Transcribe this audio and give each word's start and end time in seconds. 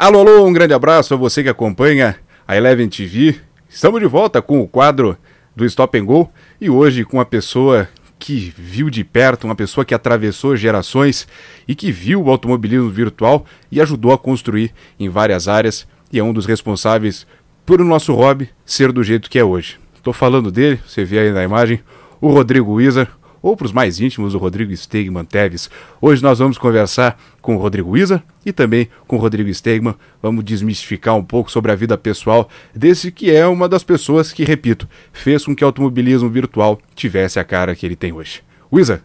Alô, 0.00 0.20
alô, 0.20 0.46
um 0.46 0.52
grande 0.52 0.72
abraço 0.72 1.12
a 1.12 1.16
você 1.16 1.42
que 1.42 1.48
acompanha 1.48 2.14
a 2.46 2.56
Eleven 2.56 2.88
TV. 2.88 3.34
Estamos 3.68 3.98
de 3.98 4.06
volta 4.06 4.40
com 4.40 4.60
o 4.60 4.68
quadro 4.68 5.18
do 5.56 5.64
Stop 5.64 5.98
and 5.98 6.04
Go 6.04 6.30
e 6.60 6.70
hoje 6.70 7.04
com 7.04 7.16
uma 7.16 7.24
pessoa 7.24 7.88
que 8.16 8.54
viu 8.56 8.90
de 8.90 9.02
perto, 9.02 9.42
uma 9.42 9.56
pessoa 9.56 9.84
que 9.84 9.92
atravessou 9.92 10.56
gerações 10.56 11.26
e 11.66 11.74
que 11.74 11.90
viu 11.90 12.22
o 12.22 12.30
automobilismo 12.30 12.88
virtual 12.88 13.44
e 13.72 13.80
ajudou 13.80 14.12
a 14.12 14.18
construir 14.18 14.72
em 15.00 15.08
várias 15.08 15.48
áreas 15.48 15.84
e 16.12 16.20
é 16.20 16.22
um 16.22 16.32
dos 16.32 16.46
responsáveis 16.46 17.26
por 17.66 17.80
o 17.80 17.84
nosso 17.84 18.14
hobby 18.14 18.50
ser 18.64 18.92
do 18.92 19.02
jeito 19.02 19.28
que 19.28 19.36
é 19.36 19.42
hoje. 19.42 19.80
Estou 19.96 20.12
falando 20.12 20.52
dele, 20.52 20.78
você 20.86 21.04
vê 21.04 21.18
aí 21.18 21.32
na 21.32 21.42
imagem, 21.42 21.80
o 22.20 22.28
Rodrigo 22.28 22.74
Wizard, 22.74 23.10
ou 23.42 23.56
para 23.56 23.66
os 23.66 23.72
mais 23.72 24.00
íntimos, 24.00 24.34
o 24.34 24.38
Rodrigo 24.38 24.74
Stegman 24.76 25.24
Teves. 25.24 25.70
Hoje 26.00 26.22
nós 26.22 26.38
vamos 26.38 26.58
conversar 26.58 27.20
com 27.40 27.56
o 27.56 27.58
Rodrigo 27.58 27.96
Isa 27.96 28.22
e 28.44 28.52
também 28.52 28.88
com 29.06 29.16
o 29.16 29.18
Rodrigo 29.18 29.52
Stegman. 29.52 29.94
Vamos 30.22 30.44
desmistificar 30.44 31.16
um 31.16 31.24
pouco 31.24 31.50
sobre 31.50 31.72
a 31.72 31.74
vida 31.74 31.96
pessoal 31.96 32.48
desse 32.74 33.12
que 33.12 33.30
é 33.30 33.46
uma 33.46 33.68
das 33.68 33.84
pessoas 33.84 34.32
que, 34.32 34.44
repito, 34.44 34.88
fez 35.12 35.44
com 35.44 35.54
que 35.54 35.64
o 35.64 35.66
automobilismo 35.66 36.28
virtual 36.28 36.80
tivesse 36.94 37.38
a 37.38 37.44
cara 37.44 37.74
que 37.74 37.86
ele 37.86 37.96
tem 37.96 38.12
hoje. 38.12 38.42
Isa, 38.72 39.02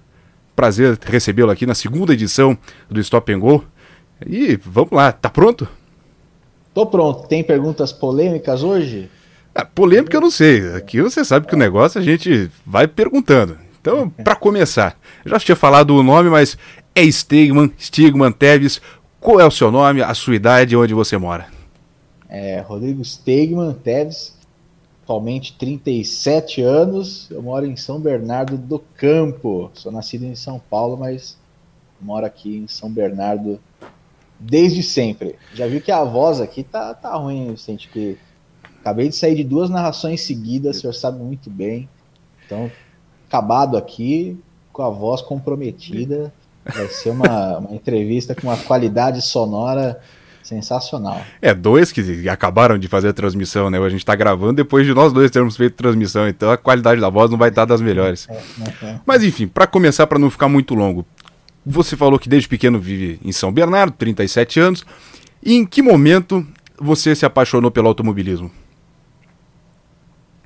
prazer 0.55 0.97
recebê-lo 1.01 1.51
aqui 1.51 1.65
na 1.65 1.75
segunda 1.75 2.13
edição 2.13 2.57
do 2.89 2.99
Stop 2.99 3.31
and 3.31 3.39
Go. 3.39 3.63
E 4.25 4.57
vamos 4.63 4.91
lá, 4.91 5.11
tá 5.11 5.29
pronto? 5.29 5.67
Tô 6.73 6.85
pronto. 6.85 7.27
Tem 7.27 7.43
perguntas 7.43 7.91
polêmicas 7.91 8.63
hoje? 8.63 9.09
Ah, 9.53 9.65
polêmica 9.65 10.17
eu 10.17 10.21
não 10.21 10.31
sei. 10.31 10.73
Aqui 10.73 11.01
você 11.01 11.23
sabe 11.23 11.45
que 11.45 11.53
o 11.53 11.57
negócio 11.57 11.99
a 11.99 12.03
gente 12.03 12.49
vai 12.65 12.87
perguntando. 12.87 13.57
Então, 13.83 14.09
para 14.09 14.33
começar, 14.33 14.97
já 15.25 15.37
tinha 15.37 15.57
falado 15.57 15.93
o 15.93 16.01
nome, 16.01 16.29
mas 16.29 16.57
é 16.95 17.03
Stigman, 17.03 17.69
Stigman 17.77 18.31
Teves. 18.31 18.81
Qual 19.19 19.41
é 19.41 19.45
o 19.45 19.51
seu 19.51 19.69
nome, 19.69 20.01
a 20.01 20.13
sua 20.13 20.37
idade 20.37 20.73
e 20.73 20.77
onde 20.77 20.93
você 20.93 21.17
mora? 21.17 21.47
É 22.29 22.61
Rodrigo 22.61 23.03
Stegman 23.03 23.73
Teves, 23.73 24.37
atualmente 25.03 25.57
37 25.57 26.61
anos. 26.61 27.27
Eu 27.29 27.41
moro 27.41 27.65
em 27.65 27.75
São 27.75 27.99
Bernardo 27.99 28.57
do 28.57 28.79
Campo. 28.79 29.69
Sou 29.73 29.91
nascido 29.91 30.23
em 30.23 30.33
São 30.33 30.61
Paulo, 30.69 30.95
mas 30.95 31.37
moro 31.99 32.25
aqui 32.25 32.55
em 32.55 32.69
São 32.69 32.89
Bernardo 32.89 33.59
desde 34.39 34.81
sempre. 34.81 35.35
Já 35.53 35.67
viu 35.67 35.81
que 35.81 35.91
a 35.91 36.05
voz 36.05 36.39
aqui 36.39 36.63
tá, 36.63 36.93
tá 36.93 37.13
ruim, 37.17 37.51
Vicente, 37.51 37.89
que 37.89 38.17
acabei 38.79 39.09
de 39.09 39.15
sair 39.17 39.35
de 39.35 39.43
duas 39.43 39.69
narrações 39.69 40.21
seguidas, 40.21 40.77
o 40.77 40.79
senhor 40.79 40.93
sabe 40.93 41.21
muito 41.21 41.49
bem. 41.49 41.89
Então, 42.45 42.71
acabado 43.33 43.75
aqui, 43.75 44.37
com 44.71 44.83
a 44.83 44.89
voz 44.89 45.21
comprometida. 45.21 46.31
Vai 46.63 46.87
ser 46.87 47.09
uma, 47.09 47.57
uma 47.57 47.75
entrevista 47.75 48.35
com 48.35 48.47
uma 48.47 48.57
qualidade 48.57 49.21
sonora 49.21 49.99
sensacional. 50.43 51.21
É, 51.41 51.53
dois 51.53 51.91
que 51.91 52.29
acabaram 52.29 52.77
de 52.77 52.87
fazer 52.87 53.09
a 53.09 53.13
transmissão, 53.13 53.69
né? 53.69 53.79
A 53.79 53.89
gente 53.89 54.05
tá 54.05 54.13
gravando 54.15 54.53
depois 54.53 54.85
de 54.85 54.93
nós 54.93 55.11
dois 55.11 55.31
termos 55.31 55.57
feito 55.57 55.75
transmissão, 55.75 56.27
então 56.27 56.51
a 56.51 56.57
qualidade 56.57 57.01
da 57.01 57.09
voz 57.09 57.31
não 57.31 57.37
vai 57.37 57.49
estar 57.49 57.65
das 57.65 57.81
melhores. 57.81 58.27
É, 58.29 58.33
é, 58.33 58.85
é. 58.85 58.99
Mas 59.05 59.23
enfim, 59.23 59.47
para 59.47 59.65
começar, 59.65 60.05
para 60.05 60.19
não 60.19 60.29
ficar 60.29 60.47
muito 60.47 60.75
longo, 60.75 61.05
você 61.65 61.97
falou 61.97 62.19
que 62.19 62.29
desde 62.29 62.47
pequeno 62.47 62.79
vive 62.79 63.19
em 63.23 63.31
São 63.31 63.51
Bernardo, 63.51 63.93
37 63.93 64.59
anos. 64.59 64.85
E 65.41 65.55
em 65.55 65.65
que 65.65 65.81
momento 65.81 66.45
você 66.79 67.15
se 67.15 67.25
apaixonou 67.25 67.71
pelo 67.71 67.87
automobilismo? 67.87 68.51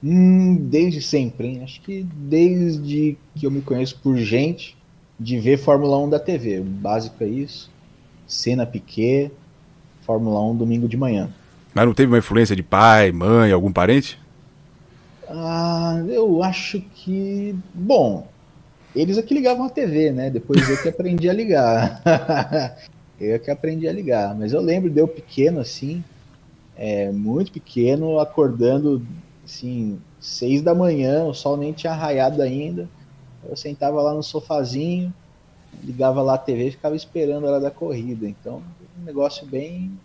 Hum, 0.03 0.55
desde 0.55 1.01
sempre, 1.01 1.47
hein? 1.47 1.63
Acho 1.63 1.81
que 1.81 2.03
desde 2.03 3.17
que 3.35 3.45
eu 3.45 3.51
me 3.51 3.61
conheço 3.61 3.99
por 3.99 4.15
gente 4.17 4.77
de 5.19 5.39
ver 5.39 5.57
Fórmula 5.57 5.97
1 5.99 6.09
da 6.09 6.19
TV. 6.19 6.59
O 6.59 6.63
básico 6.63 7.23
é 7.23 7.27
isso. 7.27 7.71
Cena 8.27 8.65
Piquet, 8.65 9.31
Fórmula 10.01 10.41
1 10.51 10.55
domingo 10.55 10.87
de 10.87 10.97
manhã. 10.97 11.29
Mas 11.73 11.85
não 11.85 11.93
teve 11.93 12.11
uma 12.11 12.17
influência 12.19 12.55
de 12.55 12.63
pai, 12.63 13.11
mãe, 13.11 13.51
algum 13.51 13.71
parente? 13.71 14.19
Ah, 15.29 16.03
eu 16.07 16.43
acho 16.43 16.81
que. 16.95 17.55
Bom, 17.73 18.27
eles 18.95 19.17
é 19.17 19.21
ligavam 19.21 19.65
a 19.65 19.69
TV, 19.69 20.11
né? 20.11 20.29
Depois 20.29 20.67
eu 20.69 20.81
que 20.81 20.89
aprendi 20.89 21.29
a 21.29 21.33
ligar. 21.33 22.01
eu 23.19 23.35
é 23.35 23.39
que 23.39 23.51
aprendi 23.51 23.87
a 23.87 23.93
ligar. 23.93 24.35
Mas 24.35 24.53
eu 24.53 24.61
lembro 24.61 24.89
de 24.89 24.99
eu 24.99 25.07
pequeno, 25.07 25.59
assim, 25.59 26.03
é, 26.75 27.11
muito 27.11 27.51
pequeno, 27.51 28.19
acordando 28.19 29.05
assim, 29.47 29.99
seis 30.19 30.61
da 30.61 30.75
manhã, 30.75 31.23
o 31.23 31.33
sol 31.33 31.55
nem 31.55 31.71
tinha 31.71 31.93
raiado 31.93 32.41
ainda. 32.41 32.87
Eu 33.47 33.55
sentava 33.55 34.01
lá 34.01 34.13
no 34.13 34.21
sofazinho, 34.21 35.13
ligava 35.81 36.21
lá 36.21 36.33
a 36.33 36.37
TV 36.37 36.67
e 36.67 36.71
ficava 36.71 36.95
esperando 36.95 37.47
a 37.47 37.51
hora 37.51 37.59
da 37.61 37.71
corrida. 37.71 38.27
Então, 38.27 38.61
um 38.99 39.05
negócio 39.05 39.47
bem, 39.47 39.97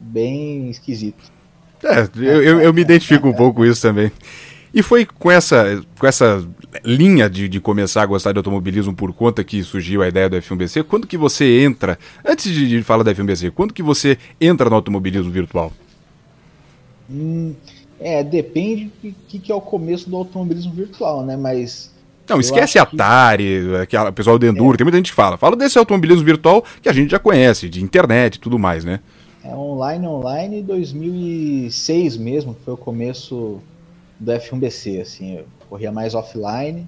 bem 0.00 0.70
esquisito. 0.70 1.30
É, 1.84 2.08
eu, 2.16 2.42
eu, 2.42 2.60
eu 2.62 2.74
me 2.74 2.80
identifico 2.80 3.28
um 3.28 3.34
pouco 3.34 3.56
com 3.56 3.66
isso 3.66 3.82
também. 3.82 4.10
E 4.72 4.82
foi 4.82 5.04
com 5.06 5.30
essa, 5.30 5.82
com 5.98 6.06
essa 6.06 6.46
linha 6.84 7.28
de, 7.28 7.48
de 7.48 7.60
começar 7.60 8.02
a 8.02 8.06
gostar 8.06 8.32
de 8.32 8.38
automobilismo 8.38 8.94
por 8.94 9.12
conta 9.12 9.44
que 9.44 9.62
surgiu 9.62 10.02
a 10.02 10.08
ideia 10.08 10.28
do 10.28 10.36
F1BC? 10.36 10.84
Quando 10.84 11.06
que 11.06 11.16
você 11.16 11.60
entra, 11.60 11.98
antes 12.24 12.52
de, 12.52 12.68
de 12.68 12.82
falar 12.82 13.02
da 13.02 13.14
F1BC, 13.14 13.50
quando 13.52 13.72
que 13.72 13.82
você 13.82 14.18
entra 14.40 14.68
no 14.68 14.76
automobilismo 14.76 15.30
virtual? 15.30 15.72
Hum, 17.10 17.54
é, 18.00 18.22
depende 18.22 18.90
do 19.02 19.14
que, 19.26 19.38
que 19.38 19.52
é 19.52 19.54
o 19.54 19.60
começo 19.60 20.08
do 20.08 20.16
automobilismo 20.16 20.72
virtual, 20.72 21.24
né? 21.24 21.36
Mas. 21.36 21.92
Não, 22.28 22.38
esquece 22.38 22.78
Atari, 22.78 23.74
aquela 23.76 24.12
pessoal 24.12 24.38
do 24.38 24.46
Enduro, 24.46 24.74
é. 24.74 24.76
tem 24.76 24.84
muita 24.84 24.98
gente 24.98 25.10
que 25.10 25.16
fala. 25.16 25.38
Fala 25.38 25.56
desse 25.56 25.78
automobilismo 25.78 26.24
virtual 26.24 26.62
que 26.82 26.88
a 26.88 26.92
gente 26.92 27.10
já 27.10 27.18
conhece, 27.18 27.68
de 27.68 27.82
internet 27.82 28.34
e 28.34 28.38
tudo 28.38 28.58
mais, 28.58 28.84
né? 28.84 29.00
É 29.42 29.54
online, 29.54 30.06
online, 30.06 30.62
2006 30.62 32.18
mesmo, 32.18 32.54
que 32.54 32.62
foi 32.64 32.74
o 32.74 32.76
começo 32.76 33.60
do 34.20 34.32
F1BC, 34.32 35.00
assim, 35.00 35.36
eu 35.36 35.46
corria 35.70 35.90
mais 35.90 36.14
offline, 36.14 36.86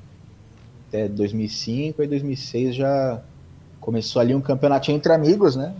até 0.88 1.09
2005, 1.09 2.03
aí 2.03 2.09
2006 2.09 2.75
já 2.75 3.22
começou 3.81 4.21
ali 4.21 4.34
um 4.34 4.41
campeonatinho 4.41 4.97
entre 4.97 5.12
amigos, 5.12 5.56
né? 5.56 5.72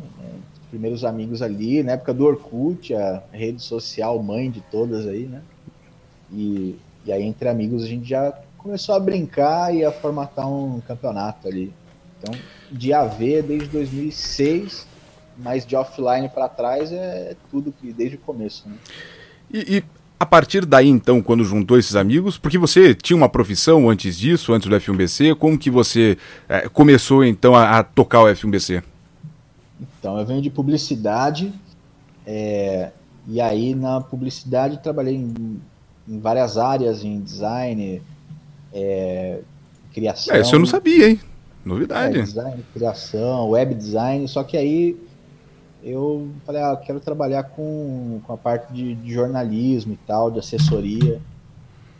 Primeiros 0.71 1.05
amigos 1.05 1.43
ali, 1.43 1.83
na 1.83 1.93
época 1.93 2.15
do 2.15 2.25
Orkut, 2.25 2.95
a 2.95 3.23
rede 3.33 3.61
social 3.61 4.23
mãe 4.23 4.51
de 4.51 4.61
todas 4.63 5.07
aí, 5.07 5.27
né? 5.27 5.43
E, 6.33 6.77
e 7.05 7.13
aí 7.13 7.23
entre 7.23 7.49
amigos 7.49 7.83
a 7.83 7.87
gente 7.87 8.09
já 8.09 8.33
começou 8.57 8.95
a 8.95 9.01
brincar 9.01 9.75
e 9.75 9.85
a 9.85 9.91
formatar 9.91 10.49
um 10.51 10.81
campeonato 10.81 11.49
ali. 11.49 11.73
Então, 12.19 12.35
de 12.71 12.93
AV 12.93 13.43
desde 13.43 13.67
2006, 13.69 14.87
mas 15.39 15.67
de 15.67 15.75
offline 15.75 16.29
para 16.29 16.49
trás 16.49 16.93
é 16.93 17.35
tudo 17.51 17.73
que 17.73 17.93
desde 17.93 18.17
o 18.17 18.21
começo, 18.21 18.69
né? 18.69 18.77
E, 19.53 19.79
e, 19.79 19.85
a 20.19 20.27
partir 20.27 20.67
daí, 20.67 20.87
então, 20.87 21.23
quando 21.23 21.43
juntou 21.43 21.79
esses 21.79 21.97
amigos, 21.97 22.37
porque 22.37 22.59
você 22.59 22.95
tinha 22.95 23.17
uma 23.17 23.29
profissão 23.29 23.89
antes 23.89 24.17
disso, 24.17 24.53
antes 24.53 24.69
do 24.69 24.77
F1BC, 24.77 25.35
como 25.35 25.59
que 25.59 25.71
você 25.71 26.19
é, 26.47 26.69
começou 26.69 27.25
então 27.25 27.55
a, 27.55 27.79
a 27.79 27.83
tocar 27.83 28.21
o 28.23 28.27
F1BC? 28.27 28.83
Então, 29.81 30.19
eu 30.19 30.27
venho 30.27 30.43
de 30.43 30.51
publicidade, 30.51 31.53
é, 32.27 32.91
e 33.27 33.41
aí 33.41 33.75
na 33.75 34.01
publicidade 34.01 34.83
trabalhei 34.83 35.17
em, 35.17 35.61
em 36.09 36.19
várias 36.21 36.59
áreas, 36.59 37.05
em 37.05 37.21
design, 37.21 38.03
é, 38.73 39.41
criação. 39.93 40.35
É, 40.35 40.41
isso 40.41 40.55
eu 40.55 40.59
não 40.59 40.67
sabia, 40.67 41.11
hein? 41.11 41.21
Novidade. 41.65 42.19
É, 42.19 42.23
design, 42.23 42.65
criação, 42.73 43.51
web 43.51 43.75
design, 43.75 44.27
só 44.29 44.43
que 44.43 44.57
aí 44.57 44.97
eu 45.83 46.29
falei, 46.45 46.63
ah, 46.63 46.77
quero 46.77 47.01
trabalhar 47.01 47.45
com, 47.45 48.21
com 48.27 48.33
a 48.33 48.37
parte 48.37 48.73
de, 48.73 48.95
de 48.95 49.13
jornalismo 49.13 49.95
e 49.95 49.99
tal, 50.07 50.31
de 50.31 50.39
assessoria. 50.39 51.21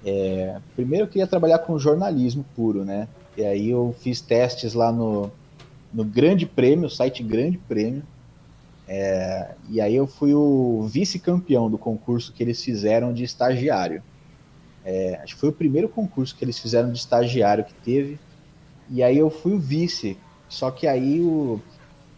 É, 0.05 0.59
primeiro 0.75 1.05
eu 1.05 1.09
queria 1.09 1.27
trabalhar 1.27 1.59
com 1.61 1.79
jornalismo 1.79 2.45
puro, 2.55 2.85
né? 2.85 3.09
E 3.37 3.45
aí 3.45 3.71
eu 3.71 3.95
fiz 4.01 4.21
testes 4.21 4.75
lá 4.75 4.91
no, 4.91 5.31
no 5.93 6.05
Grande 6.05 6.47
Prêmio, 6.47 6.89
site 6.89 7.23
Grande 7.23 7.59
Prêmio. 7.59 8.03
É, 8.87 9.55
e 9.69 9.81
aí 9.81 9.95
eu 9.95 10.07
fui 10.07 10.35
o 10.35 10.83
vice-campeão 10.89 11.71
do 11.71 11.79
concurso 11.79 12.33
que 12.33 12.43
eles 12.43 12.63
fizeram 12.63 13.13
de 13.13 13.23
estagiário. 13.23 14.03
É, 14.85 15.21
acho 15.23 15.35
que 15.35 15.41
foi 15.41 15.51
o 15.51 15.53
primeiro 15.53 15.89
concurso 15.89 16.35
que 16.35 16.45
eles 16.45 16.59
fizeram 16.59 16.91
de 16.91 16.99
estagiário 16.99 17.65
que 17.65 17.75
teve. 17.75 18.19
E 18.89 19.03
aí 19.03 19.17
eu 19.17 19.31
fui 19.31 19.53
o 19.53 19.59
vice. 19.59 20.19
Só 20.49 20.71
que 20.71 20.87
aí 20.87 21.21
o, 21.21 21.61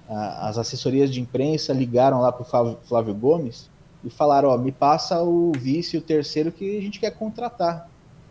a, 0.08 0.48
as 0.48 0.58
assessorias 0.58 1.12
de 1.12 1.20
imprensa 1.20 1.72
ligaram 1.72 2.20
lá 2.20 2.32
para 2.32 2.42
o 2.42 2.76
Flávio 2.84 3.14
Gomes 3.14 3.68
e 4.02 4.10
falaram: 4.10 4.48
ó, 4.48 4.56
me 4.56 4.72
passa 4.72 5.22
o 5.22 5.52
vice 5.52 5.96
o 5.96 6.00
terceiro 6.00 6.50
que 6.50 6.78
a 6.78 6.80
gente 6.80 6.98
quer 6.98 7.10
contratar. 7.10 7.88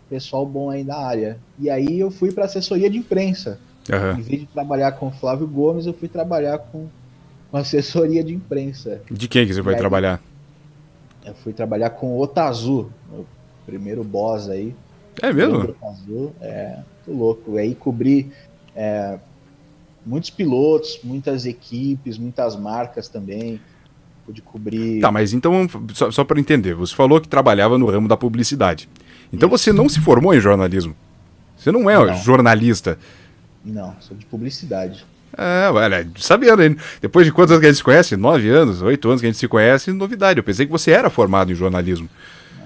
Pessoal 0.10 0.45
bom 0.45 0.69
aí 0.69 0.83
da 0.83 0.98
área. 0.98 1.39
E 1.60 1.69
aí 1.69 2.00
eu 2.00 2.12
fui 2.12 2.31
para 2.31 2.44
a 2.44 2.45
assessoria 2.45 2.89
de 2.89 2.98
imprensa. 2.98 3.60
Uhum. 3.92 4.20
Em 4.20 4.22
vez 4.22 4.40
de 4.42 4.46
trabalhar 4.48 4.94
com 4.94 5.08
o 5.08 5.12
Flávio 5.12 5.46
Gomes, 5.46 5.86
eu 5.86 5.94
fui 5.94 6.08
trabalhar 6.08 6.58
com, 6.60 6.88
com 7.50 7.58
assessoria 7.58 8.24
de 8.24 8.34
imprensa. 8.34 9.02
De 9.12 9.28
quem 9.28 9.46
que 9.46 9.54
você 9.54 9.62
foi 9.62 9.74
aí, 9.74 9.80
trabalhar? 9.80 10.22
Eu 11.26 11.36
fui 11.36 11.52
trabalhar 11.52 11.90
com 11.92 12.08
o 12.08 12.22
Otazu, 12.22 12.90
o 13.12 13.26
primeiro 13.66 14.04
boss 14.04 14.50
aí. 14.50 14.74
É 15.22 15.34
mesmo? 15.34 15.60
Otazu, 15.60 16.32
é, 16.40 16.78
muito 17.06 17.20
louco. 17.20 17.56
E 17.58 17.60
aí 17.60 17.76
cobri 17.76 18.32
é, 18.76 19.20
muitos 20.06 20.30
pilotos, 20.30 21.00
muitas 21.04 21.46
equipes, 21.46 22.18
muitas 22.18 22.56
marcas 22.56 23.10
também. 23.10 23.60
pude 24.26 24.42
cobrir. 24.42 25.02
Tá, 25.02 25.12
mas 25.12 25.34
então, 25.34 25.68
só, 25.94 26.10
só 26.12 26.24
para 26.24 26.40
entender, 26.40 26.74
você 26.74 26.96
falou 26.96 27.20
que 27.20 27.28
trabalhava 27.28 27.78
no 27.78 27.90
ramo 27.90 28.08
da 28.08 28.16
publicidade. 28.16 28.88
Então 29.34 29.50
Isso. 29.50 29.58
você 29.58 29.74
não 29.74 29.90
se 29.90 30.00
formou 30.00 30.34
em 30.34 30.40
jornalismo? 30.40 30.96
Você 31.58 31.72
não 31.72 31.90
é 31.90 31.96
não. 31.96 32.16
jornalista? 32.16 32.98
Não, 33.63 33.96
sou 34.00 34.16
de 34.18 34.25
publicidade. 34.25 35.06
É, 35.38 35.69
olha, 35.69 36.10
sabendo, 36.18 36.62
hein? 36.63 36.75
Depois 37.02 37.25
de 37.25 37.31
quantos 37.31 37.52
anos 37.52 37.62
que 37.62 37.68
a 37.68 37.69
gente 37.69 37.78
se 37.78 37.84
conhece? 37.84 38.18
Nove 38.18 38.50
anos, 38.50 38.81
oito 38.81 39.08
anos 39.08 39.22
que 39.22 39.28
a 39.28 39.30
gente 39.30 39.40
se 39.40 39.48
conhece, 39.48 39.92
novidade. 39.92 40.40
Eu 40.40 40.44
pensei 40.44 40.66
que 40.66 40.72
você 40.72 40.92
era 40.92 41.10
formado 41.10 41.52
em 41.52 41.56
jornalismo. 41.56 42.10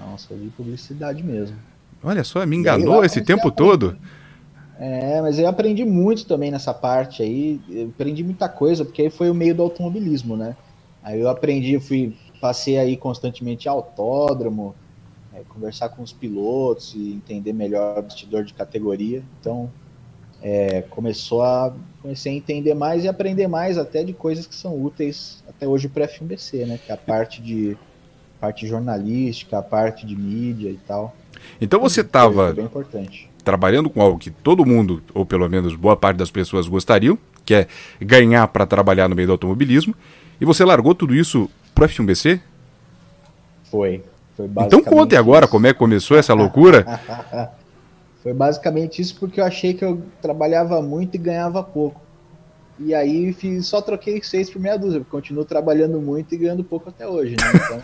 Não, 0.00 0.18
sou 0.18 0.36
de 0.36 0.48
publicidade 0.48 1.22
mesmo. 1.22 1.56
Olha 2.02 2.24
só, 2.24 2.44
me 2.44 2.56
enganou 2.56 3.04
esse 3.04 3.20
tempo 3.20 3.50
todo. 3.50 3.96
É, 4.78 5.20
mas 5.22 5.38
eu 5.38 5.48
aprendi 5.48 5.84
muito 5.84 6.26
também 6.26 6.50
nessa 6.50 6.74
parte 6.74 7.22
aí. 7.22 7.60
Eu 7.68 7.88
aprendi 7.88 8.22
muita 8.22 8.48
coisa, 8.48 8.84
porque 8.84 9.02
aí 9.02 9.10
foi 9.10 9.30
o 9.30 9.34
meio 9.34 9.54
do 9.54 9.62
automobilismo, 9.62 10.36
né? 10.36 10.56
Aí 11.02 11.20
eu 11.20 11.28
aprendi, 11.28 11.78
fui, 11.78 12.16
passei 12.40 12.78
aí 12.78 12.96
constantemente 12.96 13.68
autódromo, 13.68 14.74
é, 15.34 15.40
conversar 15.48 15.88
com 15.90 16.02
os 16.02 16.12
pilotos 16.12 16.94
e 16.94 17.12
entender 17.12 17.52
melhor 17.52 17.98
o 17.98 18.02
bastidor 18.02 18.44
de 18.44 18.52
categoria. 18.52 19.22
Então, 19.40 19.70
é, 20.42 20.82
começou 20.90 21.42
a 21.42 21.72
comecei 22.02 22.32
a 22.32 22.36
entender 22.36 22.74
mais 22.74 23.04
e 23.04 23.08
aprender 23.08 23.48
mais 23.48 23.76
até 23.76 24.04
de 24.04 24.12
coisas 24.12 24.46
que 24.46 24.54
são 24.54 24.80
úteis 24.80 25.42
até 25.48 25.66
hoje 25.66 25.88
para 25.88 26.06
F1BC, 26.06 26.66
né? 26.66 26.78
Que 26.84 26.92
é 26.92 26.94
a 26.94 26.98
parte 26.98 27.42
de 27.42 27.76
parte 28.40 28.66
jornalística, 28.66 29.58
a 29.58 29.62
parte 29.62 30.06
de 30.06 30.14
mídia 30.14 30.68
e 30.70 30.78
tal. 30.86 31.16
Então 31.60 31.80
você 31.80 32.02
estava 32.02 32.54
trabalhando 33.42 33.90
com 33.90 34.00
algo 34.00 34.18
que 34.18 34.30
todo 34.30 34.64
mundo, 34.64 35.02
ou 35.14 35.24
pelo 35.24 35.48
menos 35.48 35.74
boa 35.74 35.96
parte 35.96 36.16
das 36.16 36.30
pessoas 36.30 36.68
gostariam, 36.68 37.18
que 37.44 37.54
é 37.54 37.66
ganhar 38.00 38.46
para 38.48 38.66
trabalhar 38.66 39.08
no 39.08 39.16
meio 39.16 39.28
do 39.28 39.32
automobilismo, 39.32 39.94
e 40.40 40.44
você 40.44 40.64
largou 40.64 40.94
tudo 40.94 41.14
isso 41.14 41.50
pro 41.74 41.86
F1BC? 41.88 42.40
Foi. 43.70 44.02
foi 44.36 44.46
então 44.58 44.82
conte 44.82 45.16
agora 45.16 45.44
isso. 45.44 45.52
como 45.52 45.66
é 45.66 45.72
que 45.72 45.78
começou 45.78 46.16
essa 46.16 46.34
loucura. 46.34 47.00
Foi 48.26 48.34
basicamente 48.34 49.00
isso 49.00 49.14
porque 49.20 49.40
eu 49.40 49.44
achei 49.44 49.72
que 49.72 49.84
eu 49.84 50.02
trabalhava 50.20 50.82
muito 50.82 51.14
e 51.14 51.18
ganhava 51.18 51.62
pouco. 51.62 52.00
E 52.76 52.92
aí 52.92 53.32
fiz, 53.32 53.66
só 53.68 53.80
troquei 53.80 54.20
seis 54.20 54.50
por 54.50 54.60
meia 54.60 54.76
dúzia, 54.76 54.98
porque 54.98 55.12
continuo 55.12 55.44
trabalhando 55.44 56.00
muito 56.00 56.34
e 56.34 56.38
ganhando 56.38 56.64
pouco 56.64 56.88
até 56.88 57.06
hoje, 57.06 57.36
né? 57.36 57.52
Então 57.54 57.82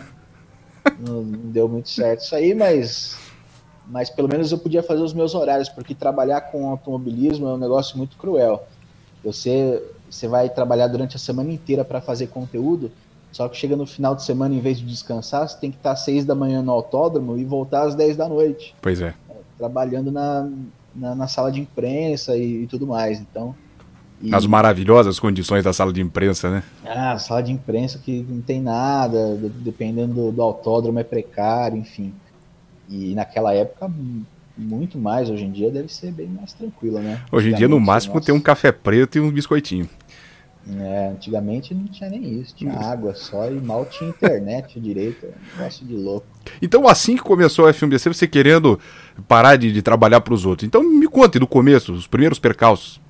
não, 0.99 1.21
não, 1.21 1.49
deu 1.49 1.69
muito 1.69 1.87
certo 1.87 2.25
isso 2.25 2.35
aí, 2.35 2.53
mas, 2.53 3.17
mas 3.87 4.09
pelo 4.09 4.27
menos 4.27 4.51
eu 4.51 4.57
podia 4.57 4.83
fazer 4.83 5.01
os 5.01 5.13
meus 5.13 5.33
horários, 5.33 5.69
porque 5.69 5.95
trabalhar 5.95 6.41
com 6.41 6.67
automobilismo 6.67 7.47
é 7.47 7.53
um 7.53 7.57
negócio 7.57 7.97
muito 7.97 8.17
cruel. 8.17 8.67
Você, 9.23 9.81
você 10.09 10.27
vai 10.27 10.49
trabalhar 10.49 10.87
durante 10.87 11.15
a 11.15 11.19
semana 11.19 11.53
inteira 11.53 11.85
para 11.85 12.01
fazer 12.01 12.27
conteúdo, 12.27 12.91
só 13.31 13.47
que 13.47 13.55
chega 13.55 13.77
no 13.77 13.85
final 13.85 14.13
de 14.13 14.23
semana, 14.23 14.53
em 14.53 14.59
vez 14.59 14.77
de 14.77 14.85
descansar, 14.85 15.47
você 15.47 15.57
tem 15.57 15.71
que 15.71 15.77
estar 15.77 15.93
às 15.93 16.01
seis 16.01 16.25
da 16.25 16.35
manhã 16.35 16.61
no 16.61 16.73
autódromo 16.73 17.37
e 17.37 17.45
voltar 17.45 17.83
às 17.83 17.95
dez 17.95 18.17
da 18.17 18.27
noite. 18.27 18.75
Pois 18.81 18.99
é 18.99 19.15
trabalhando 19.57 20.11
na, 20.11 20.49
na, 20.95 21.15
na 21.15 21.27
sala 21.27 21.51
de 21.51 21.61
imprensa 21.61 22.35
e, 22.35 22.63
e 22.63 22.67
tudo 22.67 22.87
mais. 22.87 23.19
Então, 23.19 23.55
e... 24.23 24.29
Nas 24.29 24.45
maravilhosas 24.45 25.19
condições 25.19 25.65
da 25.65 25.73
sala 25.73 25.91
de 25.91 25.99
imprensa, 25.99 26.49
né? 26.49 26.63
Ah, 26.85 27.19
sala 27.19 27.43
de 27.43 27.51
imprensa 27.51 27.99
que 27.99 28.25
não 28.29 28.41
tem 28.41 28.61
nada, 28.61 29.37
dependendo 29.59 30.13
do, 30.13 30.31
do 30.31 30.41
autódromo 30.41 30.97
é 30.97 31.03
precário, 31.03 31.77
enfim. 31.77 32.13
E 32.87 33.13
naquela 33.13 33.53
época, 33.53 33.91
muito 34.57 34.97
mais. 34.97 35.29
Hoje 35.29 35.43
em 35.43 35.51
dia 35.51 35.69
deve 35.69 35.93
ser 35.93 36.11
bem 36.11 36.27
mais 36.27 36.53
tranquila, 36.53 37.01
né? 37.01 37.21
Hoje 37.31 37.51
em 37.51 37.55
dia, 37.55 37.67
no 37.67 37.81
máximo, 37.81 38.13
nossa... 38.15 38.25
tem 38.25 38.33
um 38.33 38.39
café 38.39 38.71
preto 38.71 39.17
e 39.17 39.21
um 39.21 39.29
biscoitinho. 39.29 39.89
É, 40.79 41.09
antigamente 41.09 41.73
não 41.73 41.87
tinha 41.87 42.09
nem 42.09 42.39
isso, 42.39 42.55
tinha 42.55 42.71
água 42.71 43.13
só 43.13 43.51
e 43.51 43.59
mal 43.59 43.85
tinha 43.85 44.09
internet 44.09 44.79
direito, 44.79 45.25
um 45.25 45.57
negócio 45.57 45.85
de 45.85 45.93
louco. 45.93 46.25
Então, 46.61 46.87
assim 46.87 47.17
que 47.17 47.21
começou 47.21 47.67
a 47.67 47.73
FMBC, 47.73 48.13
você 48.13 48.25
querendo 48.25 48.79
parar 49.27 49.55
de, 49.55 49.71
de 49.71 49.81
trabalhar 49.81 50.21
para 50.21 50.33
os 50.33 50.45
outros. 50.45 50.67
Então, 50.67 50.83
me 50.83 51.07
conte 51.07 51.39
do 51.39 51.47
começo, 51.47 51.93
os 51.93 52.07
primeiros 52.07 52.39
percalços. 52.39 53.01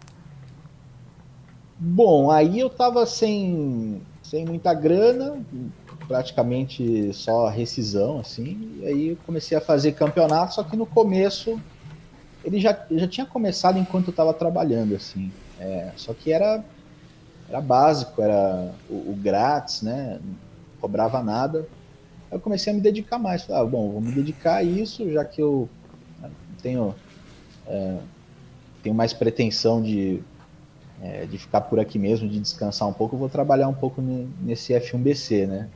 Bom, 1.77 2.31
aí 2.31 2.59
eu 2.59 2.69
tava 2.69 3.05
sem, 3.05 4.01
sem 4.21 4.45
muita 4.45 4.73
grana, 4.73 5.37
praticamente 6.07 7.11
só 7.13 7.47
rescisão, 7.49 8.19
assim, 8.19 8.79
e 8.79 8.85
aí 8.85 9.07
eu 9.09 9.17
comecei 9.25 9.57
a 9.57 9.61
fazer 9.61 9.91
campeonato, 9.93 10.55
só 10.55 10.63
que 10.63 10.77
no 10.77 10.85
começo 10.85 11.59
ele 12.43 12.59
já, 12.59 12.77
já 12.91 13.07
tinha 13.07 13.25
começado 13.25 13.77
enquanto 13.77 14.07
eu 14.07 14.11
estava 14.11 14.33
trabalhando, 14.33 14.95
assim, 14.95 15.31
é, 15.59 15.91
só 15.95 16.13
que 16.13 16.31
era 16.31 16.63
era 17.49 17.61
básico, 17.61 18.21
era 18.21 18.73
o, 18.89 19.11
o, 19.11 19.15
grátis, 19.15 19.81
né? 19.81 20.19
Não 20.23 20.35
cobrava 20.81 21.21
nada. 21.21 21.67
Eu 22.31 22.39
comecei 22.39 22.73
a 22.73 22.75
me 22.75 22.81
dedicar 22.81 23.19
mais. 23.19 23.43
Falei, 23.43 23.61
ah, 23.61 23.65
bom, 23.65 23.91
vou 23.91 24.01
me 24.01 24.11
dedicar 24.11 24.55
a 24.55 24.63
isso, 24.63 25.09
já 25.11 25.23
que 25.23 25.41
eu 25.41 25.69
tenho, 26.63 26.95
é, 27.67 27.97
tenho 28.81 28.95
mais 28.95 29.13
pretensão 29.13 29.81
de, 29.81 30.21
é, 31.01 31.25
de 31.25 31.37
ficar 31.37 31.61
por 31.61 31.79
aqui 31.79 31.99
mesmo, 31.99 32.27
de 32.27 32.39
descansar 32.39 32.87
um 32.87 32.93
pouco, 32.93 33.15
eu 33.15 33.19
vou 33.19 33.29
trabalhar 33.29 33.67
um 33.67 33.73
pouco 33.73 34.01
nesse 34.41 34.73
F1BC, 34.73 35.45
né? 35.45 35.69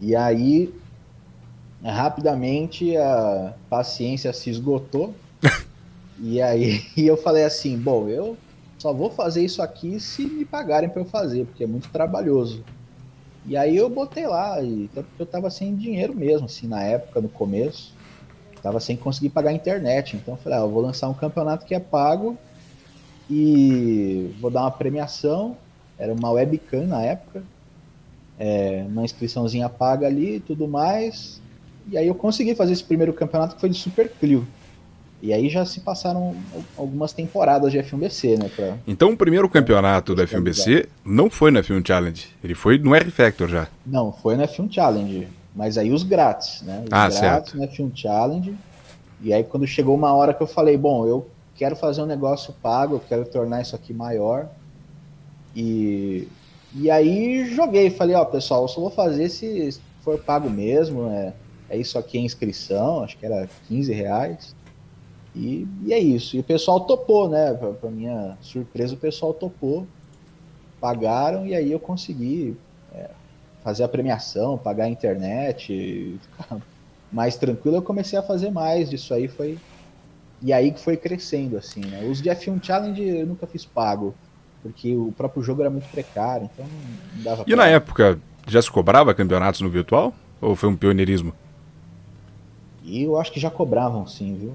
E 0.00 0.14
aí, 0.14 0.72
rapidamente, 1.82 2.96
a 2.96 3.54
paciência 3.68 4.32
se 4.32 4.48
esgotou. 4.48 5.14
e 6.20 6.40
aí 6.40 6.82
eu 6.96 7.16
falei 7.16 7.44
assim, 7.44 7.76
bom, 7.76 8.08
eu 8.08 8.36
só 8.78 8.92
vou 8.92 9.10
fazer 9.10 9.44
isso 9.44 9.60
aqui 9.60 9.98
se 9.98 10.24
me 10.26 10.44
pagarem 10.44 10.88
para 10.88 11.02
eu 11.02 11.06
fazer, 11.06 11.46
porque 11.46 11.64
é 11.64 11.66
muito 11.66 11.88
trabalhoso. 11.90 12.62
E 13.46 13.56
aí 13.56 13.76
eu 13.76 13.88
botei 13.88 14.26
lá, 14.26 14.60
e 14.60 14.88
até 14.90 15.02
porque 15.02 15.22
eu 15.22 15.26
tava 15.26 15.50
sem 15.50 15.74
dinheiro 15.74 16.14
mesmo, 16.14 16.46
assim, 16.46 16.66
na 16.66 16.82
época, 16.82 17.20
no 17.20 17.28
começo. 17.28 17.94
Tava 18.66 18.80
sem 18.80 18.96
conseguir 18.96 19.28
pagar 19.28 19.50
a 19.50 19.52
internet. 19.52 20.16
Então 20.16 20.34
eu 20.34 20.38
falei, 20.38 20.58
ah, 20.58 20.62
eu 20.62 20.68
vou 20.68 20.82
lançar 20.82 21.08
um 21.08 21.14
campeonato 21.14 21.64
que 21.64 21.72
é 21.72 21.78
pago 21.78 22.36
e 23.30 24.34
vou 24.40 24.50
dar 24.50 24.62
uma 24.62 24.72
premiação. 24.72 25.56
Era 25.96 26.12
uma 26.12 26.32
webcam 26.32 26.84
na 26.84 27.00
época. 27.00 27.44
É, 28.36 28.84
uma 28.88 29.04
inscriçãozinha 29.04 29.68
paga 29.68 30.08
ali 30.08 30.38
e 30.38 30.40
tudo 30.40 30.66
mais. 30.66 31.40
E 31.88 31.96
aí 31.96 32.08
eu 32.08 32.14
consegui 32.16 32.56
fazer 32.56 32.72
esse 32.72 32.82
primeiro 32.82 33.12
campeonato 33.12 33.54
que 33.54 33.60
foi 33.60 33.70
de 33.70 33.78
Super 33.78 34.10
Clio. 34.10 34.44
E 35.22 35.32
aí 35.32 35.48
já 35.48 35.64
se 35.64 35.78
passaram 35.78 36.34
algumas 36.76 37.12
temporadas 37.12 37.70
de 37.70 37.78
F1BC, 37.78 38.36
né? 38.36 38.50
Pra... 38.54 38.76
Então 38.84 39.12
o 39.12 39.16
primeiro 39.16 39.48
campeonato 39.48 40.12
do 40.12 40.22
F1BC 40.24 40.88
não 41.04 41.30
foi 41.30 41.52
no 41.52 41.60
F1 41.60 41.86
Challenge, 41.86 42.26
ele 42.42 42.54
foi 42.56 42.78
no 42.78 42.96
R-Factor 42.96 43.48
já. 43.48 43.68
Não, 43.86 44.12
foi 44.12 44.36
no 44.36 44.42
F1 44.42 44.72
Challenge, 44.72 45.28
mas 45.56 45.78
aí 45.78 45.90
os 45.90 46.02
grátis, 46.02 46.60
né? 46.60 46.82
Os 46.84 46.92
ah, 46.92 47.08
grátis 47.08 47.18
certo. 47.18 47.56
no 47.56 47.66
F1 47.66 47.96
Challenge. 47.96 48.54
E 49.22 49.32
aí 49.32 49.42
quando 49.42 49.66
chegou 49.66 49.94
uma 49.94 50.12
hora 50.12 50.34
que 50.34 50.42
eu 50.42 50.46
falei, 50.46 50.76
bom, 50.76 51.06
eu 51.06 51.26
quero 51.54 51.74
fazer 51.74 52.02
um 52.02 52.06
negócio 52.06 52.54
pago, 52.62 52.96
eu 52.96 53.00
quero 53.00 53.24
tornar 53.24 53.62
isso 53.62 53.74
aqui 53.74 53.94
maior. 53.94 54.50
E, 55.54 56.28
e 56.74 56.90
aí 56.90 57.50
joguei, 57.54 57.88
falei, 57.88 58.14
ó, 58.14 58.24
pessoal, 58.26 58.62
eu 58.62 58.68
só 58.68 58.82
vou 58.82 58.90
fazer 58.90 59.30
se 59.30 59.80
for 60.02 60.18
pago 60.18 60.50
mesmo, 60.50 61.08
é, 61.08 61.32
é 61.70 61.78
isso 61.78 61.98
aqui 61.98 62.18
a 62.18 62.20
inscrição, 62.20 63.02
acho 63.02 63.16
que 63.16 63.24
era 63.24 63.48
15 63.66 63.94
reais. 63.94 64.54
E, 65.34 65.66
e 65.84 65.92
é 65.94 65.98
isso. 65.98 66.36
E 66.36 66.40
o 66.40 66.44
pessoal 66.44 66.80
topou, 66.80 67.30
né? 67.30 67.54
Para 67.54 67.90
minha 67.90 68.36
surpresa, 68.42 68.94
o 68.94 68.98
pessoal 68.98 69.32
topou. 69.32 69.86
Pagaram 70.78 71.46
e 71.46 71.54
aí 71.54 71.72
eu 71.72 71.80
consegui 71.80 72.56
fazer 73.66 73.82
a 73.82 73.88
premiação, 73.88 74.56
pagar 74.56 74.84
a 74.84 74.88
internet. 74.88 76.20
mais 77.10 77.34
tranquilo, 77.36 77.78
eu 77.78 77.82
comecei 77.82 78.16
a 78.16 78.22
fazer 78.22 78.48
mais 78.48 78.88
disso 78.88 79.12
aí. 79.12 79.26
Foi. 79.26 79.58
E 80.40 80.52
aí 80.52 80.70
que 80.70 80.78
foi 80.78 80.96
crescendo, 80.96 81.56
assim, 81.56 81.80
né? 81.80 82.06
Os 82.08 82.22
de 82.22 82.30
F1 82.30 82.62
Challenge 82.62 83.02
eu 83.02 83.26
nunca 83.26 83.44
fiz 83.44 83.64
pago, 83.64 84.14
porque 84.62 84.94
o 84.94 85.12
próprio 85.16 85.42
jogo 85.42 85.62
era 85.62 85.70
muito 85.70 85.88
precário, 85.88 86.48
então 86.52 86.64
não 87.16 87.24
dava 87.24 87.42
E 87.42 87.46
pra... 87.46 87.56
na 87.56 87.66
época, 87.66 88.20
já 88.46 88.62
se 88.62 88.70
cobrava 88.70 89.12
campeonatos 89.12 89.60
no 89.60 89.68
virtual? 89.68 90.14
Ou 90.40 90.54
foi 90.54 90.68
um 90.68 90.76
pioneirismo? 90.76 91.32
E 92.84 93.02
eu 93.02 93.18
acho 93.18 93.32
que 93.32 93.40
já 93.40 93.50
cobravam, 93.50 94.06
sim, 94.06 94.36
viu? 94.38 94.54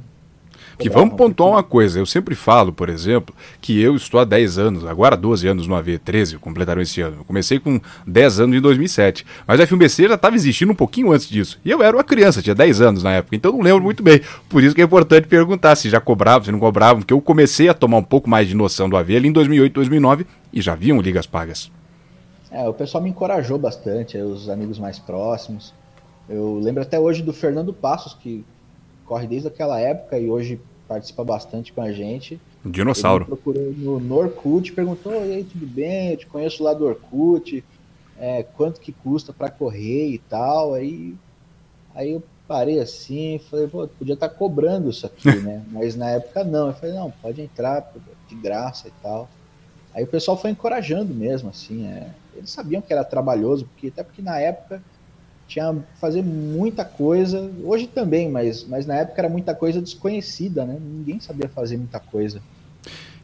Que 0.81 0.89
vamos 0.89 1.15
pontuar 1.15 1.49
uma 1.51 1.63
coisa, 1.63 1.99
eu 1.99 2.05
sempre 2.05 2.35
falo, 2.35 2.73
por 2.73 2.89
exemplo, 2.89 3.35
que 3.59 3.81
eu 3.81 3.95
estou 3.95 4.19
há 4.19 4.25
10 4.25 4.57
anos, 4.57 4.85
agora 4.85 5.15
12 5.15 5.47
anos 5.47 5.67
no 5.67 5.75
AV, 5.75 5.99
13 5.99 6.37
completaram 6.37 6.81
esse 6.81 7.01
ano. 7.01 7.17
Eu 7.19 7.23
comecei 7.23 7.59
com 7.59 7.79
10 8.05 8.39
anos 8.41 8.57
em 8.57 8.61
2007, 8.61 9.25
mas 9.45 9.59
a 9.59 9.67
FMBC 9.67 10.07
já 10.07 10.15
estava 10.15 10.35
existindo 10.35 10.71
um 10.71 10.75
pouquinho 10.75 11.11
antes 11.11 11.29
disso. 11.29 11.59
E 11.63 11.69
eu 11.69 11.81
era 11.83 11.95
uma 11.95 12.03
criança, 12.03 12.41
tinha 12.41 12.55
10 12.55 12.81
anos 12.81 13.03
na 13.03 13.13
época, 13.13 13.35
então 13.35 13.51
não 13.51 13.61
lembro 13.61 13.83
muito 13.83 14.01
bem. 14.01 14.21
Por 14.49 14.63
isso 14.63 14.75
que 14.75 14.81
é 14.81 14.85
importante 14.85 15.27
perguntar 15.27 15.75
se 15.75 15.89
já 15.89 16.01
cobravam, 16.01 16.45
se 16.45 16.51
não 16.51 16.59
cobravam, 16.59 17.01
porque 17.01 17.13
eu 17.13 17.21
comecei 17.21 17.69
a 17.69 17.73
tomar 17.73 17.97
um 17.97 18.03
pouco 18.03 18.29
mais 18.29 18.47
de 18.47 18.55
noção 18.55 18.89
do 18.89 18.97
AV 18.97 19.15
ali 19.15 19.27
em 19.27 19.31
2008, 19.31 19.73
2009 19.73 20.25
e 20.51 20.61
já 20.61 20.75
viam 20.75 20.99
ligas 20.99 21.25
pagas. 21.25 21.71
É, 22.49 22.67
o 22.67 22.73
pessoal 22.73 23.01
me 23.03 23.09
encorajou 23.09 23.57
bastante, 23.57 24.17
os 24.17 24.49
amigos 24.49 24.77
mais 24.77 24.99
próximos. 24.99 25.73
Eu 26.27 26.59
lembro 26.61 26.81
até 26.81 26.99
hoje 26.99 27.21
do 27.21 27.31
Fernando 27.31 27.73
Passos, 27.73 28.13
que 28.13 28.43
corre 29.05 29.27
desde 29.27 29.47
aquela 29.47 29.79
época 29.79 30.17
e 30.19 30.29
hoje 30.29 30.59
participa 30.91 31.23
bastante 31.23 31.71
com 31.71 31.81
a 31.81 31.93
gente. 31.93 32.37
Dinossauro. 32.65 33.23
Ele 33.23 33.35
procurou 33.35 33.71
no, 33.71 33.99
no 34.01 34.15
Orkut, 34.15 34.73
perguntou: 34.73 35.13
e 35.13 35.35
aí, 35.35 35.43
tudo 35.45 35.65
bem? 35.65 36.11
Eu 36.11 36.17
te 36.17 36.27
conheço 36.27 36.61
lá 36.61 36.73
do 36.73 36.85
Orkut. 36.85 37.63
é, 38.19 38.43
quanto 38.43 38.81
que 38.81 38.91
custa 38.91 39.31
para 39.31 39.49
correr 39.49 40.09
e 40.09 40.17
tal. 40.17 40.73
Aí, 40.73 41.15
aí 41.95 42.11
eu 42.11 42.23
parei 42.45 42.79
assim, 42.79 43.39
falei, 43.49 43.67
pô, 43.67 43.87
podia 43.87 44.15
estar 44.15 44.27
tá 44.27 44.35
cobrando 44.35 44.89
isso 44.89 45.05
aqui, 45.05 45.33
né? 45.39 45.63
Mas 45.71 45.95
na 45.95 46.09
época 46.09 46.43
não. 46.43 46.67
Eu 46.67 46.73
falei, 46.73 46.93
não, 46.93 47.09
pode 47.09 47.41
entrar 47.41 47.89
de 48.27 48.35
graça 48.35 48.89
e 48.89 48.91
tal. 49.01 49.29
Aí 49.93 50.03
o 50.03 50.07
pessoal 50.07 50.37
foi 50.37 50.51
encorajando 50.51 51.13
mesmo, 51.13 51.49
assim. 51.49 51.87
É, 51.87 52.09
eles 52.35 52.51
sabiam 52.51 52.81
que 52.81 52.91
era 52.91 53.05
trabalhoso, 53.05 53.65
porque 53.65 53.87
até 53.87 54.03
porque 54.03 54.21
na 54.21 54.37
época 54.39 54.83
tinha 55.51 55.75
fazer 55.99 56.23
muita 56.23 56.85
coisa, 56.85 57.51
hoje 57.65 57.85
também, 57.85 58.31
mas, 58.31 58.63
mas 58.63 58.85
na 58.85 58.95
época 58.95 59.19
era 59.19 59.29
muita 59.29 59.53
coisa 59.53 59.81
desconhecida, 59.81 60.63
né? 60.63 60.77
Ninguém 60.79 61.19
sabia 61.19 61.49
fazer 61.49 61.75
muita 61.75 61.99
coisa. 61.99 62.41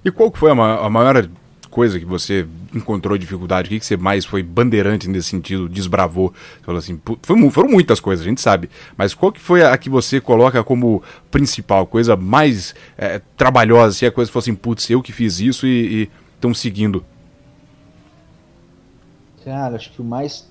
E 0.03 0.12
qual 0.12 0.29
que 0.29 0.38
foi 0.38 0.51
a, 0.51 0.55
ma 0.55 0.86
a 0.86 0.89
maior 0.89 1.29
coisa 1.72 1.98
que 1.98 2.05
você 2.05 2.46
encontrou 2.75 3.17
dificuldade? 3.17 3.67
O 3.67 3.69
que, 3.69 3.79
que 3.79 3.86
você 3.86 3.96
mais 3.96 4.25
foi 4.25 4.43
bandeirante 4.43 5.07
nesse 5.07 5.29
sentido, 5.29 5.69
desbravou? 5.69 6.34
Falou 6.63 6.79
assim, 6.79 7.00
foi, 7.22 7.50
foram 7.50 7.69
muitas 7.69 8.01
coisas, 8.01 8.25
a 8.25 8.29
gente 8.29 8.41
sabe. 8.41 8.69
Mas 8.98 9.13
qual 9.13 9.31
que 9.31 9.39
foi 9.39 9.63
a 9.63 9.77
que 9.77 9.89
você 9.89 10.19
coloca 10.19 10.62
como 10.65 11.01
principal, 11.31 11.88
coisa 11.88 12.17
mais 12.17 12.75
é, 12.98 13.22
trabalhosa, 13.38 13.96
se 13.96 14.05
a 14.05 14.12
coisa 14.12 14.29
fosse 14.29 14.50
assim, 14.50 14.60
putz, 14.60 14.89
eu 14.89 15.01
que 15.01 15.13
fiz 15.13 15.39
isso 15.39 15.65
e 15.65 16.10
estão 16.36 16.53
seguindo? 16.53 17.05
Cara, 19.46 19.77
acho 19.77 19.93
que 19.93 20.01
o 20.01 20.03
mais 20.03 20.46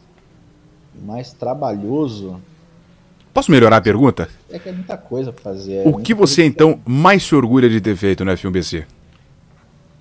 mais 1.05 1.33
trabalhoso. 1.33 2.41
Posso 3.33 3.51
melhorar 3.51 3.77
a 3.77 3.81
pergunta? 3.81 4.29
É 4.51 4.59
que 4.59 4.69
é 4.69 4.73
muita 4.73 4.97
coisa 4.97 5.33
pra 5.33 5.43
fazer. 5.43 5.87
É 5.87 5.89
o 5.89 5.99
que 5.99 6.15
você 6.15 6.45
então 6.45 6.81
mais 6.87 7.23
se 7.23 7.35
orgulha 7.35 7.69
de 7.69 7.81
ter 7.81 7.95
feito 7.97 8.25
no 8.25 8.33
F1BC? 8.33 8.87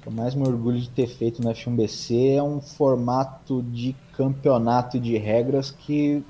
O 0.05 0.11
mais 0.11 0.35
me 0.35 0.47
orgulho 0.47 0.79
de 0.79 0.89
ter 0.89 1.07
feito 1.07 1.41
no 1.41 1.49
F1BC 1.49 2.37
é 2.37 2.43
um 2.43 2.61
formato 2.61 3.63
de 3.63 3.95
campeonato 4.15 4.99
de 4.99 5.17
regras 5.17 5.71
que 5.71 6.23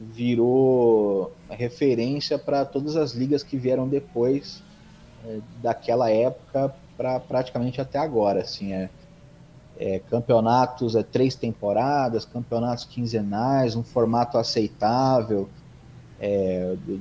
virou 0.00 1.32
referência 1.50 2.38
para 2.38 2.64
todas 2.64 2.96
as 2.96 3.12
ligas 3.12 3.42
que 3.42 3.56
vieram 3.56 3.86
depois 3.86 4.62
é, 5.26 5.38
daquela 5.62 6.10
época 6.10 6.74
para 6.96 7.20
praticamente 7.20 7.80
até 7.80 7.98
agora. 7.98 8.40
Assim, 8.40 8.72
é, 8.72 8.88
é, 9.78 9.98
campeonatos, 9.98 10.94
é 10.94 11.02
três 11.02 11.34
temporadas, 11.34 12.24
campeonatos 12.24 12.84
quinzenais, 12.84 13.74
um 13.74 13.82
formato 13.82 14.38
aceitável, 14.38 15.48
é, 16.20 16.76
do, 16.86 17.00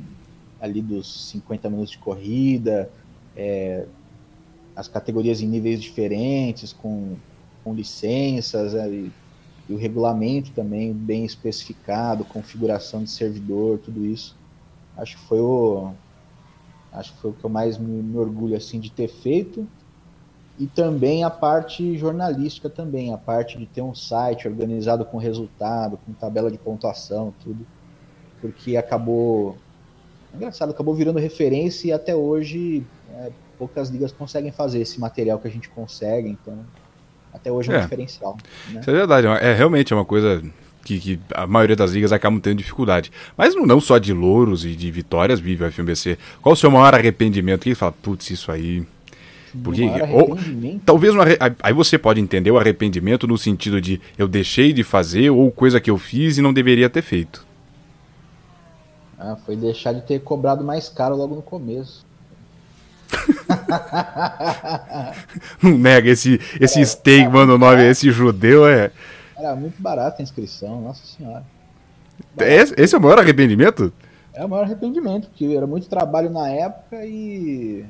ali 0.60 0.82
dos 0.82 1.30
50 1.30 1.70
minutos 1.70 1.92
de 1.92 1.98
corrida, 1.98 2.89
é, 3.36 3.86
as 4.75 4.88
categorias 4.88 5.42
em 5.42 5.48
níveis 5.48 5.82
diferentes, 5.82 6.74
com, 6.74 7.15
com 7.63 7.74
licenças, 7.74 8.74
é, 8.74 8.88
e, 8.89 9.12
e 9.70 9.74
o 9.74 9.77
regulamento 9.77 10.51
também 10.51 10.94
bem 10.94 11.25
especificado, 11.25 12.25
configuração 12.25 13.03
de 13.03 13.10
servidor, 13.10 13.77
tudo 13.80 14.06
isso. 14.06 14.36
Acho 14.98 15.18
que 15.18 15.24
foi 15.24 15.39
o 15.39 15.92
acho 16.92 17.12
que 17.13 17.20
foi 17.22 17.32
o 17.32 17.34
que 17.34 17.44
eu 17.44 17.50
mais 17.50 17.75
me, 17.75 18.03
me 18.03 18.18
orgulho 18.18 18.56
assim 18.56 18.80
de 18.80 18.92
ter 18.92 19.08
feito 19.08 19.68
e 20.60 20.68
também 20.68 21.24
a 21.24 21.30
parte 21.30 21.98
jornalística 21.98 22.70
também, 22.70 23.14
a 23.14 23.18
parte 23.18 23.58
de 23.58 23.66
ter 23.66 23.82
um 23.82 23.96
site 23.96 24.48
organizado 24.48 25.04
com 25.04 25.18
resultado, 25.18 25.98
com 26.06 26.14
tabela 26.14 26.52
de 26.52 26.58
pontuação, 26.58 27.34
tudo, 27.44 27.66
porque 28.40 28.78
acabou, 28.78 29.58
é 30.32 30.38
engraçado, 30.38 30.70
acabou 30.70 30.94
virando 30.94 31.18
referência 31.18 31.88
e 31.88 31.92
até 31.92 32.16
hoje 32.16 32.86
é, 33.16 33.32
poucas 33.58 33.90
ligas 33.90 34.12
conseguem 34.12 34.52
fazer 34.52 34.80
esse 34.80 35.00
material 35.00 35.40
que 35.40 35.48
a 35.48 35.52
gente 35.52 35.70
consegue, 35.70 36.30
então 36.30 36.60
até 37.34 37.52
hoje 37.52 37.72
é 37.72 37.74
um 37.74 37.78
é. 37.78 37.82
diferencial. 37.82 38.38
Né? 38.70 38.80
Isso 38.80 38.90
é 38.92 38.94
verdade, 38.94 39.26
é 39.28 39.54
realmente 39.54 39.92
é 39.92 39.96
uma 39.96 40.06
coisa 40.06 40.44
que, 40.86 41.00
que, 41.00 41.20
a 41.34 41.48
maioria 41.48 41.76
das 41.76 41.92
ligas 41.92 42.12
acabam 42.12 42.40
tendo 42.40 42.58
dificuldade. 42.58 43.12
Mas 43.36 43.56
não 43.56 43.82
só 43.82 43.98
de 43.98 44.14
louros 44.14 44.66
e 44.66 44.76
de 44.76 44.92
vitórias 44.92 45.40
vive 45.40 45.64
o 45.64 45.72
FMBC. 45.72 46.18
Qual 46.42 46.54
o 46.54 46.56
seu 46.56 46.70
maior 46.70 46.94
arrependimento? 46.94 47.64
Que 47.64 47.74
fala, 47.74 47.94
putz, 47.94 48.30
isso 48.30 48.52
aí 48.52 48.86
porque 49.62 49.84
ou, 50.12 50.38
talvez 50.84 51.14
uma, 51.14 51.26
aí 51.62 51.74
você 51.74 51.98
pode 51.98 52.20
entender 52.20 52.50
o 52.50 52.58
arrependimento 52.58 53.28
no 53.28 53.38
sentido 53.38 53.80
de 53.80 54.02
eu 54.18 54.28
deixei 54.28 54.74
de 54.74 54.84
fazer 54.84 55.30
ou 55.30 55.52
coisa 55.52 55.80
que 55.80 55.92
eu 55.92 55.98
fiz 55.98 56.38
e 56.38 56.42
não 56.42 56.54
deveria 56.54 56.90
ter 56.90 57.02
feito. 57.02 57.46
Ah, 59.18 59.38
foi 59.46 59.56
deixar 59.56 59.94
de 59.94 60.02
ter 60.02 60.20
cobrado 60.20 60.64
mais 60.64 60.90
caro 60.90 61.16
logo 61.16 61.36
no 61.36 61.42
começo. 61.42 62.06
não 65.62 65.78
nega 65.78 66.10
esse 66.10 66.42
esse 66.60 66.82
é, 66.82 66.86
steak, 66.86 67.30
mano, 67.30 67.60
nome, 67.60 67.88
esse 67.88 68.12
judeu 68.12 68.68
é 68.68 68.92
Era 69.38 69.56
muito 69.56 69.80
barato 69.80 70.20
a 70.20 70.24
inscrição, 70.24 70.82
nossa 70.82 71.06
senhora. 71.06 71.44
Esse, 72.40 72.74
esse 72.76 72.96
é 72.96 72.98
o 72.98 73.02
maior 73.02 73.20
arrependimento? 73.20 73.94
É 74.34 74.44
o 74.44 74.50
maior 74.50 74.64
arrependimento, 74.64 75.28
porque 75.28 75.46
era 75.46 75.68
muito 75.68 75.88
trabalho 75.88 76.32
na 76.32 76.50
época 76.50 77.06
e 77.06 77.86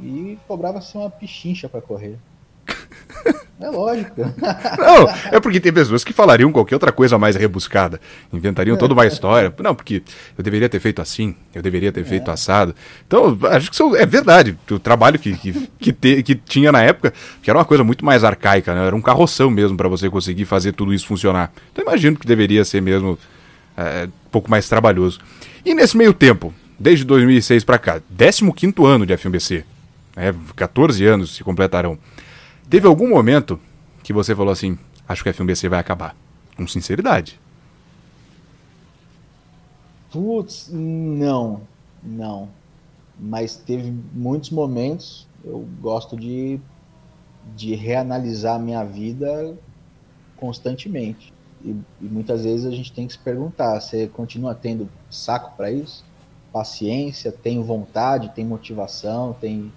e 0.00 0.38
cobrava-se 0.46 0.96
uma 0.96 1.10
pichincha 1.10 1.68
para 1.68 1.80
correr. 1.80 2.18
É 3.58 3.70
lógico. 3.70 4.20
Não, 4.78 5.08
é 5.32 5.40
porque 5.40 5.58
tem 5.58 5.72
pessoas 5.72 6.04
que 6.04 6.12
falariam 6.12 6.52
qualquer 6.52 6.74
outra 6.74 6.92
coisa 6.92 7.16
mais 7.16 7.36
rebuscada. 7.36 7.98
Inventariam 8.30 8.76
toda 8.76 8.92
uma 8.92 9.06
história. 9.06 9.52
Não, 9.60 9.74
porque 9.74 10.02
eu 10.36 10.44
deveria 10.44 10.68
ter 10.68 10.78
feito 10.78 11.00
assim, 11.00 11.34
eu 11.54 11.62
deveria 11.62 11.90
ter 11.90 12.04
feito 12.04 12.30
é. 12.30 12.34
assado. 12.34 12.74
Então, 13.06 13.38
acho 13.44 13.70
que 13.70 13.74
isso 13.74 13.96
é 13.96 14.04
verdade. 14.04 14.58
O 14.70 14.78
trabalho 14.78 15.18
que, 15.18 15.34
que, 15.38 15.70
que, 15.78 15.90
te, 15.90 16.22
que 16.22 16.34
tinha 16.34 16.70
na 16.70 16.82
época, 16.82 17.14
que 17.42 17.48
era 17.48 17.58
uma 17.58 17.64
coisa 17.64 17.82
muito 17.82 18.04
mais 18.04 18.24
arcaica, 18.24 18.74
né? 18.74 18.86
Era 18.86 18.94
um 18.94 19.00
carroção 19.00 19.50
mesmo 19.50 19.74
para 19.74 19.88
você 19.88 20.10
conseguir 20.10 20.44
fazer 20.44 20.72
tudo 20.72 20.92
isso 20.92 21.06
funcionar. 21.06 21.50
Então, 21.72 21.82
imagino 21.82 22.18
que 22.18 22.26
deveria 22.26 22.62
ser 22.62 22.82
mesmo 22.82 23.18
é, 23.74 24.04
um 24.04 24.30
pouco 24.30 24.50
mais 24.50 24.68
trabalhoso. 24.68 25.18
E 25.64 25.74
nesse 25.74 25.96
meio 25.96 26.12
tempo, 26.12 26.52
desde 26.78 27.06
2006 27.06 27.64
para 27.64 27.78
cá, 27.78 28.02
15 28.18 28.74
ano 28.84 29.06
de 29.06 29.16
FMBC 29.16 29.64
né, 30.16 30.34
14 30.56 31.04
anos 31.06 31.36
se 31.36 31.44
completarão. 31.44 31.98
Teve 32.68 32.86
algum 32.86 33.08
momento 33.08 33.60
que 34.02 34.12
você 34.12 34.34
falou 34.34 34.52
assim: 34.52 34.78
acho 35.06 35.22
que 35.22 35.28
a 35.28 35.32
FMBC 35.32 35.68
vai 35.68 35.78
acabar? 35.78 36.16
Com 36.56 36.66
sinceridade. 36.66 37.38
Putz, 40.10 40.70
não, 40.72 41.60
não. 42.02 42.48
Mas 43.20 43.56
teve 43.56 43.94
muitos 44.12 44.50
momentos. 44.50 45.28
Eu 45.44 45.68
gosto 45.80 46.16
de, 46.16 46.58
de 47.54 47.74
reanalisar 47.74 48.56
a 48.56 48.58
minha 48.58 48.82
vida 48.84 49.54
constantemente. 50.36 51.32
E, 51.64 51.70
e, 52.00 52.04
muitas 52.04 52.44
vezes 52.44 52.66
a 52.66 52.70
gente 52.70 52.92
tem 52.92 53.06
que 53.06 53.12
se 53.12 53.18
perguntar: 53.18 53.80
você 53.80 54.06
continua 54.06 54.54
tendo 54.54 54.88
saco 55.10 55.56
para 55.56 55.70
isso? 55.70 56.04
Paciência, 56.52 57.30
tem 57.30 57.62
vontade, 57.62 58.30
tem 58.34 58.44
motivação, 58.44 59.34
tem 59.34 59.72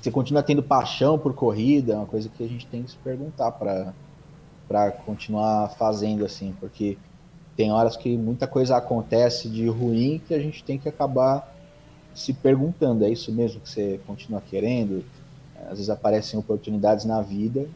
você 0.00 0.10
continua 0.10 0.42
tendo 0.42 0.62
paixão 0.62 1.18
por 1.18 1.34
corrida, 1.34 1.92
é 1.92 1.96
uma 1.96 2.06
coisa 2.06 2.28
que 2.28 2.42
a 2.42 2.48
gente 2.48 2.66
tem 2.66 2.82
que 2.82 2.90
se 2.90 2.96
perguntar 2.98 3.52
para 3.52 4.92
continuar 5.04 5.70
fazendo 5.78 6.24
assim, 6.24 6.54
porque 6.58 6.96
tem 7.56 7.70
horas 7.70 7.96
que 7.96 8.16
muita 8.16 8.46
coisa 8.46 8.76
acontece 8.76 9.48
de 9.48 9.68
ruim 9.68 10.18
que 10.26 10.32
a 10.32 10.38
gente 10.38 10.64
tem 10.64 10.78
que 10.78 10.88
acabar 10.88 11.46
se 12.14 12.32
perguntando, 12.32 13.04
é 13.04 13.10
isso 13.10 13.32
mesmo 13.32 13.60
que 13.60 13.68
você 13.68 13.98
continua 14.06 14.40
querendo? 14.40 15.04
Às 15.64 15.72
vezes 15.78 15.90
aparecem 15.90 16.38
oportunidades 16.38 17.04
na 17.04 17.20
vida 17.20 17.68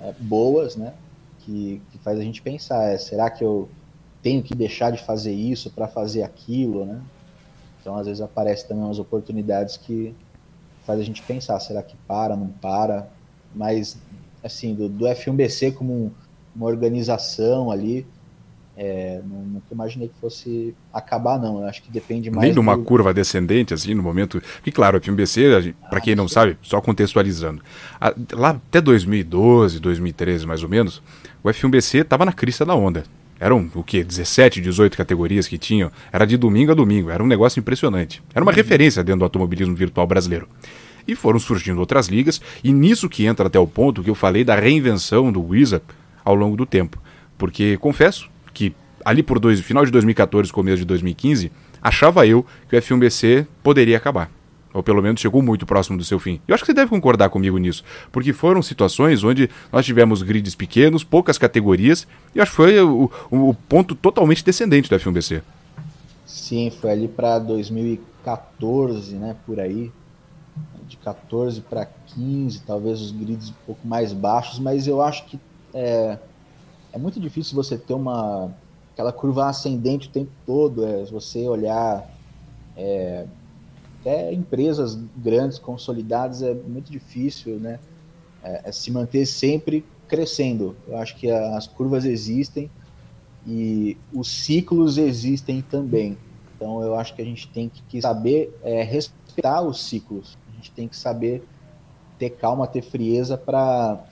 é, 0.00 0.12
boas, 0.18 0.76
né? 0.76 0.92
Que, 1.38 1.80
que 1.90 1.98
faz 1.98 2.18
a 2.18 2.22
gente 2.22 2.42
pensar, 2.42 2.92
é, 2.92 2.98
será 2.98 3.30
que 3.30 3.44
eu 3.44 3.68
tenho 4.20 4.42
que 4.42 4.54
deixar 4.54 4.90
de 4.90 5.02
fazer 5.04 5.32
isso 5.32 5.70
para 5.70 5.86
fazer 5.86 6.22
aquilo, 6.22 6.84
né? 6.84 7.00
Então 7.80 7.96
às 7.96 8.06
vezes 8.06 8.20
aparecem 8.20 8.66
também 8.66 8.84
umas 8.84 8.98
oportunidades 8.98 9.76
que 9.76 10.12
faz 10.86 11.00
a 11.00 11.02
gente 11.02 11.22
pensar, 11.22 11.58
será 11.60 11.82
que 11.82 11.96
para, 12.06 12.36
não 12.36 12.48
para? 12.48 13.08
Mas, 13.54 13.98
assim, 14.42 14.74
do, 14.74 14.88
do 14.88 15.04
F1BC 15.06 15.74
como 15.74 15.92
um, 15.92 16.10
uma 16.54 16.66
organização 16.66 17.70
ali, 17.70 18.06
é, 18.76 19.20
nunca 19.24 19.66
imaginei 19.72 20.08
que 20.08 20.14
fosse 20.20 20.74
acabar, 20.92 21.38
não. 21.38 21.62
Eu 21.62 21.66
acho 21.66 21.82
que 21.82 21.90
depende 21.90 22.30
mais. 22.30 22.42
Nem 22.44 22.52
de 22.52 22.60
uma 22.60 22.76
do... 22.76 22.84
curva 22.84 23.12
descendente, 23.12 23.72
assim, 23.72 23.94
no 23.94 24.02
momento. 24.02 24.40
E 24.64 24.70
claro, 24.70 24.98
o 24.98 25.00
FMBC, 25.00 25.74
para 25.88 26.00
quem 26.00 26.14
não 26.14 26.28
sabe, 26.28 26.58
só 26.60 26.80
contextualizando. 26.80 27.62
A, 27.98 28.14
lá 28.32 28.50
até 28.50 28.80
2012, 28.80 29.80
2013, 29.80 30.46
mais 30.46 30.62
ou 30.62 30.68
menos, 30.68 31.02
o 31.42 31.48
F1BC 31.48 32.02
estava 32.02 32.24
na 32.26 32.32
crista 32.32 32.66
da 32.66 32.74
onda. 32.74 33.04
Eram 33.38 33.70
o 33.74 33.82
que? 33.82 34.02
17, 34.02 34.60
18 34.60 34.96
categorias 34.96 35.46
que 35.46 35.58
tinham. 35.58 35.90
Era 36.12 36.24
de 36.24 36.36
domingo 36.36 36.72
a 36.72 36.74
domingo. 36.74 37.10
Era 37.10 37.22
um 37.22 37.26
negócio 37.26 37.60
impressionante. 37.60 38.22
Era 38.34 38.44
uma 38.44 38.50
uhum. 38.50 38.56
referência 38.56 39.04
dentro 39.04 39.20
do 39.20 39.24
automobilismo 39.24 39.74
virtual 39.74 40.06
brasileiro. 40.06 40.48
E 41.06 41.14
foram 41.14 41.38
surgindo 41.38 41.78
outras 41.78 42.08
ligas, 42.08 42.40
e 42.64 42.72
nisso 42.72 43.08
que 43.08 43.26
entra 43.26 43.46
até 43.46 43.58
o 43.58 43.66
ponto 43.66 44.02
que 44.02 44.10
eu 44.10 44.14
falei 44.14 44.42
da 44.42 44.56
reinvenção 44.56 45.30
do 45.30 45.40
Wizard 45.40 45.84
ao 46.24 46.34
longo 46.34 46.56
do 46.56 46.66
tempo. 46.66 47.00
Porque 47.38 47.76
confesso 47.76 48.28
que 48.52 48.74
ali 49.04 49.22
por 49.22 49.38
dois, 49.38 49.60
final 49.60 49.84
de 49.84 49.92
2014, 49.92 50.52
começo 50.52 50.78
de 50.78 50.84
2015, 50.84 51.52
achava 51.80 52.26
eu 52.26 52.44
que 52.68 52.74
o 52.74 52.80
F1BC 52.80 53.46
poderia 53.62 53.96
acabar. 53.96 54.35
Ou 54.76 54.82
pelo 54.82 55.02
menos 55.02 55.22
chegou 55.22 55.40
muito 55.40 55.64
próximo 55.64 55.96
do 55.96 56.04
seu 56.04 56.18
fim. 56.18 56.38
Eu 56.46 56.54
acho 56.54 56.62
que 56.62 56.66
você 56.66 56.74
deve 56.74 56.90
concordar 56.90 57.30
comigo 57.30 57.56
nisso, 57.56 57.82
porque 58.12 58.32
foram 58.32 58.60
situações 58.60 59.24
onde 59.24 59.48
nós 59.72 59.86
tivemos 59.86 60.22
grids 60.22 60.54
pequenos, 60.54 61.02
poucas 61.02 61.38
categorias, 61.38 62.06
e 62.34 62.40
acho 62.40 62.50
que 62.50 62.56
foi 62.56 62.78
o, 62.80 63.10
o, 63.30 63.54
ponto 63.68 63.94
totalmente 63.94 64.44
descendente 64.44 64.90
da 64.90 64.98
F1BC. 64.98 65.42
Sim, 66.26 66.70
foi 66.70 66.90
ali 66.90 67.08
para 67.08 67.38
2014, 67.38 69.14
né, 69.14 69.34
por 69.46 69.58
aí, 69.58 69.90
de 70.86 70.98
14 70.98 71.62
para 71.62 71.86
15, 71.86 72.62
talvez 72.66 73.00
os 73.00 73.12
grids 73.12 73.48
um 73.48 73.54
pouco 73.64 73.88
mais 73.88 74.12
baixos, 74.12 74.58
mas 74.58 74.86
eu 74.86 75.00
acho 75.00 75.24
que 75.24 75.40
é, 75.72 76.18
é 76.92 76.98
muito 76.98 77.18
difícil 77.18 77.54
você 77.54 77.78
ter 77.78 77.94
uma 77.94 78.50
aquela 78.92 79.12
curva 79.12 79.48
ascendente 79.48 80.08
o 80.08 80.10
tempo 80.10 80.30
todo, 80.46 80.84
é, 80.84 81.04
você 81.04 81.46
olhar 81.48 82.08
é, 82.76 83.26
até 84.06 84.32
empresas 84.32 84.94
grandes, 85.16 85.58
consolidadas, 85.58 86.40
é 86.40 86.54
muito 86.54 86.92
difícil, 86.92 87.58
né? 87.58 87.80
É, 88.42 88.68
é 88.68 88.72
se 88.72 88.92
manter 88.92 89.26
sempre 89.26 89.84
crescendo. 90.06 90.76
Eu 90.86 90.96
acho 90.98 91.16
que 91.16 91.28
as 91.28 91.66
curvas 91.66 92.04
existem 92.04 92.70
e 93.44 93.96
os 94.12 94.28
ciclos 94.28 94.96
existem 94.96 95.60
também. 95.60 96.16
Então 96.54 96.80
eu 96.82 96.94
acho 96.94 97.14
que 97.14 97.22
a 97.22 97.24
gente 97.24 97.48
tem 97.48 97.68
que 97.88 98.00
saber 98.00 98.56
é, 98.62 98.84
respeitar 98.84 99.62
os 99.62 99.82
ciclos. 99.82 100.38
A 100.48 100.54
gente 100.54 100.70
tem 100.70 100.86
que 100.86 100.96
saber 100.96 101.42
ter 102.16 102.30
calma, 102.30 102.66
ter 102.68 102.82
frieza 102.82 103.36
para 103.36 104.04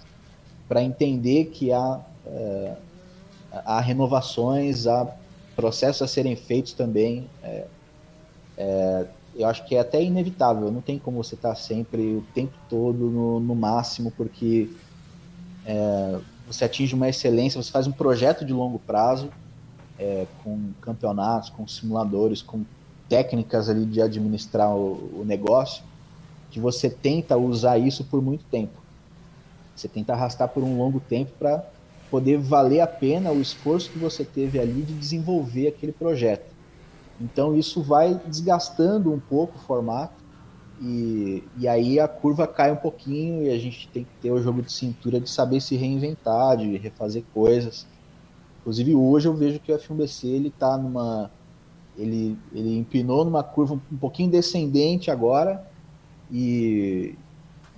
para 0.67 0.83
entender 0.83 1.47
que 1.47 1.71
há, 1.71 2.01
é, 2.27 2.77
há 3.53 3.81
renovações, 3.81 4.87
há 4.87 5.15
processos 5.55 6.03
a 6.03 6.09
serem 6.09 6.35
feitos 6.35 6.73
também. 6.73 7.29
É, 7.43 7.67
é, 8.57 9.07
eu 9.37 9.49
acho 9.49 9.65
que 9.67 9.75
é 9.75 9.81
até 9.81 10.03
inevitável, 10.03 10.71
não 10.71 10.81
tem 10.81 10.99
como 10.99 11.23
você 11.23 11.35
estar 11.35 11.51
tá 11.51 11.55
sempre 11.55 12.15
o 12.15 12.25
tempo 12.35 12.55
todo 12.69 13.11
no, 13.11 13.41
no 13.41 13.55
máximo, 13.55 14.11
porque 14.11 14.71
é, 15.67 16.19
você 16.47 16.65
atinge 16.65 16.95
uma 16.95 17.09
excelência, 17.09 17.61
você 17.61 17.71
faz 17.71 17.87
um 17.87 17.93
projeto 17.93 18.45
de 18.45 18.53
longo 18.53 18.79
prazo, 18.79 19.31
é, 19.99 20.27
com 20.43 20.71
campeonatos, 20.81 21.51
com 21.51 21.67
simuladores, 21.67 22.43
com 22.43 22.65
técnicas 23.09 23.69
ali 23.69 23.85
de 23.85 24.01
administrar 24.01 24.71
o, 24.71 25.21
o 25.21 25.25
negócio, 25.25 25.83
que 26.51 26.61
você 26.61 26.89
tenta 26.89 27.37
usar 27.37 27.79
isso 27.79 28.05
por 28.05 28.23
muito 28.23 28.45
tempo. 28.45 28.83
Você 29.75 29.89
tenta 29.89 30.13
arrastar 30.13 30.49
por 30.49 30.63
um 30.63 30.79
longo 30.79 31.01
tempo 31.01 31.33
para 31.39 31.65
poder 32.11 32.39
valer 32.39 32.81
a 32.81 32.87
pena 32.87 33.33
o 33.33 33.41
esforço 33.41 33.91
que 33.91 33.99
você 33.99 34.25
teve 34.25 34.61
ali 34.61 34.83
de 34.83 34.95
desenvolver 34.95 35.69
aquele 35.69 35.93
projeto. 35.93 36.55
Então 37.21 37.57
isso 37.57 37.83
vai 37.83 38.21
desgastando 38.27 39.13
um 39.13 39.21
pouco 39.21 39.57
o 39.57 39.61
formato 39.61 40.25
e, 40.81 41.45
e 41.57 41.69
aí 41.69 42.01
a 42.01 42.09
curva 42.09 42.47
cai 42.47 42.73
um 42.73 42.77
pouquinho 42.77 43.45
e 43.45 43.51
a 43.51 43.59
gente 43.59 43.89
tem 43.89 44.05
que 44.05 44.11
ter 44.21 44.31
o 44.31 44.43
jogo 44.43 44.63
de 44.63 44.73
cintura 44.73 45.21
de 45.21 45.31
saber 45.31 45.61
se 45.61 45.77
reinventar, 45.77 46.57
de 46.57 46.77
refazer 46.77 47.23
coisas. 47.33 47.87
Inclusive 48.61 48.95
hoje 48.95 49.29
eu 49.29 49.35
vejo 49.35 49.61
que 49.61 49.73
o 49.73 49.79
F1BC 49.79 50.27
ele 50.27 50.51
tá 50.51 50.77
numa 50.77 51.31
ele, 51.97 52.37
ele 52.53 52.77
empinou 52.77 53.25
numa 53.25 53.45
curva 53.45 53.81
um 53.91 53.97
pouquinho 53.97 54.29
descendente 54.31 55.13
agora 55.13 55.65
e, 56.31 57.15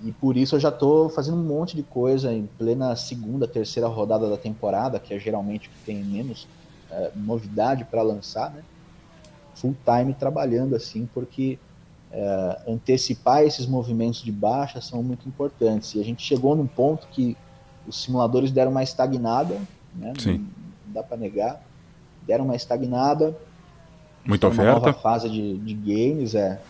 e 0.03 0.13
por 0.13 0.39
isso 0.39 0.57
eu 0.57 0.61
já 0.61 0.71
estou 0.71 1.11
fazendo 1.11 1.37
um 1.37 1.45
monte 1.45 1.77
de 1.77 1.83
coisa 1.83 2.33
em 2.33 2.47
plena 2.59 2.97
segunda, 2.97 3.47
terceira 3.47 3.89
rodada 3.89 4.31
da 4.31 4.39
temporada, 4.39 4.99
que 4.99 5.13
é 5.13 5.19
geralmente 5.19 5.69
que 5.69 5.85
tem 5.85 6.03
menos 6.03 6.49
é, 6.91 7.11
novidade 7.15 7.85
para 7.85 8.01
lançar, 8.01 8.51
né? 8.51 8.63
Full 9.57 9.75
time 9.85 10.15
trabalhando 10.15 10.75
assim, 10.75 11.09
porque 11.13 11.59
é, 12.13 12.63
antecipar 12.69 13.43
esses 13.43 13.67
movimentos 13.67 14.23
de 14.23 14.31
baixa 14.31 14.81
são 14.81 15.03
muito 15.03 15.29
importantes. 15.29 15.95
E 15.95 16.01
a 16.01 16.05
gente 16.05 16.23
chegou 16.23 16.55
num 16.55 16.67
ponto 16.67 17.07
que 17.09 17.37
os 17.87 18.03
simuladores 18.03 18.51
deram 18.51 18.71
uma 18.71 18.83
estagnada, 18.83 19.61
né? 19.95 20.13
Sim. 20.19 20.39
Não, 20.87 20.95
dá 20.95 21.03
para 21.03 21.17
negar, 21.17 21.61
deram 22.27 22.45
uma 22.45 22.57
estagnada. 22.57 23.37
Muita 24.25 24.49
oferta. 24.49 24.73
Uma 24.73 24.81
nova 24.81 24.93
fase 24.93 25.29
de, 25.29 25.59
de 25.59 25.75
games, 25.75 26.35
é, 26.35 26.61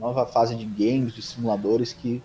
nova 0.00 0.26
fase 0.26 0.54
de 0.54 0.64
games, 0.64 1.14
de 1.14 1.22
simuladores 1.22 1.92
que 1.92 2.22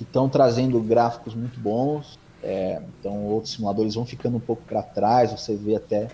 que 0.00 0.04
estão 0.04 0.30
trazendo 0.30 0.80
gráficos 0.80 1.34
muito 1.34 1.60
bons. 1.60 2.18
É, 2.42 2.80
então 2.98 3.22
outros 3.26 3.52
simuladores 3.52 3.96
vão 3.96 4.06
ficando 4.06 4.38
um 4.38 4.40
pouco 4.40 4.62
para 4.62 4.82
trás. 4.82 5.30
Você 5.30 5.54
vê 5.54 5.76
até 5.76 6.08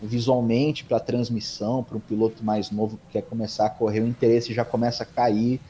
visualmente 0.00 0.84
para 0.84 1.00
transmissão, 1.00 1.82
para 1.82 1.96
um 1.96 2.00
piloto 2.00 2.44
mais 2.44 2.70
novo 2.70 2.96
que 2.96 3.12
quer 3.12 3.22
começar 3.22 3.66
a 3.66 3.70
correr, 3.70 4.00
o 4.00 4.06
interesse 4.06 4.54
já 4.54 4.64
começa 4.64 5.02
a 5.02 5.06
cair. 5.06 5.60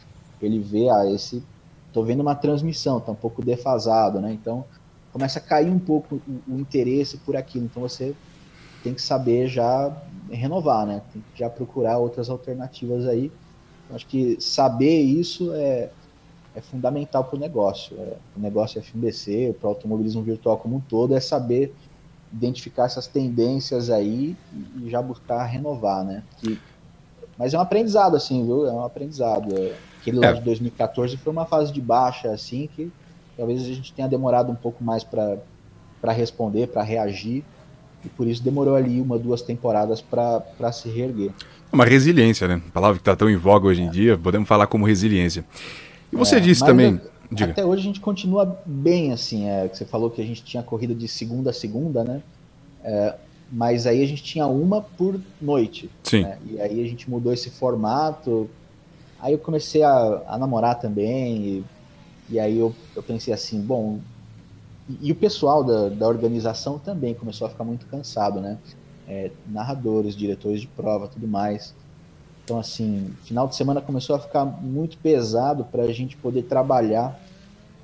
Ele 0.41 0.59
vê, 0.59 0.89
ah, 0.89 1.11
esse. 1.11 1.43
Tô 1.93 2.03
vendo 2.03 2.21
uma 2.21 2.35
transmissão, 2.35 3.01
tá 3.01 3.13
um 3.13 3.17
pouco 3.17 3.43
defasado, 3.43 4.21
né? 4.21 4.33
Então 4.33 4.65
começa 5.13 5.39
a 5.39 5.43
cair 5.43 5.71
um 5.71 5.79
pouco 5.79 6.21
o, 6.29 6.55
o 6.55 6.61
interesse 6.61 7.17
por 7.19 7.35
aquilo. 7.35 7.65
Então 7.65 7.83
você 7.83 8.15
tem 8.83 8.95
que 8.95 9.03
saber 9.03 9.49
já 9.49 9.91
renovar, 10.31 10.87
né? 10.87 11.03
Tem 11.13 11.23
que 11.33 11.39
já 11.41 11.51
procurar 11.51 11.99
outras 11.99 12.29
alternativas 12.29 13.07
aí. 13.07 13.33
Acho 13.91 14.07
que 14.07 14.39
saber 14.41 15.01
isso 15.01 15.53
é, 15.55 15.91
é 16.55 16.61
fundamental 16.61 17.25
para 17.25 17.37
o 17.37 17.39
negócio. 17.41 17.97
É, 17.99 18.17
o 18.37 18.41
negócio 18.41 18.83
FMBC, 18.83 19.57
para 19.59 19.67
o 19.67 19.71
automobilismo 19.71 20.23
virtual 20.23 20.59
como 20.59 20.77
um 20.77 20.81
todo, 20.81 21.15
é 21.15 21.21
saber 21.21 21.75
identificar 22.33 22.85
essas 22.85 23.07
tendências 23.07 23.91
aí 23.91 24.37
e 24.83 24.91
já 24.91 25.01
buscar 25.01 25.45
renovar, 25.45 26.05
né? 26.05 26.23
Que, 26.39 26.59
mas 27.39 27.55
é 27.55 27.59
um 27.59 27.61
aprendizado, 27.61 28.17
assim, 28.17 28.45
viu? 28.45 28.67
É 28.67 28.73
um 28.73 28.85
aprendizado. 28.85 29.57
É, 29.57 29.75
aquele 30.01 30.19
é. 30.19 30.29
lá 30.29 30.33
de 30.33 30.43
2014 30.43 31.17
foi 31.17 31.33
uma 31.33 31.47
fase 31.47 31.73
de 31.73 31.81
baixa, 31.81 32.31
assim, 32.31 32.69
que 32.75 32.91
talvez 33.37 33.63
a 33.63 33.65
gente 33.65 33.93
tenha 33.93 34.09
demorado 34.09 34.51
um 34.51 34.55
pouco 34.55 34.83
mais 34.83 35.05
para 35.05 36.13
responder, 36.13 36.69
para 36.69 36.83
reagir, 36.83 37.45
e 38.05 38.09
por 38.09 38.27
isso 38.27 38.43
demorou 38.43 38.75
ali 38.75 39.01
uma, 39.01 39.19
duas 39.19 39.43
temporadas 39.43 40.01
para 40.01 40.73
se 40.73 40.89
reerguer. 40.89 41.31
Uma 41.73 41.85
resiliência, 41.85 42.49
né? 42.49 42.61
Palavra 42.73 42.97
que 42.97 43.03
está 43.03 43.15
tão 43.15 43.29
em 43.29 43.37
voga 43.37 43.69
hoje 43.69 43.83
em 43.83 43.89
é. 43.89 43.91
dia, 43.91 44.19
podemos 44.19 44.49
falar 44.49 44.67
como 44.67 44.87
resiliência. 44.87 45.45
E 46.13 46.17
você 46.17 46.37
é, 46.37 46.41
disse 46.41 46.65
também. 46.65 47.01
Diga. 47.31 47.53
Até 47.53 47.65
hoje 47.65 47.83
a 47.83 47.85
gente 47.85 48.01
continua 48.01 48.61
bem 48.65 49.13
assim. 49.13 49.49
É, 49.49 49.69
você 49.69 49.85
falou 49.85 50.11
que 50.11 50.21
a 50.21 50.25
gente 50.25 50.43
tinha 50.43 50.63
corrida 50.63 50.95
de 50.95 51.07
segunda 51.07 51.51
a 51.51 51.53
segunda, 51.53 52.03
né? 52.03 52.23
É, 52.83 53.15
mas 53.51 53.87
aí 53.87 54.03
a 54.03 54.07
gente 54.07 54.23
tinha 54.23 54.47
uma 54.47 54.81
por 54.81 55.21
noite. 55.41 55.91
Sim. 56.03 56.23
Né? 56.23 56.39
E 56.47 56.61
aí 56.61 56.83
a 56.83 56.89
gente 56.89 57.09
mudou 57.09 57.33
esse 57.33 57.51
formato. 57.51 58.49
Aí 59.21 59.33
eu 59.33 59.39
comecei 59.39 59.83
a, 59.83 60.23
a 60.27 60.39
namorar 60.39 60.79
também. 60.79 61.37
E, 61.37 61.65
e 62.31 62.41
aí 62.41 62.59
eu, 62.59 62.75
eu 62.97 63.03
pensei 63.03 63.33
assim, 63.33 63.61
bom. 63.61 64.01
E, 64.89 65.09
e, 65.09 65.13
o 65.13 65.15
pessoal 65.15 65.63
da, 65.63 65.89
da 65.89 66.07
organização 66.07 66.79
também 66.79 67.15
começou 67.15 67.47
a 67.47 67.51
ficar 67.51 67.65
muito 67.65 67.87
cansado, 67.87 68.41
né? 68.41 68.59
É, 69.07 69.31
narradores, 69.47 70.15
diretores 70.15 70.61
de 70.61 70.67
prova, 70.67 71.09
tudo 71.09 71.27
mais. 71.27 71.75
Então, 72.49 72.59
assim, 72.59 73.11
final 73.25 73.47
de 73.47 73.55
semana 73.55 73.79
começou 73.79 74.17
a 74.17 74.19
ficar 74.19 74.43
muito 74.47 74.97
pesado 74.97 75.67
para 75.67 75.83
a 75.83 75.93
gente 75.93 76.17
poder 76.17 76.45
trabalhar 76.45 77.21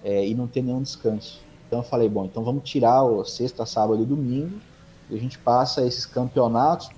é, 0.02 0.26
e 0.26 0.34
não 0.34 0.46
ter 0.46 0.62
nenhum 0.62 0.80
descanso. 0.80 1.38
Então, 1.66 1.80
eu 1.80 1.82
falei, 1.82 2.08
bom, 2.08 2.24
então 2.24 2.42
vamos 2.42 2.62
tirar 2.64 3.02
o 3.02 3.22
sexta, 3.26 3.66
sábado 3.66 4.02
e 4.02 4.06
domingo 4.06 4.58
e 5.10 5.16
a 5.16 5.18
gente 5.18 5.36
passa 5.36 5.86
esses 5.86 6.06
campeonatos 6.06 6.88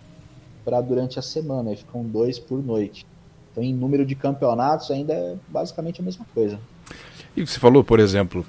para 0.64 0.80
durante 0.80 1.18
a 1.18 1.22
semana. 1.22 1.70
Aí 1.70 1.76
ficam 1.76 2.04
dois 2.04 2.38
por 2.38 2.64
noite. 2.64 3.04
Então, 3.50 3.64
em 3.64 3.74
número 3.74 4.06
de 4.06 4.14
campeonatos, 4.14 4.92
ainda 4.92 5.12
é 5.12 5.34
basicamente 5.48 6.00
a 6.00 6.04
mesma 6.04 6.24
coisa. 6.32 6.60
E 7.36 7.44
você 7.44 7.58
falou, 7.58 7.82
por 7.82 7.98
exemplo, 7.98 8.46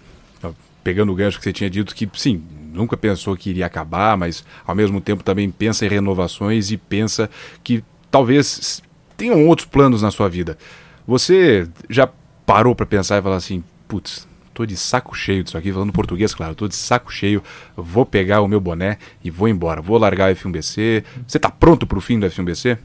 pegando 0.83 1.11
o 1.11 1.15
gancho 1.15 1.39
que 1.39 1.43
você 1.43 1.51
tinha 1.51 1.71
dito, 1.71 1.95
que 1.95 2.07
sim, 2.13 2.43
nunca 2.71 2.95
pensou 2.95 3.35
que 3.35 3.49
iria 3.49 3.65
acabar, 3.65 4.15
mas 4.15 4.45
ao 4.63 4.75
mesmo 4.75 5.01
tempo 5.01 5.23
também 5.23 5.49
pensa 5.49 5.87
em 5.87 5.89
renovações 5.89 6.69
e 6.69 6.77
pensa 6.77 7.27
que 7.63 7.83
talvez 8.11 8.83
tenham 9.17 9.47
outros 9.47 9.67
planos 9.67 10.01
na 10.01 10.11
sua 10.11 10.29
vida. 10.29 10.57
Você 11.05 11.67
já 11.89 12.07
parou 12.45 12.75
para 12.75 12.85
pensar 12.85 13.17
e 13.17 13.21
falar 13.21 13.35
assim, 13.35 13.63
putz, 13.87 14.27
tô 14.53 14.65
de 14.65 14.77
saco 14.77 15.15
cheio 15.15 15.43
disso 15.43 15.57
aqui, 15.57 15.71
falando 15.71 15.91
português, 15.91 16.33
claro, 16.33 16.55
tô 16.55 16.67
de 16.67 16.75
saco 16.75 17.11
cheio, 17.11 17.43
vou 17.75 18.05
pegar 18.05 18.41
o 18.41 18.47
meu 18.47 18.61
boné 18.61 18.97
e 19.23 19.29
vou 19.29 19.47
embora, 19.47 19.81
vou 19.81 19.97
largar 19.97 20.31
o 20.31 20.35
F1BC. 20.35 21.03
Você 21.27 21.39
tá 21.39 21.49
pronto 21.49 21.85
pro 21.85 21.99
fim 21.99 22.19
do 22.19 22.25
F1BC? 22.27 22.77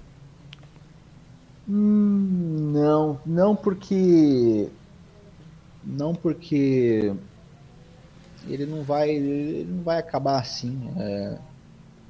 Hum, 1.69 2.73
não, 2.75 3.21
não 3.25 3.55
porque 3.55 4.69
não 5.85 6.15
porque 6.15 7.13
ele 8.49 8.67
não 8.67 8.83
vai 8.83 9.11
ele 9.11 9.67
não 9.71 9.83
vai 9.83 9.99
acabar 9.99 10.41
assim. 10.41 10.91
É, 10.99 11.39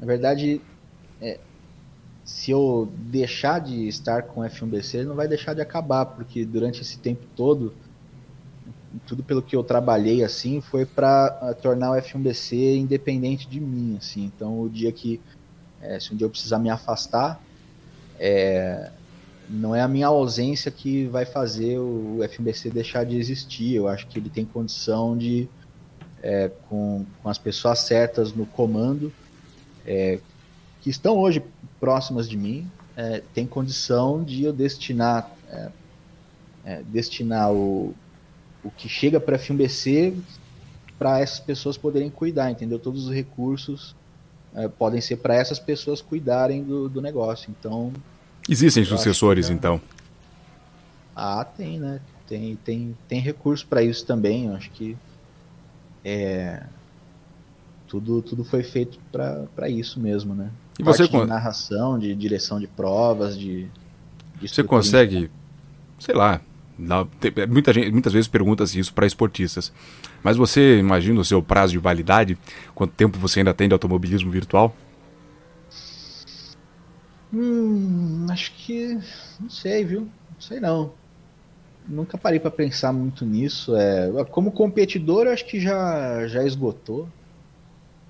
na 0.01 0.07
verdade, 0.07 0.61
se 2.25 2.51
eu 2.51 2.89
deixar 2.97 3.59
de 3.59 3.89
estar 3.89 4.23
com 4.23 4.43
F1BC, 4.43 4.95
ele 4.95 5.09
não 5.09 5.17
vai 5.17 5.27
deixar 5.27 5.55
de 5.55 5.61
acabar, 5.61 6.07
porque 6.07 6.45
durante 6.45 6.81
esse 6.81 6.99
tempo 6.99 7.25
todo, 7.35 7.75
tudo 9.07 9.23
pelo 9.25 9.43
que 9.43 9.57
eu 9.57 9.65
trabalhei 9.65 10.23
assim, 10.23 10.61
foi 10.61 10.87
para 10.87 11.39
eh, 11.43 11.55
tornar 11.55 11.93
o 11.93 11.95
F1BC 11.95 12.77
independente 12.77 13.49
de 13.49 13.59
mim, 13.59 13.97
assim. 13.99 14.25
Então, 14.25 14.61
o 14.61 14.69
dia 14.69 14.93
que, 14.93 15.21
é, 15.81 15.99
se 15.99 16.13
um 16.13 16.17
dia 16.17 16.27
eu 16.27 16.31
precisar 16.31 16.59
me 16.59 16.71
afastar, 16.71 17.41
é, 18.19 18.91
não 19.49 19.75
é 19.75 19.81
a 19.81 19.89
minha 19.89 20.07
ausência 20.07 20.71
que 20.71 21.07
vai 21.07 21.25
fazer 21.25 21.79
o 21.79 22.21
FBC 22.29 22.71
deixar 22.71 23.05
de 23.05 23.17
existir. 23.17 23.75
Eu 23.75 23.89
acho 23.89 24.07
que 24.07 24.19
ele 24.19 24.31
tem 24.31 24.45
condição 24.45 25.17
de, 25.19 25.49
é, 26.23 26.51
com, 26.69 27.05
com 27.23 27.29
as 27.29 27.39
pessoas 27.39 27.81
certas 27.81 28.33
no 28.33 28.47
comando, 28.47 29.13
é, 29.85 30.21
que 30.81 30.91
estão 30.91 31.19
hoje 31.19 31.43
próximas 31.83 32.29
de 32.29 32.37
mim, 32.37 32.71
é, 32.97 33.25
tem 33.35 33.45
condição 33.45 34.23
de 34.23 34.45
eu 34.45 34.53
destinar, 34.53 35.29
é, 35.51 35.69
é, 36.65 36.83
destinar 36.85 37.53
o, 37.53 37.93
o 38.63 38.71
que 38.71 38.89
chega 38.89 39.19
para 39.19 39.35
a 39.35 39.39
FBC 39.39 40.15
para 40.97 41.19
essas 41.19 41.41
pessoas 41.41 41.77
poderem 41.77 42.09
cuidar, 42.09 42.53
entendeu? 42.53 42.79
Todos 42.79 43.09
os 43.09 43.13
recursos 43.13 43.97
é, 44.55 44.69
podem 44.69 45.01
ser 45.01 45.17
para 45.17 45.35
essas 45.35 45.59
pessoas 45.59 46.01
cuidarem 46.01 46.63
do, 46.63 46.89
do 46.89 47.03
negócio. 47.03 47.51
Então. 47.51 47.93
Existem 48.49 48.85
sucessores, 48.85 49.49
que, 49.49 49.53
então? 49.53 49.81
Ah, 51.17 51.45
tem, 51.45 51.81
né? 51.81 52.01
Tem, 52.29 52.55
tem, 52.65 52.97
tem 53.09 53.19
recurso 53.19 53.67
para 53.67 53.83
isso 53.83 54.07
também. 54.07 54.47
Eu 54.47 54.55
acho 54.55 54.71
que 54.71 54.97
é, 56.05 56.63
tudo, 57.89 58.23
tudo 58.23 58.45
foi 58.45 58.63
feito 58.63 59.01
para 59.11 59.69
isso 59.69 59.99
mesmo, 59.99 60.33
né? 60.33 60.49
E 60.79 60.83
você 60.83 61.07
de 61.07 61.25
narração, 61.25 61.99
de 61.99 62.15
direção 62.15 62.59
de 62.59 62.67
provas, 62.67 63.39
de. 63.39 63.69
de 64.41 64.49
você 64.49 64.65
consegue, 64.65 65.31
sei 65.99 66.15
lá, 66.15 66.41
muita 67.49 67.73
gente, 67.73 67.91
muitas 67.91 68.13
vezes 68.13 68.29
pergunta-se 68.29 68.79
isso 68.79 68.93
para 68.93 69.07
esportistas. 69.07 69.73
Mas 70.23 70.37
você 70.37 70.79
imagina 70.79 71.21
o 71.21 71.25
seu 71.25 71.43
prazo 71.43 71.73
de 71.73 71.79
validade? 71.79 72.39
Quanto 72.75 72.93
tempo 72.93 73.19
você 73.19 73.41
ainda 73.41 73.53
tem 73.53 73.69
de 73.69 73.73
automobilismo 73.73 74.31
virtual? 74.31 74.75
Hum, 77.33 78.27
acho 78.31 78.53
que. 78.55 78.99
Não 79.41 79.51
sei, 79.51 79.85
viu? 79.85 80.01
Não 80.01 80.41
sei 80.41 80.61
não. 80.61 80.93
Nunca 81.89 82.17
parei 82.17 82.39
para 82.39 82.51
pensar 82.51 82.93
muito 82.93 83.25
nisso. 83.25 83.75
É, 83.77 84.25
como 84.31 84.53
competidor, 84.53 85.27
acho 85.27 85.45
que 85.47 85.61
já, 85.61 86.27
já 86.29 86.45
esgotou. 86.45 87.09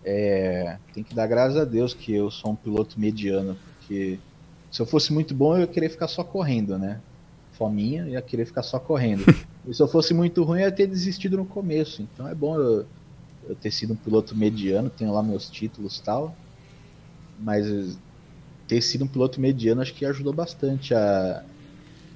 É, 0.04 0.78
tem 0.92 1.04
que 1.04 1.14
dar 1.14 1.26
graças 1.26 1.56
a 1.56 1.64
Deus 1.64 1.94
que 1.94 2.12
eu 2.12 2.30
sou 2.30 2.52
um 2.52 2.56
piloto 2.56 2.98
mediano, 2.98 3.56
porque 3.78 4.18
se 4.70 4.80
eu 4.80 4.86
fosse 4.86 5.12
muito 5.12 5.34
bom, 5.34 5.54
eu 5.54 5.60
ia 5.60 5.66
querer 5.66 5.88
ficar 5.88 6.08
só 6.08 6.24
correndo, 6.24 6.78
né? 6.78 7.00
Fominha, 7.52 8.08
ia 8.08 8.22
querer 8.22 8.46
ficar 8.46 8.62
só 8.62 8.78
correndo. 8.78 9.24
e 9.68 9.74
se 9.74 9.82
eu 9.82 9.86
fosse 9.86 10.12
muito 10.14 10.42
ruim, 10.42 10.60
eu 10.60 10.66
ia 10.66 10.72
ter 10.72 10.86
desistido 10.86 11.36
no 11.36 11.44
começo. 11.44 12.02
Então 12.02 12.26
é 12.26 12.34
bom 12.34 12.56
eu, 12.56 12.86
eu 13.48 13.54
ter 13.54 13.70
sido 13.70 13.92
um 13.92 13.96
piloto 13.96 14.34
mediano, 14.34 14.90
tenho 14.90 15.12
lá 15.12 15.22
meus 15.22 15.48
títulos 15.48 15.98
e 15.98 16.02
tal. 16.02 16.34
Mas 17.38 17.98
ter 18.66 18.80
sido 18.80 19.04
um 19.04 19.08
piloto 19.08 19.40
mediano 19.40 19.82
acho 19.82 19.92
que 19.92 20.06
ajudou 20.06 20.32
bastante 20.32 20.94
a, 20.94 21.44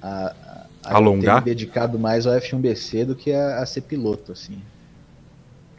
a, 0.01 0.65
a 0.83 0.95
alongar 0.95 1.43
ter 1.43 1.51
dedicado 1.51 1.99
mais 1.99 2.25
ao 2.25 2.33
F1BC 2.33 3.05
do 3.05 3.15
que 3.15 3.31
a, 3.31 3.59
a, 3.59 3.65
ser 3.65 3.81
piloto 3.81 4.31
assim. 4.31 4.59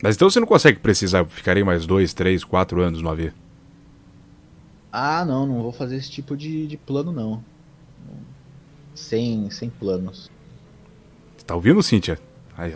Mas 0.02 0.16
então 0.16 0.30
você 0.30 0.38
não 0.40 0.46
consegue 0.46 0.78
precisar, 0.78 1.24
ficarei 1.26 1.64
mais 1.64 1.86
dois, 1.86 2.14
três, 2.14 2.44
quatro 2.44 2.80
anos 2.80 3.02
no 3.02 3.08
AV? 3.08 3.32
Ah, 4.92 5.24
não, 5.24 5.46
não 5.46 5.62
vou 5.62 5.72
fazer 5.72 5.96
esse 5.96 6.10
tipo 6.10 6.36
de, 6.36 6.66
de 6.66 6.76
plano 6.76 7.12
não. 7.12 7.42
Sem, 8.94 9.50
sem 9.50 9.68
planos. 9.70 10.30
Tá 11.46 11.54
ouvindo, 11.54 11.82
Cíntia? 11.82 12.18
Aí, 12.56 12.74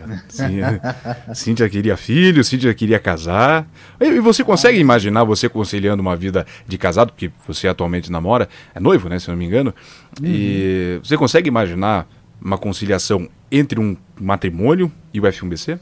Cíntia 1.35 1.67
queria 1.67 1.97
filho, 1.97 2.41
Cíntia 2.43 2.73
queria 2.73 2.99
casar. 2.99 3.67
E 3.99 4.19
você 4.21 4.41
consegue 4.43 4.79
imaginar 4.79 5.25
você 5.25 5.49
conciliando 5.49 6.01
uma 6.01 6.15
vida 6.15 6.45
de 6.65 6.77
casado, 6.77 7.11
porque 7.11 7.29
você 7.45 7.67
atualmente 7.67 8.09
namora, 8.09 8.47
é 8.73 8.79
noivo, 8.79 9.09
né, 9.09 9.19
se 9.19 9.29
não 9.29 9.35
me 9.35 9.45
engano. 9.45 9.73
Uhum. 10.21 10.27
E 10.27 10.99
você 11.03 11.17
consegue 11.17 11.49
imaginar 11.49 12.07
uma 12.41 12.57
conciliação 12.57 13.27
entre 13.51 13.79
um 13.79 13.97
matrimônio 14.19 14.89
e 15.13 15.19
o 15.19 15.23
F1BC? 15.23 15.77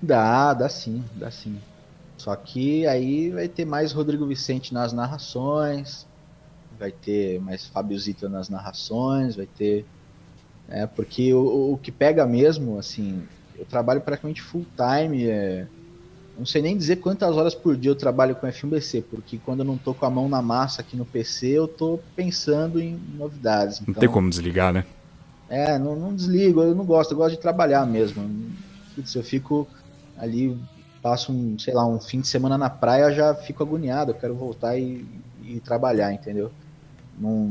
Dá, 0.00 0.54
dá 0.54 0.68
sim, 0.68 1.04
dá 1.14 1.30
sim. 1.30 1.58
Só 2.16 2.34
que 2.36 2.86
aí 2.86 3.30
vai 3.30 3.48
ter 3.48 3.64
mais 3.64 3.92
Rodrigo 3.92 4.26
Vicente 4.26 4.74
nas 4.74 4.92
narrações, 4.92 6.06
vai 6.78 6.90
ter 6.90 7.40
mais 7.40 7.66
Fábio 7.66 7.98
Zita 7.98 8.28
nas 8.28 8.48
narrações, 8.48 9.36
vai 9.36 9.46
ter 9.46 9.86
é, 10.70 10.86
porque 10.86 11.34
o, 11.34 11.72
o 11.72 11.78
que 11.78 11.90
pega 11.90 12.24
mesmo, 12.24 12.78
assim, 12.78 13.22
eu 13.58 13.64
trabalho 13.64 14.00
praticamente 14.00 14.40
full 14.40 14.64
time. 14.76 15.26
É, 15.26 15.66
não 16.38 16.46
sei 16.46 16.62
nem 16.62 16.76
dizer 16.76 16.96
quantas 16.96 17.36
horas 17.36 17.54
por 17.54 17.76
dia 17.76 17.90
eu 17.90 17.96
trabalho 17.96 18.36
com 18.36 18.46
F1BC, 18.46 19.04
porque 19.10 19.38
quando 19.44 19.60
eu 19.60 19.64
não 19.64 19.76
tô 19.76 19.92
com 19.92 20.06
a 20.06 20.10
mão 20.10 20.28
na 20.28 20.40
massa 20.40 20.80
aqui 20.80 20.96
no 20.96 21.04
PC, 21.04 21.48
eu 21.48 21.66
tô 21.66 21.98
pensando 22.14 22.80
em 22.80 22.98
novidades. 23.18 23.80
Não 23.80 23.86
então, 23.88 24.00
tem 24.00 24.08
como 24.08 24.30
desligar, 24.30 24.72
né? 24.72 24.86
É, 25.48 25.76
não, 25.76 25.96
não, 25.96 26.14
desligo, 26.14 26.62
eu 26.62 26.74
não 26.74 26.84
gosto, 26.84 27.10
eu 27.10 27.16
gosto 27.18 27.34
de 27.34 27.40
trabalhar 27.42 27.84
mesmo. 27.84 28.24
Putz, 28.94 29.14
eu 29.16 29.24
fico 29.24 29.66
ali, 30.20 30.56
passo 31.02 31.32
um, 31.32 31.58
sei 31.58 31.74
lá, 31.74 31.86
um 31.86 31.98
fim 31.98 32.20
de 32.20 32.28
semana 32.28 32.58
na 32.58 32.70
praia, 32.70 33.12
já 33.12 33.34
fico 33.34 33.62
agoniado, 33.62 34.12
eu 34.12 34.14
quero 34.14 34.34
voltar 34.34 34.78
e, 34.78 35.04
e 35.42 35.58
trabalhar, 35.60 36.12
entendeu? 36.12 36.52
Não, 37.18 37.50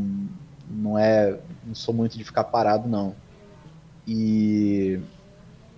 não 0.69 0.97
é, 0.97 1.37
não 1.65 1.75
sou 1.75 1.93
muito 1.93 2.17
de 2.17 2.23
ficar 2.23 2.45
parado 2.45 2.87
não. 2.87 3.15
E 4.07 4.99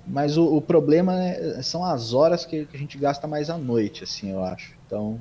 mas 0.06 0.36
o, 0.36 0.56
o 0.56 0.62
problema 0.62 1.24
é, 1.24 1.62
são 1.62 1.86
as 1.86 2.14
horas 2.14 2.46
que, 2.46 2.66
que, 2.66 2.76
a 2.76 2.80
gente 2.80 2.98
gasta 2.98 3.28
mais 3.28 3.50
à 3.50 3.58
noite, 3.58 4.04
assim, 4.04 4.32
eu 4.32 4.44
acho. 4.44 4.74
Então, 4.86 5.20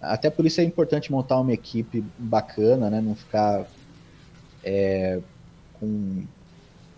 até 0.00 0.30
por 0.30 0.46
isso 0.46 0.60
é 0.60 0.64
importante 0.64 1.12
montar 1.12 1.38
uma 1.38 1.52
equipe 1.52 2.04
bacana, 2.18 2.90
né? 2.90 3.00
Não 3.00 3.14
ficar 3.14 3.66
é, 4.64 5.20
com, 5.78 6.24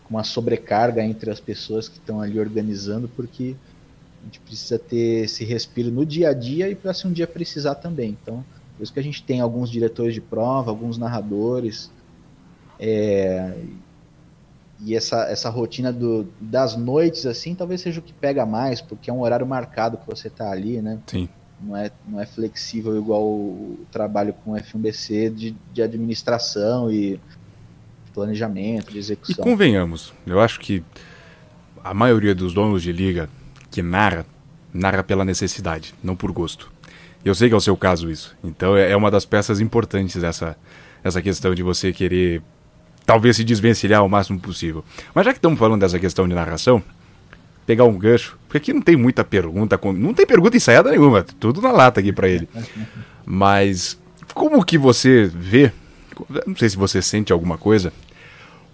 uma 0.08 0.24
sobrecarga 0.24 1.04
entre 1.04 1.30
as 1.30 1.40
pessoas 1.40 1.88
que 1.88 1.98
estão 1.98 2.20
ali 2.20 2.40
organizando, 2.40 3.08
porque 3.08 3.56
gente 4.28 4.40
precisa 4.40 4.78
ter 4.78 5.24
esse 5.24 5.44
respiro 5.44 5.90
no 5.90 6.04
dia 6.04 6.30
a 6.30 6.32
dia 6.32 6.68
e 6.70 6.74
para 6.74 6.92
se 6.94 7.06
um 7.06 7.12
dia 7.12 7.26
precisar 7.26 7.74
também. 7.76 8.16
Então, 8.22 8.44
por 8.76 8.82
isso 8.82 8.92
que 8.92 9.00
a 9.00 9.02
gente 9.02 9.22
tem 9.22 9.40
alguns 9.40 9.70
diretores 9.70 10.14
de 10.14 10.20
prova, 10.20 10.70
alguns 10.70 10.98
narradores, 10.98 11.90
é, 12.78 13.56
e 14.80 14.94
essa, 14.94 15.24
essa 15.24 15.50
rotina 15.50 15.92
do, 15.92 16.28
das 16.40 16.76
noites, 16.76 17.26
assim, 17.26 17.54
talvez 17.54 17.80
seja 17.80 17.98
o 17.98 18.02
que 18.02 18.12
pega 18.12 18.46
mais, 18.46 18.80
porque 18.80 19.10
é 19.10 19.12
um 19.12 19.20
horário 19.20 19.46
marcado 19.46 19.98
que 19.98 20.06
você 20.06 20.28
está 20.28 20.50
ali, 20.50 20.80
né? 20.80 21.00
Sim. 21.06 21.28
Não 21.60 21.76
é, 21.76 21.90
não 22.06 22.20
é 22.20 22.26
flexível 22.26 22.96
igual 22.96 23.24
o, 23.24 23.80
trabalho 23.90 24.32
com 24.44 24.52
F1BC 24.52 25.34
de, 25.34 25.56
de 25.72 25.82
administração 25.82 26.92
e 26.92 27.18
planejamento, 28.14 28.92
de 28.92 28.98
execução. 28.98 29.44
E 29.44 29.50
convenhamos, 29.50 30.12
eu 30.24 30.38
acho 30.38 30.60
que 30.60 30.84
a 31.82 31.92
maioria 31.92 32.34
dos 32.34 32.54
donos 32.54 32.82
de 32.82 32.92
liga 32.92 33.28
que 33.78 33.82
narra, 33.82 34.26
narra 34.74 35.04
pela 35.04 35.24
necessidade, 35.24 35.94
não 36.02 36.16
por 36.16 36.32
gosto. 36.32 36.68
Eu 37.24 37.32
sei 37.32 37.48
que 37.48 37.54
é 37.54 37.56
o 37.56 37.60
seu 37.60 37.76
caso 37.76 38.10
isso. 38.10 38.36
Então 38.42 38.76
é, 38.76 38.90
é 38.90 38.96
uma 38.96 39.08
das 39.08 39.24
peças 39.24 39.60
importantes 39.60 40.24
essa, 40.24 40.56
essa 41.04 41.22
questão 41.22 41.54
de 41.54 41.62
você 41.62 41.92
querer 41.92 42.42
talvez 43.06 43.36
se 43.36 43.44
desvencilhar 43.44 44.04
o 44.04 44.08
máximo 44.08 44.40
possível. 44.40 44.84
Mas 45.14 45.24
já 45.24 45.32
que 45.32 45.38
estamos 45.38 45.58
falando 45.60 45.80
dessa 45.80 45.96
questão 45.96 46.26
de 46.26 46.34
narração, 46.34 46.82
pegar 47.64 47.84
um 47.84 47.96
gancho, 47.96 48.36
porque 48.48 48.58
aqui 48.58 48.72
não 48.72 48.82
tem 48.82 48.96
muita 48.96 49.22
pergunta, 49.22 49.78
não 49.94 50.12
tem 50.12 50.26
pergunta 50.26 50.56
ensaiada 50.56 50.90
nenhuma, 50.90 51.22
tudo 51.22 51.62
na 51.62 51.70
lata 51.70 52.00
aqui 52.00 52.12
para 52.12 52.28
ele. 52.28 52.48
Mas 53.24 53.96
como 54.34 54.64
que 54.64 54.76
você 54.76 55.30
vê, 55.32 55.70
não 56.44 56.56
sei 56.56 56.68
se 56.68 56.76
você 56.76 57.00
sente 57.00 57.32
alguma 57.32 57.56
coisa, 57.56 57.92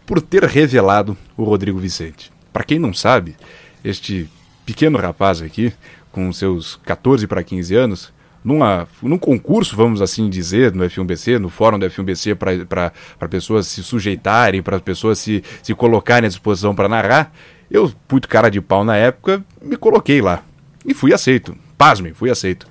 por 0.07 0.23
ter 0.23 0.45
revelado 0.45 1.15
o 1.37 1.45
Rodrigo 1.45 1.79
Vicente. 1.79 2.33
Para 2.51 2.65
quem 2.65 2.79
não 2.79 2.95
sabe, 2.95 3.37
este 3.85 4.31
pequeno 4.65 4.99
rapaz 4.99 5.43
aqui, 5.43 5.73
com 6.11 6.33
seus 6.33 6.77
14 6.85 7.27
para 7.27 7.43
15 7.43 7.75
anos, 7.75 8.13
numa, 8.45 8.87
num 9.03 9.19
concurso, 9.19 9.75
vamos 9.75 10.03
assim 10.03 10.29
dizer, 10.29 10.73
no 10.75 10.85
F1BC, 10.85 11.39
no 11.39 11.49
fórum 11.49 11.79
do 11.79 11.87
F1BC, 11.87 12.35
para 12.69 13.29
pessoas 13.29 13.67
se 13.67 13.83
sujeitarem, 13.83 14.63
para 14.63 14.77
as 14.77 14.83
pessoas 14.83 15.19
se, 15.19 15.43
se 15.63 15.75
colocarem 15.75 16.27
à 16.27 16.29
disposição 16.29 16.75
para 16.75 16.89
narrar, 16.89 17.33
eu, 17.71 17.91
muito 18.11 18.29
cara 18.29 18.51
de 18.51 18.61
pau 18.61 18.85
na 18.85 18.97
época, 18.97 19.43
me 19.63 19.77
coloquei 19.77 20.21
lá. 20.21 20.43
E 20.85 20.93
fui 20.93 21.13
aceito. 21.15 21.57
Pasme, 21.79 22.13
fui 22.13 22.31
aceito. 22.31 22.67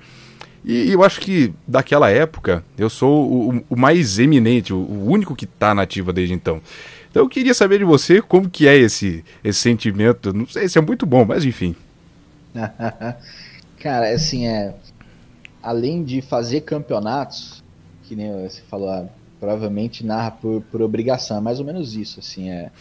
E, 0.64 0.92
eu 0.92 1.04
acho 1.04 1.20
que 1.20 1.54
daquela 1.68 2.10
época 2.10 2.64
eu 2.78 2.90
sou 2.90 3.52
o, 3.52 3.66
o 3.70 3.76
mais 3.76 4.20
eminente, 4.20 4.72
o, 4.72 4.78
o 4.78 5.12
único 5.12 5.36
que 5.36 5.46
está 5.46 5.74
nativa 5.74 6.14
desde 6.14 6.34
então. 6.34 6.62
Então 7.10 7.24
eu 7.24 7.30
queria 7.30 7.54
saber 7.54 7.80
de 7.80 7.84
você 7.84 8.22
como 8.22 8.50
que 8.50 8.68
é 8.68 8.78
esse, 8.78 9.24
esse 9.44 9.60
sentimento. 9.60 10.34
Não 10.34 10.48
sei 10.48 10.70
se 10.70 10.78
é 10.78 10.82
muito 10.82 11.06
bom, 11.06 11.26
mas 11.26 11.44
enfim. 11.44 11.76
Cara, 13.80 14.14
assim, 14.14 14.48
é 14.48 14.76
além 15.62 16.04
de 16.04 16.22
fazer 16.22 16.62
campeonatos, 16.62 17.64
que 18.04 18.16
nem 18.16 18.32
você 18.48 18.62
falou, 18.62 18.90
ah, 18.90 19.08
provavelmente 19.40 20.06
narra 20.06 20.32
por, 20.32 20.62
por 20.64 20.82
obrigação, 20.82 21.38
é 21.38 21.42
mais 21.42 21.60
ou 21.60 21.66
menos 21.66 21.96
isso, 21.96 22.20
assim, 22.20 22.50
é 22.50 22.72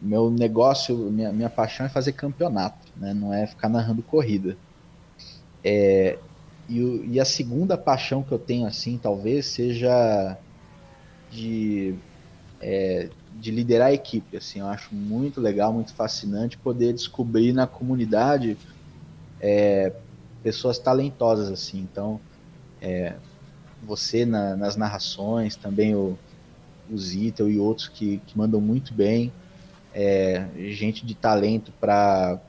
meu 0.00 0.30
negócio, 0.30 0.96
minha, 1.10 1.32
minha 1.32 1.48
paixão 1.48 1.86
é 1.86 1.88
fazer 1.88 2.12
campeonato, 2.12 2.92
né, 2.96 3.14
não 3.14 3.32
é 3.32 3.46
ficar 3.46 3.68
narrando 3.68 4.02
corrida. 4.02 4.56
É, 5.64 6.18
e, 6.68 7.10
e 7.12 7.20
a 7.20 7.24
segunda 7.24 7.78
paixão 7.78 8.22
que 8.22 8.32
eu 8.32 8.38
tenho, 8.38 8.66
assim, 8.66 8.98
talvez, 8.98 9.46
seja 9.46 10.36
de 11.30 11.94
é, 12.60 13.08
de 13.34 13.50
liderar 13.50 13.88
a 13.88 13.92
equipe. 13.92 14.36
Assim, 14.36 14.60
eu 14.60 14.66
acho 14.66 14.94
muito 14.94 15.40
legal, 15.40 15.72
muito 15.72 15.92
fascinante 15.94 16.56
poder 16.56 16.92
descobrir 16.92 17.52
na 17.52 17.66
comunidade 17.66 18.56
é, 19.46 19.92
pessoas 20.42 20.76
talentosas 20.76 21.50
assim. 21.50 21.78
Então, 21.78 22.20
é, 22.82 23.14
você 23.82 24.26
na, 24.26 24.56
nas 24.56 24.74
narrações, 24.76 25.54
também 25.54 25.94
o, 25.94 26.18
o 26.90 26.98
Zita 26.98 27.44
e 27.44 27.58
outros 27.58 27.86
que, 27.86 28.18
que 28.26 28.36
mandam 28.36 28.60
muito 28.60 28.92
bem, 28.92 29.32
é, 29.94 30.48
gente 30.70 31.06
de 31.06 31.14
talento 31.14 31.72
para 31.80 32.40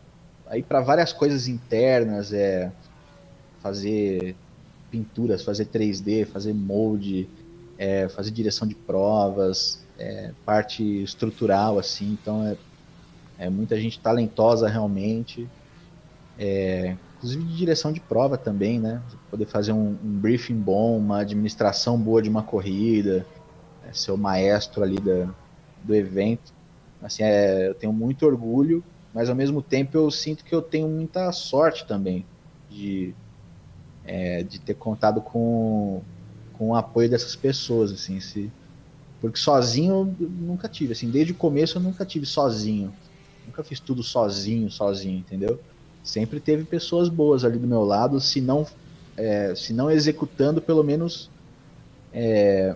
aí 0.47 0.63
para 0.63 0.81
várias 0.81 1.13
coisas 1.13 1.47
internas, 1.47 2.33
é 2.33 2.71
fazer 3.61 4.35
pinturas, 4.89 5.43
fazer 5.43 5.65
3D, 5.65 6.25
fazer 6.25 6.53
molde, 6.53 7.29
é, 7.77 8.07
fazer 8.07 8.31
direção 8.31 8.67
de 8.67 8.73
provas, 8.73 9.85
é, 9.99 10.31
parte 10.45 11.03
estrutural, 11.03 11.77
assim, 11.77 12.17
então 12.19 12.47
é, 12.47 12.57
é 13.37 13.49
muita 13.49 13.79
gente 13.79 13.99
talentosa 13.99 14.69
realmente, 14.69 15.47
é, 16.37 16.95
inclusive 17.17 17.43
de 17.43 17.55
direção 17.55 17.91
de 17.91 17.99
prova 17.99 18.37
também, 18.37 18.79
né? 18.79 19.01
Poder 19.29 19.45
fazer 19.45 19.71
um, 19.71 19.97
um 20.03 20.19
briefing 20.19 20.55
bom, 20.55 20.97
uma 20.97 21.21
administração 21.21 21.99
boa 21.99 22.21
de 22.21 22.29
uma 22.29 22.43
corrida, 22.43 23.25
é, 23.87 23.93
ser 23.93 24.11
o 24.11 24.17
maestro 24.17 24.83
ali 24.83 24.99
da, 24.99 25.29
do 25.83 25.95
evento. 25.95 26.53
Assim, 27.01 27.23
é, 27.23 27.69
eu 27.69 27.75
tenho 27.75 27.93
muito 27.93 28.25
orgulho, 28.25 28.83
mas 29.13 29.29
ao 29.29 29.35
mesmo 29.35 29.61
tempo 29.61 29.97
eu 29.97 30.09
sinto 30.11 30.43
que 30.43 30.53
eu 30.53 30.61
tenho 30.61 30.87
muita 30.87 31.31
sorte 31.31 31.85
também 31.85 32.25
de, 32.69 33.13
é, 34.05 34.43
de 34.43 34.59
ter 34.59 34.75
contado 34.75 35.21
com, 35.21 36.01
com 36.53 36.69
o 36.69 36.75
apoio 36.75 37.09
dessas 37.09 37.35
pessoas, 37.35 37.91
assim, 37.91 38.19
se, 38.19 38.51
porque 39.19 39.39
sozinho 39.39 40.15
eu 40.19 40.29
nunca 40.29 40.67
tive, 40.67 40.93
assim, 40.93 41.09
desde 41.09 41.31
o 41.33 41.35
começo 41.35 41.77
eu 41.77 41.81
nunca 41.81 42.05
tive 42.05 42.25
sozinho. 42.25 42.93
Nunca 43.45 43.63
fiz 43.63 43.79
tudo 43.79 44.03
sozinho, 44.03 44.69
sozinho, 44.69 45.19
entendeu? 45.19 45.59
Sempre 46.07 46.39
teve 46.39 46.63
pessoas 46.63 47.09
boas 47.09 47.43
ali 47.43 47.59
do 47.59 47.67
meu 47.67 47.83
lado, 47.83 48.21
se 48.21 48.39
não, 48.39 48.65
é, 49.17 49.53
se 49.55 49.73
não 49.73 49.91
executando, 49.91 50.61
pelo 50.61 50.83
menos 50.83 51.29
é, 52.13 52.73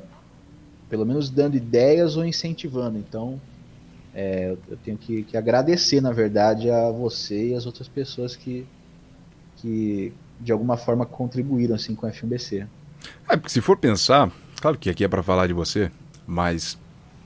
pelo 0.90 1.06
menos 1.06 1.30
dando 1.30 1.56
ideias 1.56 2.18
ou 2.18 2.26
incentivando. 2.26 2.98
Então, 2.98 3.40
é, 4.14 4.58
eu 4.68 4.78
tenho 4.84 4.98
que, 4.98 5.24
que, 5.24 5.38
agradecer, 5.38 6.02
na 6.02 6.12
verdade, 6.12 6.70
a 6.70 6.92
você 6.92 7.52
e 7.52 7.56
as 7.56 7.66
outras 7.66 7.88
pessoas 7.88 8.36
que, 8.36 8.68
que 9.56 10.12
de 10.38 10.52
alguma 10.52 10.76
forma 10.76 11.06
contribuíram 11.06 11.76
assim 11.76 11.96
com 11.96 12.06
a 12.06 12.12
FMBC. 12.12 12.68
É, 13.30 13.38
porque 13.38 13.50
se 13.50 13.62
for 13.62 13.78
pensar, 13.78 14.30
claro 14.60 14.78
que 14.78 14.90
aqui 14.90 15.06
é 15.06 15.08
para 15.08 15.24
falar 15.24 15.48
de 15.48 15.54
você, 15.54 15.90
mas 16.28 16.78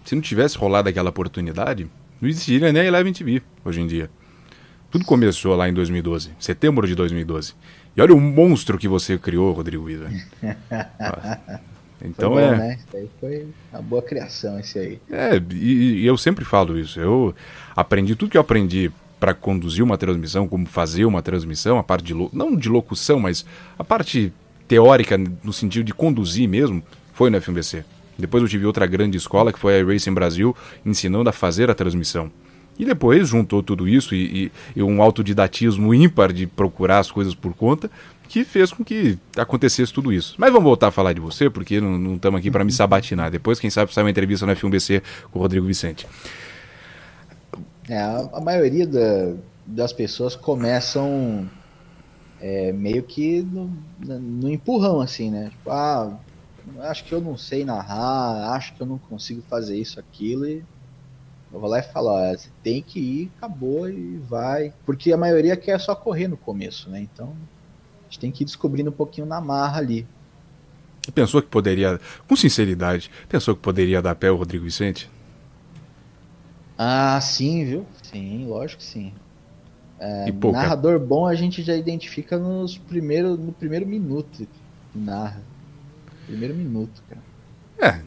se 0.06 0.14
não 0.14 0.22
tivesse 0.22 0.56
rolado 0.56 0.88
aquela 0.88 1.10
oportunidade, 1.10 1.90
não 2.22 2.30
existiria 2.30 2.72
nem 2.72 2.84
a 2.84 2.86
Eleven 2.86 3.12
TV 3.12 3.42
hoje 3.64 3.82
em 3.82 3.88
dia. 3.88 4.10
Tudo 4.96 5.04
começou 5.04 5.58
lá 5.58 5.68
em 5.68 5.74
2012, 5.74 6.32
setembro 6.40 6.88
de 6.88 6.96
2012. 6.96 7.54
E 7.98 8.02
olha 8.02 8.16
o 8.16 8.22
monstro 8.22 8.78
que 8.78 8.88
você 8.88 9.18
criou, 9.18 9.52
Rodrigo 9.52 9.90
Ida. 9.90 10.10
então 12.02 12.30
bom, 12.30 12.40
é. 12.40 12.58
Né? 12.58 12.80
Isso 12.80 12.96
aí 12.96 13.10
foi 13.20 13.48
uma 13.74 13.82
boa 13.82 14.02
criação, 14.02 14.58
esse 14.58 14.80
aí. 14.80 15.02
É, 15.12 15.36
e, 15.52 16.00
e 16.00 16.06
eu 16.06 16.16
sempre 16.16 16.46
falo 16.46 16.80
isso. 16.80 16.98
Eu 16.98 17.36
aprendi 17.76 18.16
tudo 18.16 18.30
que 18.30 18.38
eu 18.38 18.42
aprendi 18.42 18.90
para 19.20 19.34
conduzir 19.34 19.84
uma 19.84 19.98
transmissão, 19.98 20.48
como 20.48 20.66
fazer 20.66 21.04
uma 21.04 21.22
transmissão, 21.22 21.78
a 21.78 21.84
parte 21.84 22.06
de 22.06 22.14
não 22.32 22.56
de 22.56 22.70
locução, 22.70 23.20
mas 23.20 23.46
a 23.78 23.84
parte 23.84 24.32
teórica 24.66 25.18
no 25.18 25.52
sentido 25.52 25.84
de 25.84 25.94
conduzir 25.94 26.48
mesmo, 26.48 26.82
foi 27.12 27.30
no 27.30 27.42
FMVC. 27.42 27.84
Depois 28.18 28.42
eu 28.42 28.48
tive 28.48 28.66
outra 28.66 28.86
grande 28.86 29.18
escola, 29.18 29.52
que 29.52 29.60
foi 29.60 29.78
a 29.78 29.84
Racing 29.84 30.14
Brasil, 30.14 30.56
ensinando 30.86 31.30
a 31.30 31.34
fazer 31.34 31.70
a 31.70 31.76
transmissão. 31.76 32.32
E 32.78 32.84
depois 32.84 33.30
juntou 33.30 33.64
tudo 33.64 33.88
isso 33.88 34.14
e, 34.14 34.46
e, 34.46 34.52
e, 34.76 34.84
um 34.84 35.02
autodidatismo 35.02 35.94
ímpar 35.94 36.34
de 36.34 36.46
procurar 36.46 37.00
as 37.00 37.10
coisas 37.10 37.34
por 37.34 37.54
conta, 37.54 37.90
que 38.28 38.44
fez 38.44 38.72
com 38.72 38.84
que 38.84 39.18
acontecesse 39.38 39.94
tudo 39.94 40.12
isso. 40.12 40.36
Mas 40.38 40.52
vamos 40.52 40.66
voltar 40.66 40.88
a 40.88 40.92
falar 40.92 41.14
de 41.14 41.22
você, 41.22 41.50
porque 41.50 41.80
não 41.80 42.16
estamos 42.16 42.40
aqui 42.40 42.52
para 42.52 42.64
me 42.64 42.72
sabatinar. 42.72 43.32
Depois, 43.32 43.60
quem 43.60 43.70
sabe, 43.70 43.94
sai 43.94 44.04
uma 44.04 44.10
entrevista 44.10 44.46
no 44.46 44.54
F1BC 44.54 45.02
com 45.32 45.40
o 45.40 45.42
Rodrigo 45.42 45.66
Vicente. 45.66 46.06
É, 47.88 47.98
a, 47.98 48.30
a 48.34 48.42
maioria 48.42 48.86
da, 48.86 49.34
das 49.66 49.94
pessoas 49.94 50.36
começam 50.36 51.50
é, 52.42 52.72
meio 52.74 53.04
que 53.04 53.42
no, 53.42 53.72
no 54.00 54.52
empurrão, 54.52 55.00
assim, 55.00 55.32
né? 55.32 55.50
Tipo, 55.50 55.70
ah, 55.70 56.18
acho 56.82 57.04
que 57.06 57.14
eu 57.14 57.22
não 57.22 57.38
sei 57.38 57.64
narrar, 57.64 58.54
acho 58.54 58.74
que 58.74 58.82
eu 58.82 58.88
não 58.88 58.98
consigo 58.98 59.42
fazer 59.50 59.78
isso, 59.78 60.00
aquilo, 60.00 60.48
e 60.48 60.64
eu 61.56 61.62
vou 61.62 61.70
lá 61.70 61.80
e 61.80 61.84
falo, 61.84 62.10
ó, 62.10 62.36
você 62.36 62.50
tem 62.62 62.82
que 62.82 63.00
ir, 63.00 63.32
acabou 63.38 63.90
e 63.90 64.18
vai. 64.18 64.74
Porque 64.86 65.14
a 65.14 65.18
maioria 65.18 65.56
quer 65.56 65.80
só 65.80 65.96
correr 65.96 66.28
no 66.28 66.36
começo, 66.36 66.90
né? 66.90 67.00
Então 67.00 67.30
a 67.30 68.04
gente 68.04 68.20
tem 68.20 68.30
que 68.30 68.44
ir 68.44 68.46
descobrindo 68.46 68.90
um 68.90 68.94
pouquinho 68.94 69.26
na 69.26 69.40
marra 69.40 69.78
ali. 69.78 70.06
Pensou 71.14 71.42
que 71.42 71.48
poderia, 71.48 71.98
com 72.28 72.36
sinceridade, 72.36 73.10
pensou 73.30 73.56
que 73.56 73.62
poderia 73.62 74.02
dar 74.02 74.16
pé 74.16 74.30
o 74.30 74.36
Rodrigo 74.36 74.66
Vicente? 74.66 75.10
Ah, 76.78 77.22
sim, 77.22 77.64
viu? 77.64 77.86
Sim, 78.04 78.48
lógico 78.48 78.82
que 78.82 78.88
sim. 78.88 79.14
É, 79.98 80.30
narrador 80.52 81.00
bom 81.00 81.26
a 81.26 81.36
gente 81.36 81.64
já 81.64 81.74
identifica 81.74 82.38
nos 82.38 82.78
primeiros, 82.78 83.40
no 83.40 83.54
primeiro 83.54 83.88
minuto 83.88 84.46
que 84.92 85.00
narra. 85.00 85.42
Primeiro 86.26 86.54
minuto, 86.54 87.02
cara. 87.08 87.22
É, 87.80 88.02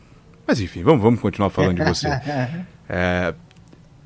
mas 0.47 0.61
enfim, 0.61 0.83
vamos, 0.83 1.01
vamos 1.01 1.19
continuar 1.19 1.49
falando 1.49 1.77
de 1.77 1.85
você. 1.85 2.09
é, 2.88 3.35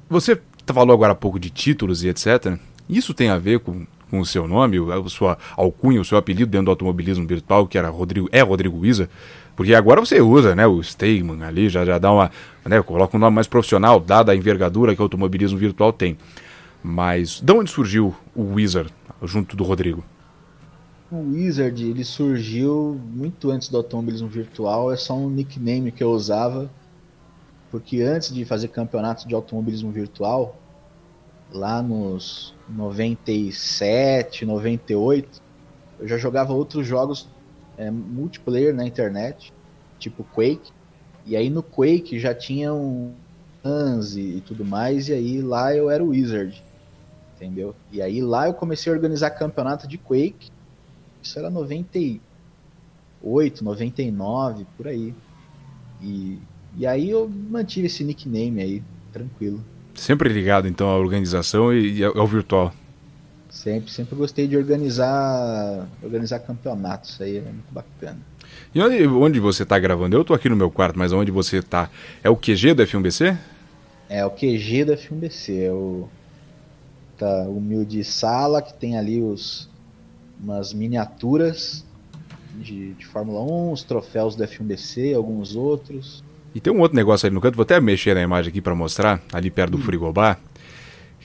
você 0.08 0.40
falou 0.66 0.94
agora 0.94 1.12
há 1.12 1.16
pouco 1.16 1.38
de 1.38 1.50
títulos 1.50 2.02
e 2.02 2.08
etc. 2.08 2.58
Isso 2.88 3.14
tem 3.14 3.28
a 3.28 3.38
ver 3.38 3.60
com, 3.60 3.86
com 4.10 4.20
o 4.20 4.26
seu 4.26 4.46
nome, 4.48 4.76
a 4.78 5.08
sua 5.08 5.38
alcunha, 5.56 6.00
o 6.00 6.04
seu 6.04 6.18
apelido 6.18 6.50
dentro 6.50 6.66
do 6.66 6.70
automobilismo 6.70 7.26
virtual, 7.26 7.66
que 7.66 7.78
era 7.78 7.88
Rodrigo, 7.88 8.28
é 8.32 8.42
Rodrigo 8.42 8.84
Isa? 8.84 9.08
Porque 9.54 9.74
agora 9.74 10.00
você 10.00 10.20
usa, 10.20 10.54
né, 10.54 10.66
o 10.66 10.82
Stegman 10.82 11.42
ali, 11.44 11.68
já, 11.68 11.84
já 11.84 11.98
dá 11.98 12.10
uma, 12.10 12.30
né, 12.64 12.82
coloca 12.82 13.16
um 13.16 13.20
nome 13.20 13.34
mais 13.34 13.46
profissional, 13.46 14.00
dada 14.00 14.32
a 14.32 14.36
envergadura 14.36 14.94
que 14.94 15.00
o 15.00 15.04
automobilismo 15.04 15.58
virtual 15.58 15.92
tem. 15.92 16.16
Mas 16.82 17.40
de 17.40 17.52
onde 17.52 17.70
surgiu 17.70 18.14
o 18.34 18.54
Wizard 18.54 18.92
junto 19.22 19.56
do 19.56 19.62
Rodrigo? 19.62 20.02
O 21.10 21.32
Wizard 21.32 21.84
ele 21.84 22.04
surgiu 22.04 22.98
muito 23.14 23.50
antes 23.50 23.68
do 23.68 23.76
automobilismo 23.76 24.28
virtual, 24.28 24.90
é 24.90 24.96
só 24.96 25.14
um 25.14 25.28
nickname 25.28 25.92
que 25.92 26.02
eu 26.02 26.10
usava, 26.10 26.70
porque 27.72 28.00
antes 28.02 28.32
de 28.34 28.44
fazer 28.44 28.68
campeonato 28.68 29.26
de 29.26 29.34
automobilismo 29.34 29.90
virtual, 29.90 30.54
lá 31.50 31.82
nos 31.82 32.54
97, 32.68 34.44
98, 34.44 35.40
eu 35.98 36.06
já 36.06 36.18
jogava 36.18 36.52
outros 36.52 36.86
jogos 36.86 37.30
é, 37.78 37.90
multiplayer 37.90 38.74
na 38.74 38.84
internet, 38.84 39.50
tipo 39.98 40.22
Quake, 40.22 40.70
e 41.24 41.34
aí 41.34 41.48
no 41.48 41.62
Quake 41.62 42.18
já 42.18 42.34
tinha 42.34 42.74
um 42.74 43.14
e, 43.64 44.36
e 44.36 44.42
tudo 44.42 44.66
mais, 44.66 45.08
e 45.08 45.14
aí 45.14 45.40
lá 45.40 45.74
eu 45.74 45.88
era 45.88 46.04
o 46.04 46.08
Wizard, 46.08 46.62
entendeu? 47.34 47.74
E 47.90 48.02
aí 48.02 48.20
lá 48.20 48.48
eu 48.48 48.54
comecei 48.54 48.92
a 48.92 48.94
organizar 48.94 49.30
campeonato 49.30 49.88
de 49.88 49.96
Quake, 49.96 50.50
isso 51.22 51.38
era 51.38 51.48
98, 51.48 53.64
99, 53.64 54.66
por 54.76 54.88
aí. 54.88 55.14
E, 56.02 56.38
e 56.76 56.86
aí 56.86 57.10
eu 57.10 57.28
mantive 57.28 57.86
esse 57.86 58.02
nickname 58.02 58.60
aí, 58.60 58.82
tranquilo. 59.12 59.62
Sempre 59.94 60.28
ligado 60.28 60.66
então 60.66 60.88
à 60.88 60.96
organização 60.96 61.72
e 61.72 62.02
ao 62.02 62.26
virtual. 62.26 62.72
Sempre, 63.50 63.92
sempre 63.92 64.16
gostei 64.16 64.48
de 64.48 64.56
organizar, 64.56 65.86
organizar 66.02 66.38
campeonatos, 66.38 67.20
aí 67.20 67.36
é 67.36 67.42
muito 67.42 67.70
bacana. 67.70 68.18
E 68.74 68.80
onde, 68.80 69.06
onde 69.06 69.40
você 69.40 69.62
está 69.62 69.78
gravando? 69.78 70.16
Eu 70.16 70.22
estou 70.22 70.34
aqui 70.34 70.48
no 70.48 70.56
meu 70.56 70.70
quarto, 70.70 70.98
mas 70.98 71.12
onde 71.12 71.30
você 71.30 71.58
está? 71.58 71.90
É 72.24 72.30
o 72.30 72.36
QG 72.36 72.72
do 72.74 72.82
F1BC? 72.82 73.36
É 74.08 74.24
o 74.24 74.30
QG 74.30 74.86
do 74.86 74.92
F1BC, 74.94 75.66
é 75.66 75.70
o 75.70 76.08
tá, 77.18 77.44
humilde 77.48 78.02
sala 78.04 78.62
que 78.62 78.72
tem 78.72 78.96
ali 78.96 79.20
os 79.20 79.70
umas 80.42 80.72
miniaturas 80.72 81.84
de, 82.56 82.94
de 82.94 83.06
Fórmula 83.06 83.40
1, 83.42 83.72
os 83.72 83.84
troféus 83.84 84.34
do 84.34 84.44
F1BC, 84.44 85.14
alguns 85.14 85.54
outros. 85.54 86.24
E 86.54 86.60
tem 86.60 86.72
um 86.72 86.80
outro 86.80 86.96
negócio 86.96 87.26
ali 87.26 87.34
no 87.34 87.40
canto, 87.40 87.56
vou 87.56 87.62
até 87.62 87.80
mexer 87.80 88.14
na 88.14 88.22
imagem 88.22 88.50
aqui 88.50 88.60
para 88.60 88.74
mostrar, 88.74 89.22
ali 89.32 89.50
perto 89.50 89.72
do 89.72 89.78
hum. 89.78 89.82
frigobar, 89.82 90.38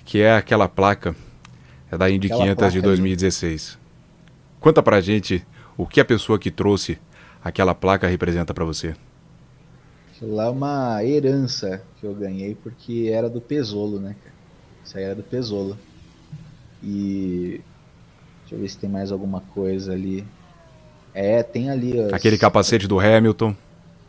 que 0.06 0.22
é 0.22 0.36
aquela 0.36 0.68
placa 0.68 1.16
é 1.92 1.98
da 1.98 2.10
Indy 2.10 2.30
500 2.30 2.74
de 2.74 2.82
2016. 2.82 3.70
Ali. 3.70 3.88
Conta 4.60 4.84
pra 4.84 5.00
gente 5.00 5.46
o 5.78 5.86
que 5.86 6.00
a 6.00 6.06
pessoa 6.06 6.38
que 6.38 6.52
trouxe 6.52 6.98
aquela 7.44 7.74
placa 7.74 8.08
representa 8.08 8.54
para 8.54 8.66
você. 8.66 8.96
Aquilo 10.16 10.36
lá 10.36 10.46
é 10.46 10.50
uma 10.50 11.04
herança 11.04 11.82
que 12.00 12.06
eu 12.06 12.13
ganhei 12.13 12.56
porque 12.56 13.10
era 13.13 13.30
do 13.30 13.40
Pesolo, 13.40 14.00
né? 14.00 14.16
Isso 14.84 14.98
aí 14.98 15.04
era 15.04 15.16
do 15.16 15.24
Pesolo. 15.24 15.78
E 16.84 17.62
Deixa 18.48 18.56
eu 18.56 18.60
ver 18.62 18.70
se 18.70 18.78
tem 18.78 18.90
mais 18.90 19.12
alguma 19.12 19.42
coisa 19.42 19.92
ali. 19.92 20.26
É, 21.13 21.44
tem 21.44 21.70
ali. 21.70 22.00
As... 22.00 22.13
Aquele 22.13 22.38
capacete 22.38 22.88
do 22.88 22.98
Hamilton. 22.98 23.54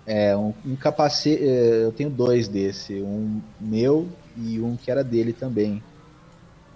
É, 0.09 0.35
um, 0.35 0.55
um 0.65 0.75
capacete. 0.75 1.45
é, 1.45 1.85
Eu 1.85 1.93
tenho 1.93 2.09
dois 2.09 2.49
desse. 2.49 2.95
Um 3.03 3.43
meu 3.61 4.09
e 4.37 4.59
um 4.59 4.75
que 4.75 4.91
era 4.91 5.05
dele 5.05 5.35
também. 5.35 5.83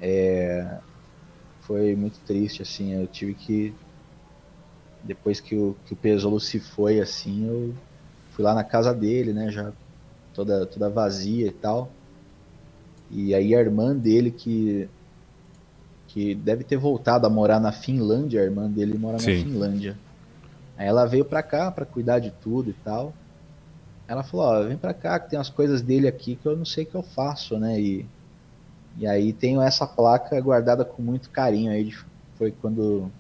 É, 0.01 0.79
foi 1.63 1.97
muito 1.97 2.19
triste, 2.27 2.61
assim. 2.61 2.93
Eu 2.93 3.07
tive 3.07 3.33
que. 3.35 3.75
Depois 5.03 5.41
que 5.41 5.57
o, 5.57 5.75
que 5.87 5.95
o 5.95 5.97
Pesolo 5.97 6.39
se 6.39 6.61
foi, 6.61 7.01
assim, 7.01 7.47
eu 7.49 7.75
fui 8.33 8.45
lá 8.45 8.55
na 8.55 8.63
casa 8.65 8.95
dele, 8.95 9.33
né? 9.33 9.51
Já 9.51 9.73
toda, 10.35 10.67
toda 10.67 10.91
vazia 10.91 11.47
e 11.47 11.53
tal. 11.53 11.91
E 13.11 13.35
aí 13.35 13.55
a 13.55 13.61
irmã 13.61 13.97
dele 13.97 14.31
que. 14.31 14.89
Que 16.09 16.35
deve 16.35 16.65
ter 16.65 16.77
voltado 16.77 17.27
a 17.27 17.31
morar 17.31 17.59
na 17.59 17.73
Finlândia, 17.73 18.43
a 18.43 18.45
irmã 18.45 18.71
dele 18.71 18.99
mora 18.99 19.15
na 19.15 19.21
Sim. 19.21 19.43
Finlândia. 19.45 19.97
Aí 20.77 20.87
ela 20.87 21.07
veio 21.07 21.25
pra 21.25 21.43
cá 21.43 21.71
pra 21.73 21.87
cuidar 21.87 22.19
de 22.19 22.31
tudo 22.31 22.69
e 22.69 22.75
tal. 22.75 23.15
Ela 24.13 24.23
falou, 24.23 24.45
ó, 24.45 24.63
vem 24.65 24.77
pra 24.77 24.93
cá 24.93 25.19
que 25.19 25.31
tem 25.31 25.39
as 25.39 25.49
coisas 25.49 25.81
dele 25.81 26.07
aqui 26.07 26.37
que 26.37 26.45
eu 26.45 26.55
não 26.55 26.67
sei 26.67 26.85
o 26.85 26.87
que 26.87 26.95
eu 26.95 27.03
faço, 27.03 27.59
né? 27.59 27.81
E, 27.81 28.05
e 28.99 29.07
aí 29.07 29.33
tenho 29.33 29.63
essa 29.63 29.87
placa 29.87 30.39
guardada 30.39 30.85
com 30.85 31.01
muito 31.01 31.31
carinho 31.31 31.73
aí. 31.73 31.95
Foi 32.37 32.53
quando, 32.61 33.11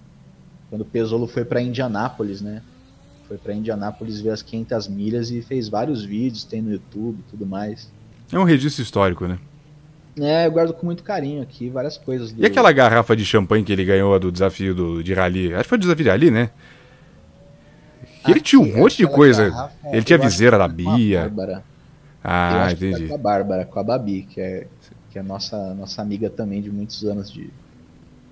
quando 0.68 0.82
o 0.82 0.84
Pesolo 0.84 1.26
foi 1.26 1.46
pra 1.46 1.62
Indianápolis, 1.62 2.42
né? 2.42 2.62
Foi 3.26 3.38
pra 3.38 3.54
Indianápolis 3.54 4.20
ver 4.20 4.32
as 4.32 4.42
500 4.42 4.88
milhas 4.88 5.30
e 5.30 5.40
fez 5.40 5.66
vários 5.66 6.04
vídeos, 6.04 6.44
tem 6.44 6.60
no 6.60 6.70
YouTube 6.70 7.20
e 7.20 7.30
tudo 7.30 7.46
mais. 7.46 7.90
É 8.30 8.38
um 8.38 8.44
registro 8.44 8.82
histórico, 8.82 9.26
né? 9.26 9.38
É, 10.20 10.46
eu 10.46 10.52
guardo 10.52 10.74
com 10.74 10.84
muito 10.84 11.02
carinho 11.02 11.40
aqui 11.40 11.70
várias 11.70 11.96
coisas 11.96 12.32
do 12.32 12.42
E 12.42 12.44
aquela 12.44 12.70
garrafa 12.70 13.16
de 13.16 13.24
champanhe 13.24 13.64
que 13.64 13.72
ele 13.72 13.86
ganhou 13.86 14.18
do 14.20 14.30
desafio 14.30 14.74
do, 14.74 15.02
de 15.02 15.14
rally? 15.14 15.54
Acho 15.54 15.62
que 15.62 15.68
foi 15.70 15.78
o 15.78 15.80
desafio 15.80 16.04
de 16.04 16.10
rally, 16.10 16.30
né? 16.30 16.50
Ele 18.28 18.40
tinha 18.40 18.60
um 18.60 18.76
monte 18.76 18.96
de 18.96 19.06
coisa. 19.06 19.50
garrafa, 19.50 19.88
Ele 19.92 20.02
tinha 20.02 20.18
viseira 20.18 20.58
da 20.58 20.68
que 20.68 20.74
foi 20.76 20.84
com 20.84 20.90
a 20.90 20.96
Bia. 20.96 21.20
Bárbara. 21.22 21.64
Ah, 22.24 22.68
entendi. 22.70 23.08
com 23.08 23.14
a 23.14 23.18
Bárbara, 23.18 23.64
com 23.64 23.80
a 23.80 23.82
Babi, 23.82 24.22
que 24.30 24.40
é, 24.40 24.66
que 25.10 25.18
é 25.18 25.22
nossa, 25.22 25.74
nossa 25.74 26.00
amiga 26.00 26.30
também 26.30 26.62
de 26.62 26.70
muitos 26.70 27.04
anos 27.04 27.30
de, 27.30 27.50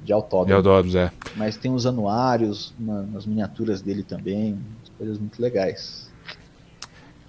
de 0.05 0.13
autódromo. 0.13 0.59
Eudódromo, 0.59 0.97
é. 0.97 1.11
Mas 1.37 1.57
tem 1.57 1.73
os 1.73 1.87
anuários, 1.87 2.73
uma, 2.79 3.01
umas 3.01 3.27
miniaturas 3.27 3.83
dele 3.83 4.03
também, 4.03 4.53
umas 4.53 4.89
coisas 4.97 5.19
muito 5.19 5.41
legais. 5.43 6.09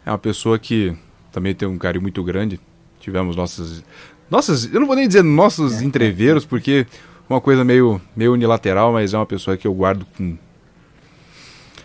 É 0.06 0.12
uma 0.12 0.20
pessoa 0.20 0.60
que 0.60 0.96
também 1.32 1.56
tem 1.56 1.68
um 1.68 1.78
carinho 1.78 2.02
muito 2.02 2.24
grande. 2.24 2.60
Tivemos 3.00 3.36
nossas. 3.36 3.84
Nossas. 4.30 4.72
Eu 4.72 4.80
não 4.80 4.88
vou 4.88 4.96
nem 4.96 5.08
dizer 5.08 5.24
nossos 5.24 5.82
entreveros, 5.84 6.46
porque 6.46 6.86
é 7.30 7.34
uma 7.34 7.42
coisa 7.42 7.64
meio, 7.64 8.00
meio 8.16 8.34
unilateral, 8.34 8.94
mas 8.94 9.14
é 9.14 9.18
uma 9.18 9.26
pessoa 9.26 9.58
que 9.58 9.68
eu 9.68 9.74
guardo 9.74 10.06
com. 10.18 10.38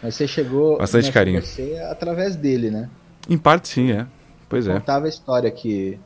Mas 0.02 0.14
você 0.14 0.26
chegou 0.28 0.78
Bastante 0.78 1.10
carinho. 1.10 1.40
FBC 1.42 1.78
através 1.90 2.36
dele, 2.36 2.70
né? 2.70 2.88
Em 3.28 3.38
parte 3.38 3.68
sim, 3.68 3.90
é. 3.92 4.06
Pois 4.48 4.66
é. 4.68 4.74
Contava 4.74 5.06
a 5.06 5.08
história 5.08 5.50
que. 5.50 5.98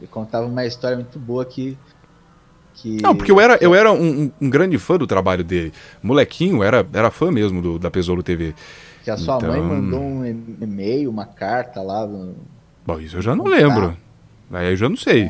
Ele 0.00 0.08
contava 0.10 0.46
uma 0.46 0.64
história 0.64 0.96
muito 0.96 1.18
boa 1.18 1.44
que. 1.44 1.76
que 2.74 3.00
Não, 3.02 3.14
porque 3.14 3.30
eu 3.30 3.40
era, 3.40 3.58
eu 3.60 3.74
era 3.74 3.92
um, 3.92 4.30
um- 4.40 4.50
grande 4.50 4.78
fã 4.78 4.96
do 4.96 5.06
trabalho 5.06 5.44
dele. 5.44 5.72
Molequinho, 6.02 6.62
era, 6.62 6.86
era 6.92 7.10
fã 7.10 7.30
mesmo 7.30 7.60
do, 7.60 7.78
da 7.78 7.90
Pesolo 7.90 8.22
TV. 8.22 8.54
Que 9.04 9.10
a 9.10 9.16
sua 9.16 9.36
Então- 9.36 9.48
mãe 9.50 9.60
mandou 9.60 10.00
um 10.00 10.24
e-mail, 10.26 11.10
uma 11.10 11.26
carta 11.26 11.82
lá. 11.82 12.06
no- 12.06 12.34
Bom, 12.86 12.98
isso 12.98 13.16
eu 13.16 13.22
já 13.22 13.34
não 13.36 13.44
lembro. 13.44 13.96
Aí 14.50 14.70
eu 14.70 14.76
já 14.76 14.88
não 14.88 14.96
sei. 14.96 15.28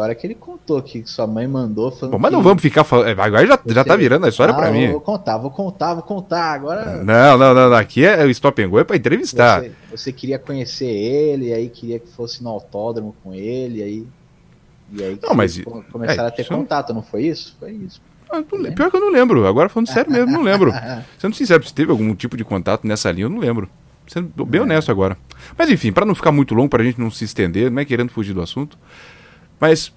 História 0.00 0.14
que 0.14 0.26
ele 0.26 0.34
contou 0.34 0.80
que 0.82 1.02
sua 1.04 1.26
mãe 1.26 1.46
mandou. 1.46 1.90
falando 1.90 2.12
Bom, 2.12 2.18
mas 2.18 2.32
não 2.32 2.42
vamos 2.42 2.62
ficar 2.62 2.84
falando. 2.84 3.08
é, 3.08 3.12
Agora 3.22 3.46
já, 3.46 3.58
já 3.66 3.84
tá 3.84 3.94
virando 3.96 4.24
a 4.24 4.30
história 4.30 4.54
Ah, 4.54 4.56
pra 4.56 4.70
mim. 4.70 4.90
Vou 4.92 5.00
contar, 5.00 5.36
vou 5.36 5.50
contar, 5.50 5.92
vou 5.92 6.02
contar. 6.02 6.52
Agora 6.54 7.02
Não, 7.04 7.36
não, 7.36 7.52
não. 7.54 7.68
não. 7.68 7.76
Aqui 7.76 8.04
é 8.04 8.24
o 8.24 8.30
Stop 8.30 8.62
and 8.62 8.70
Go 8.70 8.78
é 8.78 8.84
pra 8.84 8.96
entrevistar. 8.96 9.60
você, 9.60 9.72
você 9.90 10.12
queria 10.12 10.38
conhecer 10.38 10.86
ele, 10.86 11.52
aí 11.52 11.68
queria 11.68 11.98
que 11.98 12.08
fosse 12.08 12.42
no 12.42 12.48
autódromo 12.48 13.14
com 13.22 13.34
ele, 13.34 13.82
aí. 13.82 14.06
E 14.92 15.04
aí 15.04 15.18
Não, 15.22 15.34
mas- 15.34 15.60
começaram 15.92 16.24
é, 16.24 16.28
a 16.28 16.30
ter 16.30 16.42
isso- 16.42 16.54
contato, 16.54 16.94
não 16.94 17.02
foi 17.02 17.24
isso? 17.24 17.54
Foi 17.60 17.70
isso. 17.72 18.00
Ah, 18.30 18.38
não 18.52 18.72
Pior 18.72 18.90
que 18.90 18.96
eu 18.96 19.00
não 19.00 19.10
lembro. 19.12 19.46
Agora 19.46 19.68
falando 19.68 19.88
sério 19.88 20.10
mesmo, 20.10 20.32
não 20.32 20.42
lembro. 20.42 20.72
Sendo 21.18 21.36
sincero, 21.36 21.62
se 21.66 21.74
teve 21.74 21.90
algum 21.90 22.14
tipo 22.14 22.36
de 22.38 22.44
contato 22.44 22.86
nessa 22.86 23.12
linha, 23.12 23.26
eu 23.26 23.30
não 23.30 23.38
lembro. 23.38 23.68
Sendo 24.06 24.44
bem 24.46 24.60
honesto 24.62 24.90
agora. 24.90 25.16
Mas 25.58 25.68
enfim, 25.70 25.92
pra 25.92 26.04
não 26.06 26.14
ficar 26.16 26.32
muito 26.32 26.54
longo, 26.54 26.68
pra 26.70 26.82
gente 26.82 26.98
não 26.98 27.10
se 27.10 27.22
estender, 27.24 27.70
não 27.70 27.80
é 27.82 27.84
querendo 27.84 28.10
fugir 28.10 28.32
do 28.32 28.40
assunto. 28.42 28.76
Mas 29.60 29.92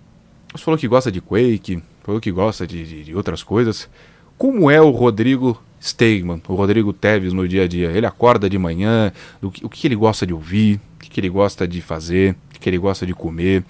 você 0.54 0.64
falou 0.64 0.78
que 0.78 0.88
gosta 0.88 1.12
de 1.12 1.22
Quake, 1.22 1.82
falou 2.04 2.20
que 2.22 2.32
gosta 2.32 2.68
de, 2.68 2.84
de- 2.86 3.04
de 3.06 3.16
outras 3.16 3.42
coisas. 3.42 3.90
Como 4.38 4.70
é 4.70 4.82
o 4.82 4.90
Rodrigo 4.92 5.62
Stegman, 5.82 6.42
o 6.48 6.56
Rodrigo 6.56 6.92
Teves 6.94 7.34
no 7.34 7.48
dia 7.48 7.64
a 7.64 7.68
dia? 7.68 7.90
Ele 7.92 8.06
acorda 8.06 8.50
de 8.50 8.58
manhã, 8.58 9.12
do 9.42 9.50
que- 9.50 9.66
o 9.66 9.70
que 9.70 9.88
ele 9.88 9.96
gosta 9.96 10.26
de 10.28 10.34
ouvir, 10.34 10.80
o 10.96 11.00
que 11.00 11.20
ele 11.20 11.30
gosta 11.30 11.68
de 11.68 11.82
fazer, 11.82 12.36
o 12.56 12.60
que 12.60 12.70
ele 12.70 12.78
gosta 12.78 13.06
de 13.06 13.14
comer. 13.14 13.64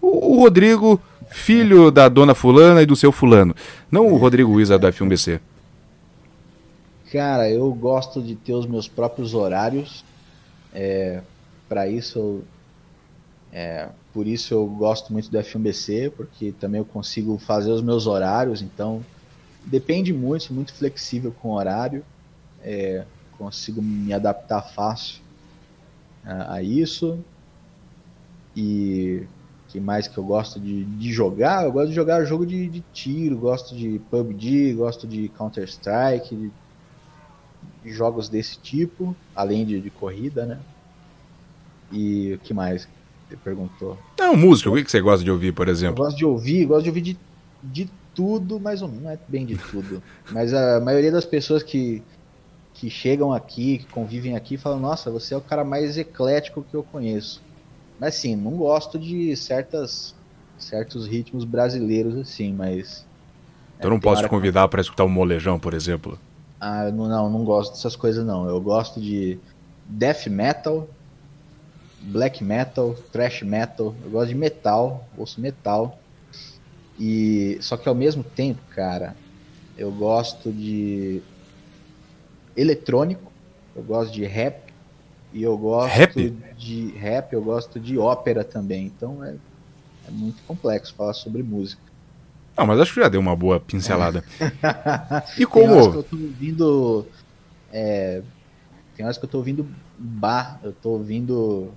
O, 0.00 0.34
o 0.36 0.40
Rodrigo, 0.40 1.00
filho 1.28 1.90
da 1.90 2.08
dona 2.08 2.34
fulana 2.34 2.82
e 2.82 2.86
do 2.86 2.94
seu 2.96 3.10
fulano. 3.12 3.54
Não 3.90 4.06
o 4.12 4.16
Rodrigo 4.16 4.52
Wizard 4.52 4.80
da 4.80 4.92
F1BC. 4.92 5.40
Cara, 7.12 7.50
eu 7.50 7.72
gosto 7.74 8.22
de 8.22 8.36
ter 8.36 8.52
os 8.52 8.66
meus 8.66 8.86
próprios 8.86 9.34
horários. 9.34 10.04
É, 10.72 11.20
para 11.68 11.88
isso, 11.88 12.18
eu, 12.18 12.44
é, 13.52 13.88
por 14.12 14.26
isso 14.26 14.54
eu 14.54 14.66
gosto 14.66 15.12
muito 15.12 15.30
do 15.30 15.38
F1BC, 15.38 16.12
porque 16.12 16.52
também 16.52 16.80
eu 16.80 16.84
consigo 16.84 17.36
fazer 17.38 17.70
os 17.70 17.82
meus 17.82 18.06
horários. 18.06 18.62
Então, 18.62 19.04
depende 19.64 20.12
muito, 20.12 20.44
sou 20.44 20.56
muito 20.56 20.72
flexível 20.72 21.32
com 21.40 21.50
o 21.50 21.54
horário. 21.54 22.04
É, 22.62 23.04
consigo 23.36 23.80
me 23.80 24.12
adaptar 24.12 24.62
fácil 24.62 25.20
a, 26.24 26.54
a 26.54 26.62
isso. 26.62 27.18
E 28.56 29.26
que 29.68 29.78
mais 29.78 30.08
que 30.08 30.18
eu 30.18 30.24
gosto 30.24 30.58
de, 30.58 30.84
de 30.84 31.12
jogar? 31.12 31.64
Eu 31.64 31.72
gosto 31.72 31.88
de 31.88 31.94
jogar 31.94 32.24
jogo 32.24 32.44
de, 32.44 32.68
de 32.68 32.80
tiro, 32.92 33.38
gosto 33.38 33.74
de 33.74 34.00
PUBG, 34.10 34.74
gosto 34.74 35.06
de 35.06 35.28
Counter 35.28 35.64
Strike, 35.64 36.34
de 36.34 36.52
de 37.82 37.92
jogos 37.92 38.28
desse 38.28 38.58
tipo, 38.58 39.16
além 39.34 39.64
de, 39.64 39.80
de 39.80 39.90
corrida, 39.90 40.44
né? 40.44 40.60
E 41.90 42.34
o 42.34 42.38
que 42.38 42.54
mais 42.54 42.88
você 43.30 43.36
perguntou? 43.38 44.04
Não, 44.18 44.36
música, 44.36 44.70
o 44.70 44.74
que 44.74 44.84
que 44.84 44.90
você 44.90 45.00
gosta 45.00 45.24
de 45.24 45.30
ouvir, 45.30 45.52
por 45.54 45.68
Eu 45.68 45.72
exemplo? 45.72 45.94
gosto 45.94 46.16
de 46.16 46.24
ouvir, 46.24 46.66
gosto 46.66 46.84
de 46.84 46.88
ouvir 46.90 47.00
de, 47.02 47.22
de 47.62 47.94
tudo, 48.14 48.60
mais 48.60 48.82
ou 48.82 48.88
menos, 48.88 49.02
não 49.04 49.10
é 49.10 49.18
bem 49.28 49.46
de 49.46 49.56
tudo. 49.56 50.02
Mas 50.28 50.52
a 50.52 50.80
maioria 50.80 51.10
das 51.12 51.24
pessoas 51.24 51.62
que, 51.62 52.06
que 52.74 52.90
chegam 52.90 53.32
aqui, 53.32 53.78
que 53.80 53.88
convivem 53.88 54.36
aqui, 54.36 54.58
falam, 54.58 54.80
nossa, 54.80 55.10
você 55.10 55.34
é 55.34 55.36
o 55.36 55.42
cara 55.42 55.64
mais 55.64 55.98
eclético 55.98 56.64
que 56.64 56.76
eu 56.76 56.84
conheço. 56.84 57.46
Mas 57.98 58.16
sim, 58.16 58.36
não 58.36 58.56
gosto 58.56 58.98
de 58.98 59.36
certas 59.36 60.16
certos 60.58 61.06
ritmos 61.06 61.44
brasileiros 61.44 62.16
assim, 62.16 62.54
mas. 62.54 63.08
Eu 63.82 63.90
não 63.90 63.98
tem 63.98 64.02
posso 64.10 64.22
te 64.22 64.24
que- 64.24 64.30
convidar 64.30 64.68
para 64.68 64.80
escutar 64.80 65.04
um 65.04 65.08
molejão, 65.08 65.58
por 65.58 65.74
exemplo. 65.74 66.18
Ah, 66.60 66.84
eu 66.86 66.92
não, 66.92 67.08
não, 67.08 67.30
não 67.30 67.44
gosto 67.44 67.72
dessas 67.72 67.96
coisas 67.96 68.24
não. 68.24 68.48
Eu 68.48 68.60
gosto 68.60 69.00
de 69.00 69.40
death 69.84 70.26
metal, 70.26 70.88
black 72.00 72.42
metal, 72.44 72.94
thrash 73.12 73.42
metal. 73.42 73.94
Eu 74.04 74.10
gosto 74.10 74.28
de 74.30 74.34
metal, 74.34 75.08
ouço 75.16 75.40
metal. 75.40 75.98
E 76.98 77.58
só 77.60 77.76
que 77.76 77.88
ao 77.88 77.94
mesmo 77.94 78.22
tempo, 78.24 78.60
cara, 78.70 79.16
eu 79.76 79.92
gosto 79.92 80.52
de 80.52 81.22
eletrônico, 82.56 83.32
eu 83.74 83.82
gosto 83.82 84.12
de 84.12 84.24
rap 84.24 84.72
e 85.32 85.42
eu 85.42 85.56
gosto 85.56 85.96
Rap? 85.96 86.14
de 86.56 86.90
rap, 86.92 87.32
eu 87.32 87.42
gosto 87.42 87.80
de 87.80 87.98
ópera 87.98 88.44
também. 88.44 88.86
Então 88.86 89.24
é, 89.24 89.36
é 90.04 90.10
muito 90.10 90.42
complexo 90.44 90.94
falar 90.94 91.14
sobre 91.14 91.42
música. 91.42 91.82
Não, 92.56 92.66
mas 92.66 92.80
acho 92.80 92.92
que 92.94 93.00
já 93.00 93.08
deu 93.08 93.20
uma 93.20 93.34
boa 93.36 93.58
pincelada. 93.60 94.24
E 95.36 95.46
Tem 95.52 95.68
horas 95.68 95.86
que 95.88 95.96
como. 95.96 95.96
eu 95.96 96.02
tô 96.02 96.16
ouvindo. 96.16 97.06
é, 97.72 98.22
tem 98.94 99.04
horas 99.04 99.18
que 99.18 99.24
eu 99.24 99.28
tô 99.28 99.38
ouvindo 99.38 99.66
Bach, 99.98 100.58
eu 100.62 100.72
tô 100.72 100.90
ouvindo 100.90 101.72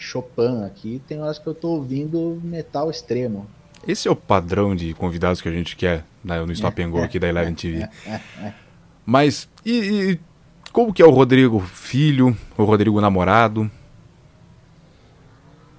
Chopin 0.00 0.64
aqui, 0.64 1.00
tem 1.06 1.20
horas 1.20 1.38
que 1.38 1.46
eu 1.46 1.54
tô 1.54 1.68
ouvindo 1.68 2.40
metal 2.42 2.90
extremo. 2.90 3.46
Esse 3.86 4.08
é 4.08 4.10
o 4.10 4.16
padrão 4.16 4.74
de 4.74 4.94
convidados 4.94 5.40
que 5.40 5.48
a 5.48 5.52
gente 5.52 5.76
quer 5.76 6.04
né, 6.24 6.40
no 6.44 6.52
Stop 6.52 6.82
and 6.82 6.90
Go 6.90 7.00
aqui 7.04 7.18
da 7.18 7.28
Eleven 7.28 7.54
TV. 7.54 7.86
Mas, 9.04 9.48
e, 9.64 9.72
e 10.12 10.20
como 10.72 10.92
que 10.92 11.02
é 11.02 11.04
o 11.06 11.10
Rodrigo 11.10 11.60
filho, 11.60 12.36
o 12.56 12.64
Rodrigo 12.64 13.00
namorado? 13.00 13.70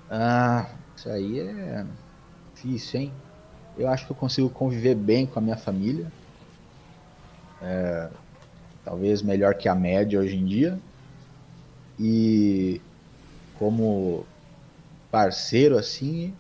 Ah, 0.10 0.70
isso 0.96 1.10
aí 1.10 1.40
é 1.40 1.86
difícil, 2.54 3.02
hein? 3.02 3.14
Eu 3.78 3.88
acho 3.88 4.06
que 4.06 4.12
eu 4.12 4.16
consigo 4.16 4.50
conviver 4.50 4.96
bem 4.96 5.26
com 5.26 5.40
a 5.40 5.42
minha 5.42 5.58
família. 5.58 6.12
É, 7.62 8.10
talvez 8.84 9.22
melhor 9.22 9.56
que 9.56 9.68
a 9.70 9.76
média 9.76 10.20
hoje 10.20 10.36
em 10.36 10.46
dia. 10.46 10.78
E 12.00 12.82
como 13.62 14.26
parceiro, 15.12 15.78
assim, 15.78 16.34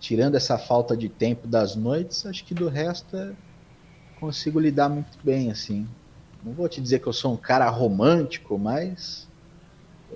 tirando 0.00 0.34
essa 0.34 0.58
falta 0.58 0.96
de 0.96 1.08
tempo 1.08 1.46
das 1.46 1.76
noites, 1.76 2.26
acho 2.26 2.44
que 2.44 2.52
do 2.52 2.68
resto 2.68 3.16
é- 3.16 3.30
consigo 4.18 4.58
lidar 4.58 4.88
muito 4.88 5.16
bem, 5.22 5.52
assim. 5.52 5.86
Não 6.44 6.52
vou 6.52 6.68
te 6.68 6.80
dizer 6.80 6.98
que 6.98 7.06
eu 7.06 7.12
sou 7.12 7.32
um 7.32 7.36
cara 7.36 7.70
romântico, 7.70 8.58
mas 8.58 9.28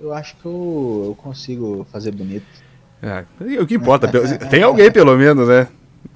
eu 0.01 0.11
acho 0.11 0.35
que 0.35 0.45
eu, 0.45 1.03
eu 1.07 1.15
consigo 1.15 1.87
fazer 1.93 2.11
bonito. 2.11 2.45
É, 3.01 3.25
o 3.61 3.65
que 3.65 3.75
importa, 3.75 4.09
tem 4.51 4.61
alguém 4.61 4.91
pelo 4.91 5.15
menos, 5.15 5.47
né? 5.47 5.65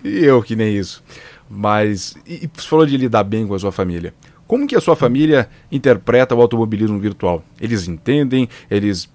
E 0.03 0.25
eu 0.25 0.43
que 0.43 0.57
nem 0.57 0.75
isso. 0.75 1.01
Mas, 1.49 2.17
e, 2.27 2.49
você 2.53 2.67
falou 2.67 2.85
de 2.85 2.97
lidar 2.97 3.23
bem 3.23 3.47
com 3.47 3.53
a 3.53 3.59
sua 3.59 3.71
família. 3.71 4.13
Como 4.45 4.67
que 4.67 4.75
a 4.75 4.81
sua 4.81 4.97
família 4.97 5.47
interpreta 5.71 6.35
o 6.35 6.41
automobilismo 6.41 6.99
virtual? 6.99 7.41
Eles 7.61 7.87
entendem? 7.87 8.49
Eles... 8.69 9.09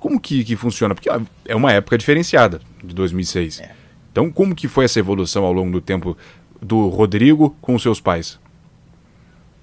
Como 0.00 0.18
que, 0.18 0.42
que 0.42 0.56
funciona? 0.56 0.94
Porque 0.94 1.10
é 1.44 1.54
uma 1.54 1.72
época 1.72 1.96
diferenciada, 1.98 2.60
de 2.82 2.94
2006. 2.94 3.60
É. 3.60 3.70
Então, 4.10 4.32
como 4.32 4.54
que 4.54 4.66
foi 4.66 4.86
essa 4.86 4.98
evolução 4.98 5.44
ao 5.44 5.52
longo 5.52 5.70
do 5.70 5.80
tempo 5.80 6.16
do 6.60 6.88
Rodrigo 6.88 7.54
com 7.60 7.74
os 7.74 7.82
seus 7.82 8.00
pais? 8.00 8.40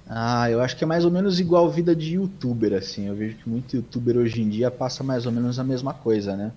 Ah, 0.08 0.50
eu 0.50 0.62
acho 0.62 0.74
que 0.76 0.84
é 0.84 0.86
mais 0.86 1.04
ou 1.04 1.10
menos 1.10 1.38
igual 1.38 1.68
vida 1.68 1.94
de 1.94 2.14
youtuber, 2.14 2.72
assim. 2.72 3.08
Eu 3.08 3.14
vejo 3.14 3.36
que 3.36 3.48
muito 3.48 3.76
youtuber 3.76 4.16
hoje 4.16 4.40
em 4.40 4.48
dia 4.48 4.70
passa 4.70 5.04
mais 5.04 5.26
ou 5.26 5.32
menos 5.32 5.58
a 5.58 5.64
mesma 5.64 5.92
coisa, 5.92 6.34
né? 6.34 6.50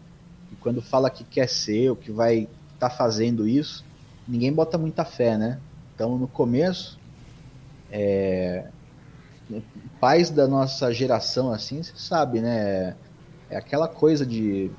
E 0.52 0.56
quando 0.56 0.82
fala 0.82 1.10
que 1.10 1.24
quer 1.24 1.50
ser, 1.50 1.90
ou 1.90 1.96
que 1.96 2.12
vai 2.12 2.48
estar 2.74 2.90
tá 2.90 2.90
fazendo 2.90 3.46
isso, 3.48 3.84
ninguém 4.26 4.54
bota 4.54 4.78
muita 4.78 5.04
fé, 5.04 5.38
né? 5.38 5.60
Então, 5.94 6.18
no 6.18 6.28
começo, 6.28 6.98
é... 7.92 8.68
pais 10.00 10.30
da 10.30 10.48
nossa 10.48 10.94
geração, 10.94 11.52
assim, 11.52 11.84
você 11.84 11.94
sabe, 11.96 12.40
né? 12.40 12.96
É 13.52 13.58
aquela 13.58 13.88
coisa 13.88 14.26
de 14.26 14.72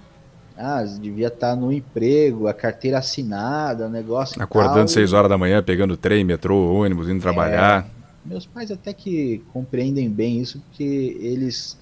ah, 0.57 0.83
devia 0.83 1.29
estar 1.29 1.55
no 1.55 1.73
emprego, 1.73 2.47
a 2.47 2.55
carteira 2.55 2.99
assinada, 2.99 3.87
o 3.87 3.91
negócio. 3.91 4.43
Acordando 4.43 4.91
seis 4.91 5.12
horas 5.12 5.29
da 5.29 5.39
manhã, 5.39 5.62
pegando 5.62 5.97
trem, 5.97 6.25
metrô, 6.25 6.75
ônibus, 6.75 7.09
indo 7.09 7.20
trabalhar. 7.20 7.87
É, 7.87 8.29
meus 8.29 8.47
pais 8.47 8.70
até 8.70 8.93
que 8.93 9.43
compreendem 9.53 10.09
bem 10.09 10.41
isso, 10.41 10.61
porque 10.61 11.18
eles, 11.20 11.79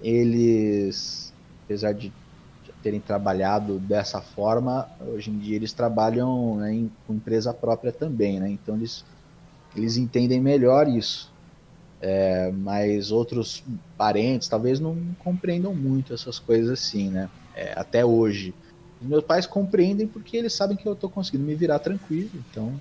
eles, 0.00 1.32
apesar 1.64 1.92
de 1.92 2.12
terem 2.82 3.00
trabalhado 3.00 3.78
dessa 3.78 4.20
forma, 4.20 4.86
hoje 5.00 5.30
em 5.30 5.38
dia 5.38 5.56
eles 5.56 5.72
trabalham 5.72 6.56
né, 6.56 6.74
em, 6.74 6.92
com 7.06 7.14
empresa 7.14 7.52
própria 7.52 7.90
também, 7.90 8.38
né? 8.38 8.50
Então 8.50 8.76
eles, 8.76 9.04
eles 9.74 9.96
entendem 9.96 10.40
melhor 10.40 10.86
isso. 10.86 11.32
É, 12.06 12.52
mas 12.52 13.10
outros 13.10 13.64
parentes 13.96 14.46
talvez 14.46 14.78
não 14.78 14.94
compreendam 15.20 15.74
muito 15.74 16.12
essas 16.12 16.38
coisas 16.38 16.70
assim, 16.70 17.08
né? 17.08 17.30
É, 17.56 17.72
até 17.74 18.04
hoje. 18.04 18.52
Os 19.00 19.08
meus 19.08 19.24
pais 19.24 19.46
compreendem 19.46 20.06
porque 20.06 20.36
eles 20.36 20.52
sabem 20.52 20.76
que 20.76 20.86
eu 20.86 20.92
estou 20.92 21.08
conseguindo 21.08 21.44
me 21.44 21.54
virar 21.54 21.78
tranquilo, 21.78 22.28
então 22.34 22.78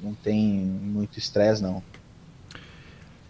não 0.00 0.14
tem 0.14 0.40
muito 0.40 1.18
estresse, 1.18 1.60
não. 1.60 1.82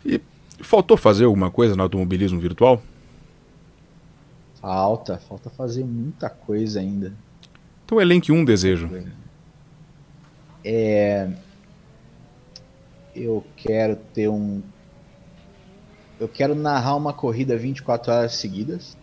E 0.05 0.21
faltou 0.61 0.95
fazer 0.95 1.25
alguma 1.25 1.51
coisa 1.51 1.75
no 1.75 1.83
automobilismo 1.83 2.39
virtual? 2.39 2.83
Falta, 4.61 5.17
falta 5.27 5.49
fazer 5.49 5.85
muita 5.85 6.29
coisa 6.29 6.81
ainda. 6.81 7.15
Então 7.87 7.99
elenque 7.99 8.31
um 8.31 8.45
desejo. 8.45 8.91
É. 10.63 11.31
Eu 13.17 13.43
quero 13.57 13.97
ter 13.97 14.29
um. 14.29 14.63
Eu 16.19 16.29
quero 16.29 16.55
narrar 16.55 16.97
uma 16.97 17.13
corrida 17.13 17.57
24 17.57 18.13
horas 18.13 18.35
seguidas. 18.35 18.97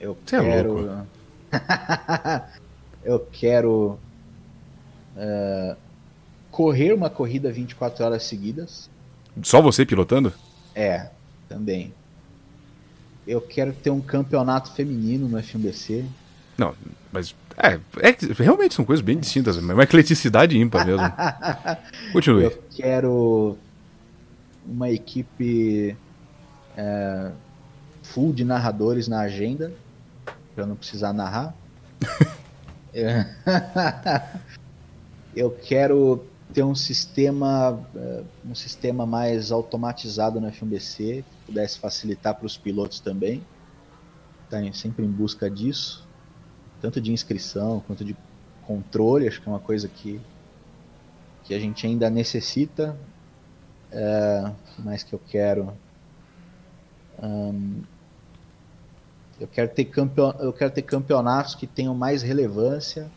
Eu 0.00 0.16
Você 0.24 0.38
quero. 0.40 1.06
É 1.52 2.42
eu 3.04 3.20
quero. 3.30 3.98
Uh, 5.16 5.76
correr 6.52 6.92
uma 6.92 7.10
corrida 7.10 7.50
24 7.50 8.04
horas 8.04 8.22
seguidas. 8.24 8.88
Só 9.42 9.60
você 9.60 9.84
pilotando? 9.84 10.32
É, 10.74 11.08
também. 11.48 11.92
Eu 13.26 13.40
quero 13.40 13.72
ter 13.72 13.90
um 13.90 14.00
campeonato 14.00 14.72
feminino 14.72 15.28
no 15.28 15.42
FMBC. 15.42 16.04
Não, 16.58 16.74
mas 17.10 17.34
é, 17.56 17.80
é, 18.00 18.16
realmente 18.42 18.74
são 18.74 18.84
coisas 18.84 19.04
bem 19.04 19.18
distintas, 19.18 19.56
mas 19.56 19.74
uma 19.74 19.82
ecleticidade 19.82 20.58
ímpar 20.58 20.86
mesmo. 20.86 21.06
Continue. 22.12 22.44
Eu 22.44 22.62
quero 22.74 23.58
uma 24.66 24.90
equipe 24.90 25.96
é, 26.76 27.32
full 28.02 28.32
de 28.32 28.44
narradores 28.44 29.08
na 29.08 29.20
agenda, 29.20 29.72
para 30.54 30.66
não 30.66 30.76
precisar 30.76 31.12
narrar. 31.12 31.54
É. 32.94 33.24
eu 35.34 35.50
quero 35.50 36.26
ter 36.52 36.62
um 36.62 36.74
sistema, 36.74 37.82
eh, 37.96 38.22
um 38.44 38.54
sistema 38.54 39.06
mais 39.06 39.50
automatizado 39.50 40.38
no 40.40 40.52
FMBC, 40.52 41.24
que 41.26 41.46
pudesse 41.46 41.78
facilitar 41.78 42.34
para 42.34 42.46
os 42.46 42.56
pilotos 42.58 43.00
também. 43.00 43.42
Está 44.44 44.60
sempre 44.74 45.06
em 45.06 45.10
busca 45.10 45.50
disso, 45.50 46.06
tanto 46.80 47.00
de 47.00 47.10
inscrição 47.10 47.82
quanto 47.86 48.04
de 48.04 48.14
controle, 48.66 49.26
acho 49.26 49.40
que 49.40 49.48
é 49.48 49.52
uma 49.52 49.60
coisa 49.60 49.88
que, 49.88 50.20
que 51.44 51.54
a 51.54 51.58
gente 51.58 51.86
ainda 51.86 52.10
necessita. 52.10 52.94
É, 53.90 54.52
mais 54.78 55.02
que 55.02 55.14
eu 55.14 55.20
quero. 55.28 55.72
Eu 59.40 59.48
quero 59.48 59.68
ter 59.68 59.86
campeon, 59.86 60.32
eu 60.38 60.52
quero 60.52 60.70
ter 60.70 60.82
campeonatos 60.82 61.54
que 61.54 61.66
tenham 61.66 61.94
mais 61.94 62.22
relevância 62.22 63.10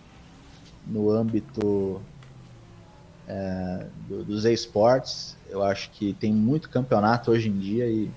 no 0.85 1.09
âmbito 1.09 2.01
é, 3.27 3.85
do, 4.07 4.23
dos 4.23 4.45
esportes. 4.45 5.37
Eu 5.49 5.63
acho 5.63 5.89
que 5.91 6.13
tem 6.13 6.33
muito 6.33 6.69
campeonato 6.69 7.31
hoje 7.31 7.49
em 7.49 7.57
dia 7.57 7.87
e 7.87 8.09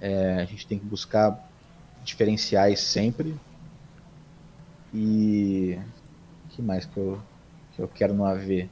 é, 0.00 0.36
a 0.40 0.44
gente 0.44 0.66
tem 0.66 0.78
que 0.78 0.86
buscar 0.86 1.38
diferenciais 2.04 2.80
sempre. 2.80 3.34
E 4.94 5.78
que 6.50 6.60
mais 6.60 6.84
que 6.84 6.96
eu, 6.96 7.18
que 7.74 7.82
eu 7.82 7.88
quero 7.88 8.14
no 8.14 8.24
AV? 8.24 8.68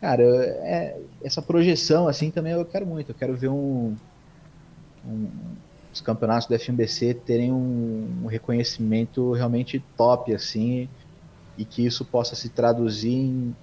Cara, 0.00 0.22
é, 0.22 0.98
essa 1.22 1.42
projeção 1.42 2.08
assim 2.08 2.30
também 2.30 2.52
eu 2.52 2.64
quero 2.64 2.86
muito. 2.86 3.10
Eu 3.10 3.14
quero 3.14 3.36
ver 3.36 3.48
um, 3.48 3.94
um 5.04 5.28
os 5.92 6.00
campeonatos 6.00 6.46
do 6.46 6.58
FMBC 6.58 7.14
terem 7.14 7.52
um, 7.52 8.22
um 8.22 8.26
reconhecimento 8.26 9.32
realmente 9.32 9.82
top 9.96 10.32
assim 10.32 10.88
e 11.58 11.64
que 11.64 11.84
isso 11.84 12.04
possa 12.04 12.36
se 12.36 12.48
traduzir 12.48 13.12
em 13.12 13.56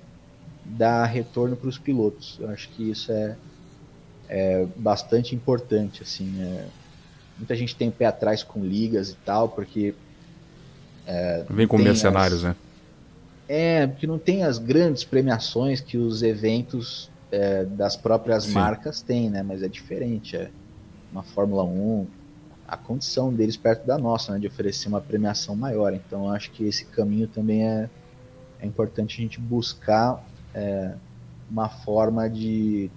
dar 0.66 1.06
retorno 1.06 1.56
para 1.56 1.70
os 1.70 1.78
pilotos. 1.78 2.38
Eu 2.40 2.50
acho 2.50 2.70
que 2.70 2.92
isso 2.92 3.12
é, 3.12 3.38
é 4.28 4.68
bastante 4.76 5.34
importante. 5.34 6.04
Assim, 6.04 6.42
é, 6.42 6.66
muita 7.38 7.56
gente 7.56 7.76
tem 7.76 7.90
pé 7.90 8.06
atrás 8.06 8.44
com 8.44 8.64
ligas 8.64 9.12
e 9.12 9.16
tal, 9.26 9.48
porque. 9.48 9.96
É, 11.06 11.46
Vem 11.50 11.66
com 11.66 11.78
mercenários, 11.78 12.44
as, 12.44 12.50
né? 12.50 12.56
É, 13.48 13.88
porque 13.88 14.06
não 14.06 14.20
tem 14.20 14.44
as 14.44 14.58
grandes 14.58 15.06
premiações 15.06 15.80
que 15.80 15.98
os 15.98 16.22
eventos 16.22 17.10
é, 17.32 17.64
das 17.64 17.96
próprias 17.96 18.44
Sim. 18.44 18.52
marcas 18.52 19.02
têm, 19.02 19.30
né? 19.30 19.42
Mas 19.42 19.64
é 19.64 19.70
diferente. 19.70 20.36
É 20.36 20.52
uma 21.12 21.24
Fórmula 21.24 21.64
1, 21.64 22.08
a 22.68 22.76
condição 22.76 23.34
deles 23.34 23.56
perto 23.56 23.86
da 23.86 23.98
nossa, 23.98 24.34
né? 24.34 24.40
De 24.40 24.48
oferecer 24.48 24.88
uma 24.88 25.02
premiação 25.02 25.56
maior. 25.56 25.94
Então, 25.94 26.30
acho 26.30 26.52
que 26.52 26.66
esse 26.66 26.86
caminho 26.86 27.28
também 27.28 27.66
é, 27.66 27.90
é 28.60 28.66
importante 28.66 29.20
a 29.20 29.22
gente 29.22 29.40
buscar 29.40 30.24
é, 30.54 30.94
uma 31.50 31.70
forma 31.70 32.30
de 32.30 32.90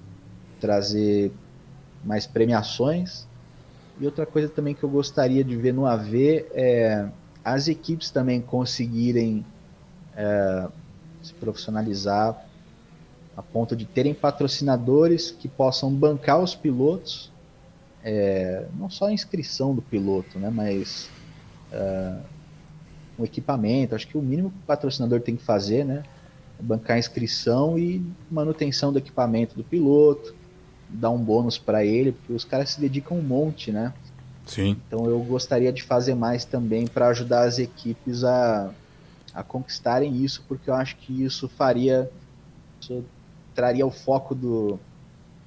trazer 0.60 1.32
mais 2.04 2.26
premiações. 2.26 3.26
E 4.00 4.04
outra 4.06 4.26
coisa 4.26 4.48
também 4.48 4.74
que 4.74 4.82
eu 4.82 4.88
gostaria 4.88 5.44
de 5.44 5.56
ver 5.56 5.72
no 5.72 5.86
AV 5.86 6.46
é 6.52 7.08
as 7.44 7.68
equipes 7.68 8.10
também 8.10 8.40
conseguirem 8.40 9.44
é, 10.16 10.68
se 11.22 11.32
profissionalizar 11.34 12.44
a 13.36 13.42
ponto 13.42 13.74
de 13.74 13.84
terem 13.84 14.12
patrocinadores 14.12 15.30
que 15.30 15.48
possam 15.48 15.90
bancar 15.92 16.40
os 16.40 16.54
pilotos, 16.54 17.29
é, 18.04 18.66
não 18.78 18.88
só 18.88 19.06
a 19.06 19.12
inscrição 19.12 19.74
do 19.74 19.82
piloto, 19.82 20.38
né, 20.38 20.50
mas 20.50 21.10
é, 21.72 22.16
um 23.18 23.24
equipamento. 23.24 23.94
Acho 23.94 24.06
que 24.06 24.16
o 24.16 24.22
mínimo 24.22 24.50
que 24.50 24.58
o 24.58 24.66
patrocinador 24.66 25.20
tem 25.20 25.36
que 25.36 25.42
fazer, 25.42 25.84
né, 25.84 26.02
bancar 26.60 26.98
inscrição 26.98 27.78
e 27.78 28.04
manutenção 28.30 28.92
do 28.92 28.98
equipamento 28.98 29.54
do 29.54 29.64
piloto, 29.64 30.34
dar 30.88 31.10
um 31.10 31.18
bônus 31.18 31.58
para 31.58 31.84
ele, 31.84 32.12
porque 32.12 32.32
os 32.32 32.44
caras 32.44 32.70
se 32.70 32.80
dedicam 32.80 33.18
um 33.18 33.22
monte, 33.22 33.70
né? 33.70 33.92
Sim. 34.46 34.76
Então 34.86 35.06
eu 35.06 35.20
gostaria 35.20 35.72
de 35.72 35.82
fazer 35.82 36.14
mais 36.14 36.44
também 36.44 36.86
para 36.86 37.08
ajudar 37.08 37.44
as 37.44 37.58
equipes 37.58 38.24
a, 38.24 38.70
a 39.32 39.42
conquistarem 39.42 40.16
isso, 40.16 40.44
porque 40.48 40.68
eu 40.68 40.74
acho 40.74 40.96
que 40.96 41.22
isso 41.22 41.48
faria, 41.48 42.10
isso 42.80 43.04
traria 43.54 43.86
o 43.86 43.90
foco 43.90 44.34
do, 44.34 44.78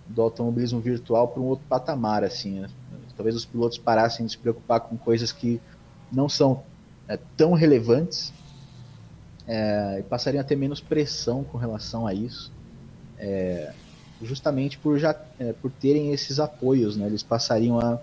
do 0.08 0.22
automobilismo 0.22 0.80
virtual 0.80 1.28
para 1.28 1.41
um 1.41 1.45
outro 1.45 1.66
patamar, 1.68 2.24
assim. 2.24 2.60
Né? 2.60 2.70
Talvez 3.16 3.36
os 3.36 3.45
pilotos 3.45 3.78
parassem 3.78 4.26
de 4.26 4.32
se 4.32 4.38
preocupar 4.38 4.82
com 4.82 4.97
coisas 4.97 5.32
que 5.32 5.62
não 6.12 6.28
são 6.28 6.64
é, 7.08 7.18
tão 7.38 7.54
relevantes 7.54 8.34
é, 9.47 9.99
e 9.99 10.04
passariam 10.04 10.41
a 10.41 10.43
ter 10.43 10.56
menos 10.56 10.80
pressão 10.80 11.43
com 11.43 11.58
relação 11.58 12.08
a 12.08 12.14
isso, 12.14 12.51
é, 13.18 13.74
justamente 14.22 14.78
por 14.78 14.97
já 14.97 15.16
é, 15.39 15.54
por 15.54 15.72
terem 15.72 16.12
esses 16.12 16.39
apoios, 16.39 16.95
né? 16.95 17.06
Eles 17.06 17.24
passariam 17.24 17.80
a, 17.80 17.99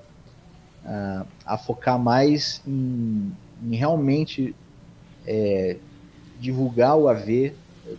a, 0.84 1.26
a 1.46 1.58
focar 1.58 1.98
mais 1.98 2.62
em, 2.66 3.32
em 3.62 3.74
realmente 3.74 4.54
é, 5.26 5.76
divulgar 6.38 6.96
o 6.96 7.08
AV 7.08 7.54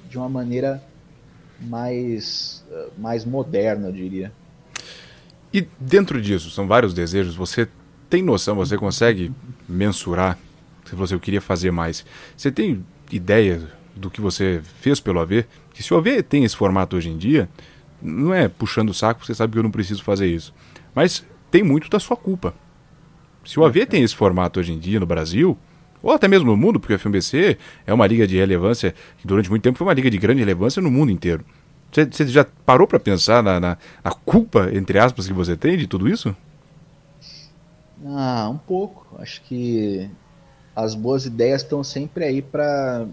de 0.10 0.18
uma 0.18 0.30
maneira 0.30 0.82
mais, 1.62 2.64
mais 2.98 3.26
moderna, 3.26 3.88
eu 3.88 3.92
diria. 3.92 4.32
E 5.54 5.68
dentro 5.80 6.22
disso, 6.22 6.50
são 6.50 6.68
vários 6.68 6.94
desejos, 6.94 7.36
você 7.36 7.68
tem 8.10 8.22
noção, 8.22 8.56
você 8.56 8.78
consegue 8.78 9.32
mensurar 9.68 10.38
se 10.86 10.96
você 10.96 11.18
queria 11.20 11.42
fazer 11.42 11.72
mais. 11.72 12.06
Você 12.36 12.52
tem 12.52 12.86
ideia 13.12 13.62
do 13.96 14.10
que 14.10 14.22
você 14.22 14.62
fez 14.80 15.00
pelo 15.00 15.20
AV? 15.20 15.46
Que 15.74 15.84
se 15.84 15.94
o 15.94 15.98
AV 15.98 16.24
tem 16.24 16.44
esse 16.44 16.56
formato 16.56 16.96
hoje 16.96 17.10
em 17.10 17.18
dia, 17.18 17.50
não 18.02 18.34
é 18.34 18.48
puxando 18.48 18.90
o 18.90 18.94
saco, 18.94 19.26
você 19.26 19.36
sabe 19.36 19.54
que 19.54 19.60
eu 19.60 19.64
não 19.64 19.72
preciso 19.72 20.04
fazer 20.04 20.28
isso. 20.28 20.54
Mas 20.96 21.26
tem 21.50 21.64
muito 21.64 21.90
da 21.90 22.00
sua 22.00 22.18
culpa. 22.18 22.54
Se 23.46 23.60
o 23.60 23.66
AV 23.66 23.86
tem 23.86 24.04
esse 24.04 24.16
formato 24.16 24.60
hoje 24.60 24.72
em 24.72 24.80
dia 24.80 25.00
no 25.00 25.06
Brasil, 25.06 25.58
ou 26.02 26.12
até 26.12 26.28
mesmo 26.28 26.48
no 26.48 26.58
mundo, 26.58 26.80
porque 26.80 26.94
o 26.94 27.00
FMBC 27.00 27.58
é 27.86 27.94
uma 27.94 28.08
liga 28.08 28.26
de 28.28 28.38
relevância, 28.38 28.94
que 29.18 29.28
durante 29.28 29.50
muito 29.50 29.64
tempo 29.64 29.78
foi 29.78 29.88
uma 29.88 29.94
liga 29.94 30.10
de 30.10 30.18
grande 30.18 30.40
relevância 30.40 30.82
no 30.82 30.92
mundo 30.92 31.12
inteiro. 31.12 31.46
Você, 31.92 32.06
você 32.06 32.28
já 32.28 32.46
parou 32.66 32.88
para 32.88 33.00
pensar 33.00 33.44
na, 33.44 33.60
na, 33.60 33.78
na, 34.04 34.12
culpa, 34.12 34.70
entre 34.74 34.98
aspas, 34.98 35.28
que 35.28 35.34
você 35.34 35.58
tem 35.58 35.78
de 35.78 35.88
tudo 35.88 36.08
isso? 36.08 36.36
Ah, 38.06 38.50
um 38.50 38.58
pouco. 38.58 39.06
Acho 39.20 39.42
que 39.44 40.10
as 40.76 40.96
boas 40.96 41.26
ideias 41.26 41.62
estão 41.62 41.84
sempre 41.84 42.24
aí 42.24 42.42
para 42.42 43.08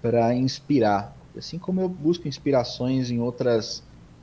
para 0.00 0.34
inspirar. 0.34 1.16
Assim 1.36 1.58
como 1.58 1.80
eu 1.80 1.88
busco 1.88 2.26
inspirações 2.26 3.10
em 3.10 3.20
outras 3.20 3.82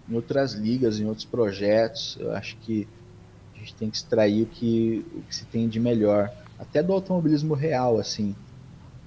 em 0.09 0.15
outras 0.15 0.53
ligas, 0.53 0.99
em 0.99 1.05
outros 1.05 1.25
projetos, 1.25 2.17
eu 2.19 2.31
acho 2.31 2.57
que 2.57 2.87
a 3.55 3.59
gente 3.59 3.75
tem 3.75 3.89
que 3.89 3.97
extrair 3.97 4.43
o 4.43 4.45
que, 4.47 5.05
o 5.13 5.21
que 5.21 5.35
se 5.35 5.45
tem 5.45 5.67
de 5.67 5.79
melhor, 5.79 6.31
até 6.59 6.83
do 6.83 6.93
automobilismo 6.93 7.53
real, 7.53 7.97
assim. 7.97 8.35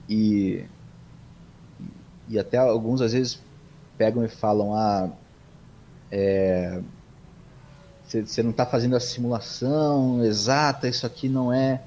E, 0.09 0.65
e 2.29 2.39
até 2.39 2.57
alguns 2.57 3.01
às 3.01 3.13
vezes 3.13 3.41
pegam 3.97 4.25
e 4.25 4.29
falam: 4.29 4.75
ah, 4.75 5.11
você 8.05 8.41
é, 8.41 8.43
não 8.43 8.51
está 8.51 8.67
fazendo 8.67 8.97
a 8.97 9.01
simulação 9.01 10.25
exata, 10.25 10.89
isso 10.89 11.07
aqui 11.07 11.29
não 11.29 11.53
é 11.53 11.83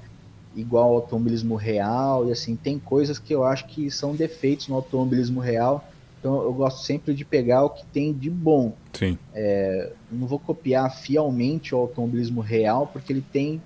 igual 0.54 0.88
ao 0.88 0.94
automobilismo 0.96 1.54
real, 1.54 2.26
e 2.28 2.32
assim, 2.32 2.56
tem 2.56 2.78
coisas 2.78 3.18
que 3.18 3.34
eu 3.34 3.44
acho 3.44 3.66
que 3.66 3.90
são 3.90 4.14
defeitos 4.16 4.68
no 4.68 4.76
automobilismo 4.76 5.38
real, 5.38 5.84
então 6.18 6.42
eu 6.42 6.52
gosto 6.52 6.84
sempre 6.84 7.14
de 7.14 7.24
pegar 7.24 7.62
o 7.64 7.70
que 7.70 7.84
tem 7.86 8.12
de 8.12 8.30
bom. 8.30 8.72
Sim. 8.92 9.18
É, 9.34 9.92
não 10.10 10.26
vou 10.26 10.38
copiar 10.38 10.90
fielmente 10.92 11.74
o 11.74 11.78
automobilismo 11.78 12.40
real, 12.40 12.86
porque 12.86 13.12
ele 13.12 13.24
tem. 13.32 13.62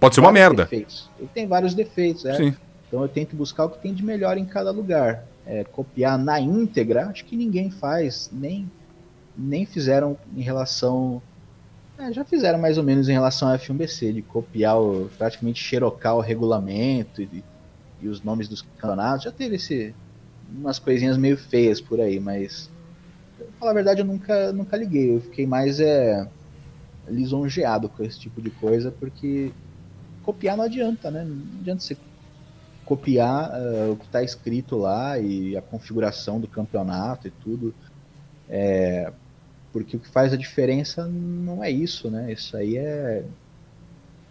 Pode 0.00 0.14
ser 0.14 0.20
uma 0.20 0.32
merda. 0.32 0.64
Defeitos. 0.64 1.10
Ele 1.18 1.28
tem 1.34 1.46
vários 1.46 1.74
defeitos, 1.74 2.24
é. 2.24 2.36
Sim. 2.36 2.54
Então 2.86 3.02
eu 3.02 3.08
tento 3.08 3.36
buscar 3.36 3.64
o 3.64 3.70
que 3.70 3.78
tem 3.78 3.92
de 3.92 4.04
melhor 4.04 4.38
em 4.38 4.44
cada 4.44 4.70
lugar 4.70 5.24
é, 5.48 5.64
copiar 5.64 6.18
na 6.18 6.38
íntegra, 6.38 7.06
acho 7.06 7.24
que 7.24 7.34
ninguém 7.34 7.70
faz, 7.70 8.28
nem, 8.30 8.70
nem 9.36 9.64
fizeram 9.64 10.16
em 10.36 10.42
relação. 10.42 11.22
É, 11.98 12.12
já 12.12 12.22
fizeram 12.22 12.58
mais 12.58 12.76
ou 12.76 12.84
menos 12.84 13.08
em 13.08 13.12
relação 13.12 13.48
ao 13.48 13.58
F1BC, 13.58 14.12
de 14.12 14.22
copiar, 14.22 14.78
o, 14.78 15.08
praticamente 15.16 15.64
xerocar 15.64 16.14
o 16.16 16.20
regulamento 16.20 17.22
e, 17.22 17.42
e 18.02 18.08
os 18.08 18.22
nomes 18.22 18.46
dos 18.46 18.60
campeonatos. 18.60 19.24
Já 19.24 19.32
teve 19.32 19.56
esse, 19.56 19.94
umas 20.54 20.78
coisinhas 20.78 21.16
meio 21.16 21.38
feias 21.38 21.80
por 21.80 21.98
aí, 21.98 22.20
mas. 22.20 22.70
Pra 23.38 23.46
falar 23.58 23.70
a 23.70 23.74
verdade, 23.74 24.00
eu 24.02 24.04
nunca, 24.04 24.52
nunca 24.52 24.76
liguei. 24.76 25.16
Eu 25.16 25.22
fiquei 25.22 25.46
mais 25.46 25.80
é, 25.80 26.28
lisonjeado 27.08 27.88
com 27.88 28.02
esse 28.02 28.20
tipo 28.20 28.42
de 28.42 28.50
coisa, 28.50 28.90
porque 28.90 29.50
copiar 30.28 30.58
não 30.58 30.64
adianta, 30.64 31.10
né? 31.10 31.24
Não 31.24 31.60
adianta 31.60 31.80
você 31.80 31.96
copiar 32.84 33.50
uh, 33.50 33.92
o 33.92 33.96
que 33.96 34.04
está 34.04 34.22
escrito 34.22 34.76
lá 34.76 35.18
e 35.18 35.56
a 35.56 35.62
configuração 35.62 36.38
do 36.38 36.46
campeonato 36.46 37.26
e 37.26 37.30
tudo. 37.30 37.74
É, 38.46 39.10
porque 39.72 39.96
o 39.96 40.00
que 40.00 40.08
faz 40.08 40.34
a 40.34 40.36
diferença 40.36 41.06
não 41.06 41.64
é 41.64 41.70
isso, 41.70 42.10
né? 42.10 42.30
Isso 42.30 42.54
aí 42.58 42.76
é, 42.76 43.24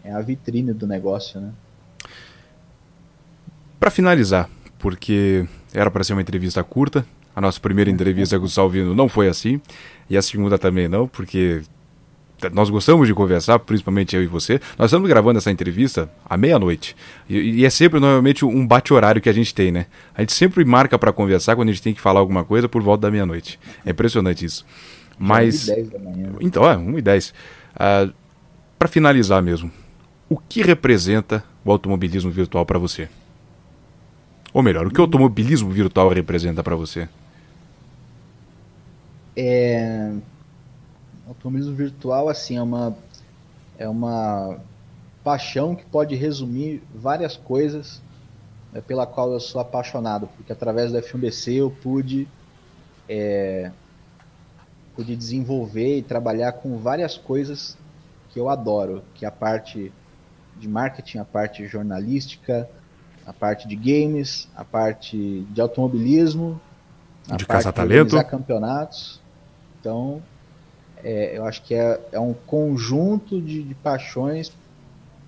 é 0.04 0.12
a 0.12 0.22
vitrine 0.22 0.72
do 0.72 0.86
negócio, 0.86 1.41
né? 1.41 1.52
Para 3.80 3.89
finalizar, 3.89 4.48
porque 4.78 5.48
era 5.74 5.89
para 5.89 6.04
ser 6.04 6.14
uma 6.14 6.22
entrevista 6.22 6.64
curta, 6.64 7.04
a 7.36 7.41
nossa 7.41 7.60
primeira 7.60 7.89
entrevista 7.89 8.38
com 8.38 8.45
o 8.45 8.50
Salvino 8.50 8.93
não 8.93 9.10
foi 9.10 9.30
assim, 9.30 9.60
e 10.08 10.16
a 10.16 10.22
segunda 10.22 10.60
também 10.60 10.88
não, 10.88 11.08
porque 11.08 11.64
nós 12.53 12.69
gostamos 12.69 13.07
de 13.07 13.13
conversar, 13.13 13.57
principalmente 13.59 14.15
eu 14.15 14.23
e 14.23 14.27
você. 14.27 14.59
Nós 14.77 14.89
estamos 14.89 15.09
gravando 15.09 15.39
essa 15.39 15.49
entrevista 15.49 16.09
à 16.23 16.38
meia-noite. 16.38 16.95
E, 17.27 17.61
e, 17.61 17.65
é 17.65 17.69
sempre, 17.69 17.99
normalmente, 17.99 18.45
um 18.45 18.65
bate-horário 18.65 19.21
que 19.21 19.29
a 19.29 19.33
gente 19.33 19.53
tem, 19.53 19.71
né? 19.71 19.88
A 20.13 20.21
gente 20.21 20.33
sempre 20.33 20.63
marca 20.63 20.99
para 20.99 21.11
conversar 21.11 21.55
quando 21.55 21.69
a 21.69 21.71
gente 21.71 21.81
tem 21.81 21.93
que 21.93 22.01
falar 22.01 22.19
alguma 22.19 22.43
coisa 22.43 22.69
por 22.69 22.81
volta 22.83 23.01
da 23.01 23.11
meia-noite. 23.11 23.59
É 23.85 23.89
impressionante 23.89 24.45
isso. 24.45 24.65
Mas. 25.17 25.67
1 25.67 25.71
e 25.71 25.75
10 25.75 25.89
da 25.89 25.99
manhã. 25.99 26.29
Então, 26.39 26.69
é, 26.69 26.77
1 26.77 26.99
e 26.99 27.01
10. 27.01 27.29
Uh, 27.29 27.33
ah, 27.75 28.09
para 28.77 28.88
finalizar 28.88 29.41
mesmo, 29.41 29.71
o 30.29 30.38
que 30.38 30.61
representa 30.61 31.43
o 31.65 31.71
automobilismo 31.71 32.29
virtual 32.29 32.65
para 32.65 32.77
você? 32.77 33.09
Ou 34.53 34.61
melhor, 34.61 34.85
o 34.85 34.91
que 34.91 34.99
o 34.99 35.03
automobilismo 35.03 35.71
virtual 35.71 36.09
representa 36.09 36.63
para 36.63 36.75
você? 36.75 37.09
É 39.35 40.11
automobilismo 41.28 41.75
virtual 41.75 42.30
assim 42.30 42.57
é 42.57 42.61
uma 42.61 42.97
é 43.78 43.88
uma 43.88 44.59
paixão 45.23 45.75
que 45.75 45.86
pode 45.86 46.15
resumir 46.15 46.82
várias 46.95 47.36
coisas 47.36 48.01
é, 48.73 48.82
pela 48.82 49.05
qual 49.05 49.32
eu 49.32 49.39
sou 49.39 49.61
apaixonado, 49.61 50.28
porque 50.36 50.51
através 50.51 50.91
da 50.91 51.01
F1BC 51.01 51.53
eu 51.53 51.69
pude 51.69 52.28
é, 53.09 53.71
pude 54.95 55.15
desenvolver 55.15 55.97
e 55.97 56.01
trabalhar 56.01 56.53
com 56.53 56.78
várias 56.78 57.17
coisas 57.17 57.78
que 58.30 58.39
eu 58.39 58.49
adoro, 58.49 59.03
que 59.13 59.25
é 59.25 59.28
a 59.28 59.32
parte 59.32 59.91
de 60.59 60.67
marketing, 60.67 61.19
a 61.19 61.25
parte 61.25 61.67
jornalística, 61.67 62.67
a 63.25 63.32
parte 63.32 63.67
de 63.67 63.75
games, 63.75 64.49
a 64.55 64.63
parte 64.63 65.45
de 65.51 65.61
automobilismo, 65.61 66.59
a 67.30 67.36
de 67.36 67.45
parte 67.45 67.63
de 67.63 67.80
organizar 67.80 68.23
campeonatos. 68.23 69.21
Então, 69.80 70.21
é, 71.04 71.38
eu 71.38 71.45
acho 71.45 71.64
que 71.64 71.74
é, 71.74 72.00
é 72.12 72.20
um 72.20 72.34
conjunto 72.34 73.41
de, 73.41 73.64
de 73.64 73.76
paixões 73.76 74.52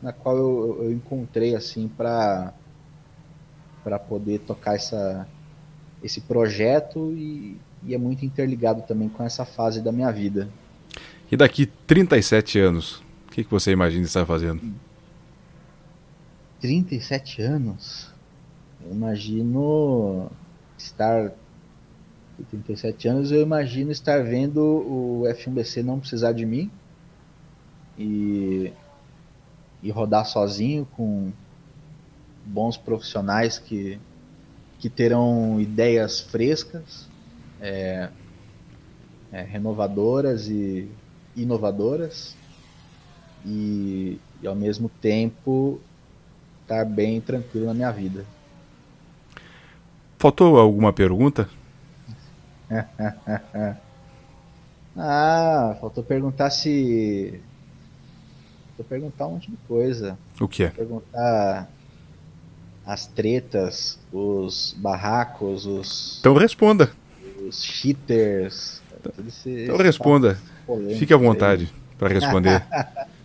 na 0.01 0.13
qual 0.13 0.37
eu, 0.37 0.83
eu 0.83 0.91
encontrei 0.91 1.55
assim 1.55 1.87
para 1.87 2.53
para 3.83 3.97
poder 3.97 4.39
tocar 4.39 4.75
essa, 4.75 5.27
esse 6.03 6.21
projeto 6.21 7.13
e, 7.15 7.57
e, 7.83 7.95
é 7.95 7.97
muito 7.97 8.25
interligado 8.25 8.81
também 8.81 9.07
com 9.07 9.23
essa 9.23 9.45
fase 9.45 9.81
da 9.81 9.91
minha 9.91 10.11
vida. 10.11 10.49
E 11.31 11.37
daqui 11.37 11.65
37 11.65 12.59
anos, 12.59 13.01
o 13.27 13.31
que, 13.31 13.43
que 13.43 13.49
você 13.49 13.71
imagina 13.71 14.03
estar 14.03 14.25
fazendo? 14.25 14.61
37 16.59 17.41
anos? 17.41 18.11
Eu 18.85 18.91
imagino 18.91 20.29
estar 20.77 21.31
37 22.45 23.07
anos, 23.07 23.31
eu 23.31 23.41
imagino 23.41 23.91
estar 23.91 24.23
vendo 24.23 24.59
o 24.61 25.23
F1BC 25.25 25.83
não 25.83 25.99
precisar 25.99 26.31
de 26.31 26.45
mim 26.45 26.71
e, 27.97 28.71
e 29.83 29.91
rodar 29.91 30.25
sozinho 30.25 30.87
com 30.95 31.31
bons 32.45 32.77
profissionais 32.77 33.59
que, 33.59 33.99
que 34.79 34.89
terão 34.89 35.59
ideias 35.59 36.19
frescas, 36.19 37.07
é, 37.61 38.09
é, 39.31 39.41
renovadoras 39.41 40.47
e 40.47 40.89
inovadoras 41.35 42.35
e, 43.45 44.19
e 44.41 44.47
ao 44.47 44.55
mesmo 44.55 44.89
tempo 45.01 45.79
estar 46.61 46.85
bem 46.85 47.19
tranquilo 47.19 47.65
na 47.65 47.73
minha 47.73 47.91
vida. 47.91 48.25
Faltou 50.17 50.57
alguma 50.57 50.91
pergunta? 50.91 51.49
ah, 54.95 55.75
faltou 55.79 56.03
perguntar 56.03 56.49
se. 56.51 57.39
Faltou 58.67 58.85
perguntar 58.87 59.27
um 59.27 59.31
monte 59.33 59.49
de 59.49 59.57
coisa. 59.67 60.17
O 60.39 60.47
que 60.47 60.63
é? 60.63 60.69
Perguntar 60.69 61.69
as 62.85 63.07
tretas, 63.07 63.99
os 64.11 64.75
barracos, 64.77 65.65
os. 65.65 66.17
Então 66.19 66.33
responda. 66.35 66.91
Os 67.47 67.63
cheaters. 67.63 68.81
Então 69.45 69.77
responda. 69.77 70.37
Fique 70.97 71.13
à 71.13 71.17
vontade 71.17 71.73
para 71.97 72.13
responder. 72.13 72.63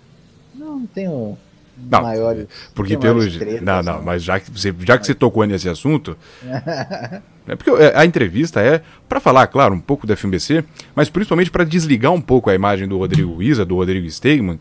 não, 0.55 0.79
não 0.81 0.87
tenho 0.87 1.37
não, 1.77 2.03
maiores. 2.03 2.47
Porque 2.75 2.97
pelo. 2.97 3.21
Não, 3.63 3.83
não, 3.83 4.03
mas 4.03 4.23
já 4.23 4.41
que 4.41 4.51
você, 4.51 4.75
já 4.81 4.99
que 4.99 5.07
você 5.07 5.15
tocou 5.15 5.45
nesse 5.45 5.69
assunto. 5.69 6.17
é 7.47 7.57
porque 7.57 7.71
é, 7.71 7.93
a 7.95 8.05
entrevista 8.05 8.61
é 8.61 8.83
para 9.09 9.21
falar, 9.21 9.47
claro, 9.47 9.75
um 9.75 9.81
pouco 9.81 10.07
da 10.07 10.17
FMBC, 10.17 10.65
mas 10.95 11.11
principalmente 11.11 11.51
para 11.51 11.65
desligar 11.65 12.13
um 12.13 12.21
pouco 12.21 12.51
a 12.51 12.55
imagem 12.55 12.89
do 12.89 12.99
Rodrigo 12.99 13.43
Isa, 13.43 13.65
do 13.65 13.77
Rodrigo 13.77 14.09
Stegman, 14.09 14.59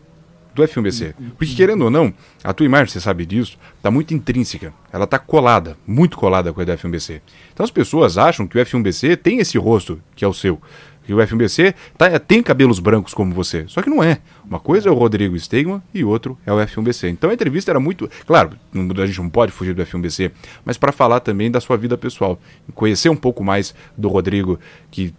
do 0.54 0.62
F1BC. 0.62 1.14
Porque, 1.36 1.54
querendo 1.54 1.82
ou 1.82 1.90
não, 1.90 2.14
a 2.42 2.52
tua 2.52 2.64
imagem, 2.64 2.86
você 2.86 3.00
sabe 3.00 3.26
disso, 3.26 3.58
está 3.76 3.90
muito 3.90 4.14
intrínseca. 4.14 4.72
Ela 4.92 5.04
está 5.04 5.18
colada, 5.18 5.76
muito 5.86 6.16
colada 6.16 6.52
com 6.52 6.60
a 6.60 6.64
do 6.64 6.72
F1BC. 6.72 7.20
Então 7.52 7.64
as 7.64 7.70
pessoas 7.70 8.16
acham 8.16 8.46
que 8.46 8.56
o 8.56 8.64
F1BC 8.64 9.16
tem 9.16 9.40
esse 9.40 9.58
rosto 9.58 10.00
que 10.14 10.24
é 10.24 10.28
o 10.28 10.32
seu. 10.32 10.60
Que 11.04 11.12
o 11.12 11.18
F1BC 11.18 11.74
tá, 11.98 12.18
tem 12.18 12.42
cabelos 12.42 12.78
brancos 12.78 13.12
como 13.12 13.32
você. 13.34 13.64
Só 13.68 13.82
que 13.82 13.90
não 13.90 14.02
é. 14.02 14.18
Uma 14.44 14.58
coisa 14.58 14.88
é 14.88 14.92
o 14.92 14.94
Rodrigo 14.94 15.38
Stegman 15.38 15.82
e 15.92 16.02
outro 16.04 16.38
é 16.46 16.52
o 16.52 16.56
F1BC. 16.56 17.10
Então 17.10 17.30
a 17.30 17.34
entrevista 17.34 17.70
era 17.70 17.80
muito. 17.80 18.10
Claro, 18.26 18.52
a 18.74 19.06
gente 19.06 19.20
não 19.20 19.28
pode 19.28 19.52
fugir 19.52 19.74
do 19.74 19.84
F1BC, 19.84 20.32
mas 20.64 20.78
para 20.78 20.92
falar 20.92 21.20
também 21.20 21.50
da 21.50 21.60
sua 21.60 21.76
vida 21.76 21.96
pessoal. 21.98 22.38
Conhecer 22.74 23.08
um 23.08 23.16
pouco 23.16 23.44
mais 23.44 23.74
do 23.96 24.08
Rodrigo, 24.08 24.58
que 24.90 25.14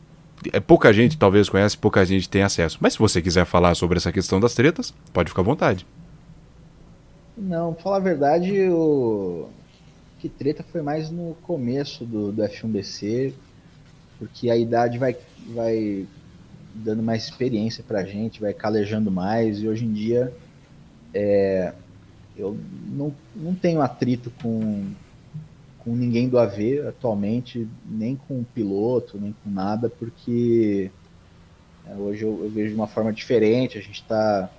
é 0.52 0.60
pouca 0.60 0.92
gente 0.94 1.18
talvez 1.18 1.50
conhece, 1.50 1.78
pouca 1.78 2.06
gente 2.06 2.30
tem 2.30 2.44
acesso. 2.44 2.78
Mas 2.82 2.94
se 2.94 3.00
você 3.00 3.22
quiser 3.22 3.46
falar 3.46 3.76
sobre 3.76 3.98
essa 3.98 4.12
questão 4.12 4.40
das 4.40 4.54
tretas, 4.54 4.94
pode 5.14 5.30
ficar 5.30 5.42
à 5.42 5.46
vontade. 5.46 5.86
Não, 7.38 7.74
pra 7.74 7.84
falar 7.84 7.98
a 7.98 8.02
verdade, 8.02 8.70
o 8.70 9.50
que 10.20 10.30
treta 10.30 10.64
foi 10.72 10.82
mais 10.82 11.12
no 11.12 11.36
começo 11.44 12.06
do, 12.06 12.32
do 12.32 12.42
F1BC, 12.42 13.34
porque 14.18 14.50
a 14.50 14.58
idade 14.58 14.98
vai, 14.98 15.16
vai 15.54 16.06
dando 16.74 17.02
mais 17.02 17.24
experiência 17.24 17.84
pra 17.88 18.04
gente, 18.04 18.42
vai 18.42 18.54
calejando 18.54 19.10
mais, 19.10 19.60
e 19.60 19.68
hoje 19.68 19.86
em 19.86 19.94
dia 19.94 20.34
é, 21.14 21.74
eu 22.38 22.58
não, 22.88 23.14
não 23.36 23.56
tenho 23.56 23.82
atrito 23.82 24.32
com, 24.42 24.92
com 25.80 25.96
ninguém 25.96 26.28
do 26.28 26.38
AV 26.38 26.86
atualmente, 26.88 27.68
nem 27.86 28.16
com 28.16 28.42
o 28.42 28.46
piloto, 28.46 29.18
nem 29.18 29.34
com 29.44 29.50
nada, 29.50 29.90
porque 29.90 30.92
é, 31.88 31.96
hoje 31.96 32.24
eu, 32.24 32.44
eu, 32.44 32.50
vejo 32.50 32.70
de 32.70 32.76
uma 32.76 32.88
forma 32.88 33.14
diferente, 33.14 33.78
a 33.78 33.82
gente 33.82 34.02
está 34.02 34.50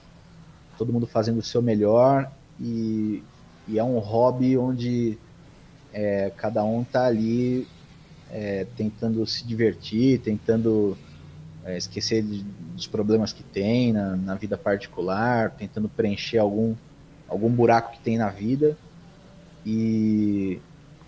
todo 0.79 0.93
mundo 0.93 1.07
fazendo 1.07 1.39
o 1.39 1.43
seu 1.43 1.61
melhor 1.61 2.31
e, 2.59 3.23
e 3.69 3.79
é 3.79 3.85
um 3.85 3.99
hobby 3.99 4.57
onde 4.57 5.19
é, 5.93 6.33
cada 6.37 6.65
um 6.65 6.83
está 6.83 7.07
ali 7.07 7.67
é, 8.31 8.67
tentando 8.77 9.25
se 9.27 9.47
divertir, 9.47 10.21
tentando 10.21 10.97
é, 11.65 11.77
esquecer 11.77 12.23
de, 12.23 12.45
dos 12.75 12.87
problemas 12.87 13.33
que 13.33 13.43
tem 13.43 13.93
na, 13.93 14.17
na 14.17 14.35
vida 14.35 14.57
particular, 14.57 15.51
tentando 15.51 15.89
preencher 15.89 16.39
algum, 16.39 16.75
algum 17.29 17.51
buraco 17.51 17.93
que 17.93 18.01
tem 18.01 18.19
na 18.19 18.29
vida. 18.29 18.77
E, 19.65 20.61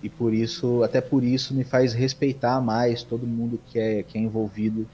e 0.02 0.08
por 0.08 0.34
isso, 0.34 0.82
até 0.82 1.00
por 1.00 1.22
isso, 1.22 1.54
me 1.54 1.64
faz 1.64 1.92
respeitar 1.92 2.60
mais 2.60 3.02
todo 3.02 3.26
mundo 3.26 3.60
que 3.66 3.78
é, 3.78 4.02
que 4.02 4.18
é 4.18 4.20
envolvido 4.20 4.86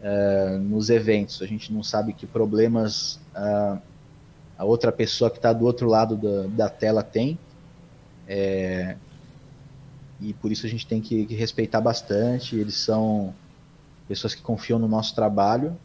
uh, 0.00 0.58
nos 0.58 0.90
eventos. 0.90 1.42
A 1.42 1.46
gente 1.46 1.72
não 1.72 1.82
sabe 1.82 2.12
que 2.12 2.26
problemas 2.26 3.20
uh, 3.36 3.78
a 4.56 4.64
outra 4.64 4.90
pessoa 4.90 5.30
que 5.30 5.36
está 5.36 5.52
do 5.52 5.64
outro 5.64 5.88
lado 5.88 6.16
da, 6.16 6.46
da 6.64 6.68
tela 6.68 7.02
tem. 7.02 7.38
É, 8.26 8.96
e 10.20 10.32
por 10.32 10.50
isso 10.50 10.66
a 10.66 10.68
gente 10.68 10.86
tem 10.86 11.00
que, 11.00 11.26
que, 11.26 11.34
respeitar 11.34 11.80
bastante. 11.80 12.56
Eles 12.56 12.74
são 12.74 13.34
pessoas 14.06 14.34
que 14.34 14.42
confiam 14.42 14.78
no 14.78 14.88
nosso 14.88 15.14
trabalho 15.14 15.76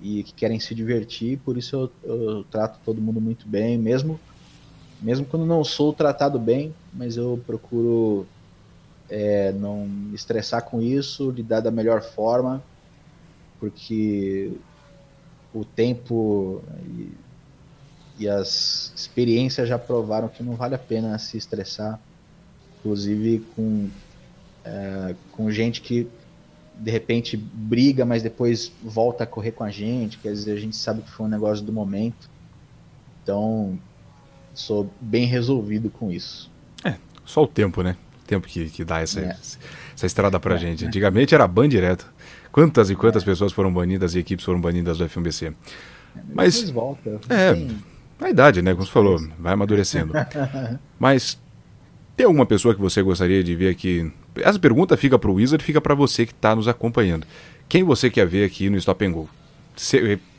e 0.00 0.22
que 0.22 0.32
querem 0.32 0.58
se 0.58 0.74
divertir. 0.74 1.38
Por 1.38 1.56
isso 1.56 1.76
eu, 1.76 1.92
eu 2.02 2.44
trato 2.44 2.78
todo 2.84 3.00
mundo 3.00 3.20
muito 3.20 3.46
bem, 3.46 3.76
mesmo 3.76 4.18
mesmo 5.00 5.24
quando 5.24 5.46
não 5.46 5.62
sou 5.62 5.92
tratado 5.92 6.38
bem, 6.38 6.74
mas 6.92 7.16
eu 7.16 7.40
procuro 7.46 8.26
é, 9.08 9.52
não 9.52 9.86
me 9.86 10.14
estressar 10.14 10.62
com 10.62 10.82
isso, 10.82 11.30
lidar 11.30 11.60
da 11.60 11.70
melhor 11.70 12.02
forma, 12.02 12.62
porque 13.60 14.52
o 15.54 15.64
tempo 15.64 16.62
e, 16.84 17.12
e, 18.18 18.28
as 18.28 18.92
experiências 18.94 19.68
já 19.68 19.78
provaram 19.78 20.28
que 20.28 20.42
não 20.42 20.56
vale 20.56 20.74
a 20.74 20.78
pena 20.78 21.18
se 21.18 21.36
estressar, 21.36 22.00
inclusive 22.78 23.44
com, 23.54 23.88
é, 24.64 25.14
com 25.32 25.50
gente 25.50 25.80
que 25.80 26.06
de 26.78 26.90
repente 26.90 27.36
briga, 27.36 28.04
mas 28.04 28.22
depois 28.22 28.72
volta 28.82 29.24
a 29.24 29.26
correr 29.26 29.52
com 29.52 29.64
a 29.64 29.70
gente, 29.70 30.18
quer 30.18 30.32
dizer, 30.32 30.52
a 30.52 30.60
gente 30.60 30.76
sabe 30.76 31.02
que 31.02 31.10
foi 31.10 31.26
um 31.26 31.28
negócio 31.28 31.64
do 31.64 31.72
momento. 31.72 32.30
Então, 33.22 33.78
sou 34.54 34.90
bem 35.00 35.26
resolvido 35.26 35.90
com 35.90 36.10
isso. 36.10 36.50
É, 36.84 36.94
só 37.24 37.42
o 37.42 37.46
tempo, 37.46 37.82
né? 37.82 37.96
O 38.22 38.26
tempo 38.26 38.46
que, 38.46 38.70
que 38.70 38.84
dá 38.84 39.00
essa, 39.00 39.20
é. 39.20 39.36
essa 39.94 40.06
estrada 40.06 40.38
pra 40.38 40.54
é, 40.54 40.58
gente. 40.58 40.86
Antigamente 40.86 41.34
era 41.34 41.46
ban 41.48 41.68
direto. 41.68 42.10
Quantas 42.52 42.90
e 42.90 42.94
quantas 42.94 43.22
é. 43.22 43.26
pessoas 43.26 43.52
foram 43.52 43.72
banidas 43.72 44.14
e 44.14 44.20
equipes 44.20 44.44
foram 44.44 44.60
banidas 44.60 44.98
do 44.98 45.08
FMBC. 45.08 45.46
É, 45.46 45.52
Mas. 46.32 46.70
Volta. 46.70 47.20
É, 47.28 47.54
tem... 47.54 47.76
a 48.20 48.30
idade, 48.30 48.62
né? 48.62 48.72
Como 48.72 48.86
você 48.86 48.92
falou, 48.92 49.18
vai 49.38 49.52
amadurecendo. 49.52 50.12
Mas 50.98 51.38
tem 52.18 52.26
alguma 52.26 52.44
pessoa 52.44 52.74
que 52.74 52.80
você 52.80 53.00
gostaria 53.00 53.44
de 53.44 53.54
ver 53.54 53.68
aqui? 53.68 54.10
Essa 54.34 54.58
pergunta 54.58 54.96
fica 54.96 55.16
para 55.16 55.30
o 55.30 55.34
Wizard, 55.34 55.62
fica 55.62 55.80
para 55.80 55.94
você 55.94 56.26
que 56.26 56.32
está 56.32 56.54
nos 56.56 56.66
acompanhando. 56.66 57.24
Quem 57.68 57.84
você 57.84 58.10
quer 58.10 58.26
ver 58.26 58.44
aqui 58.44 58.68
no 58.68 58.76
Stop 58.76 59.06
and 59.06 59.12
Go? 59.12 59.30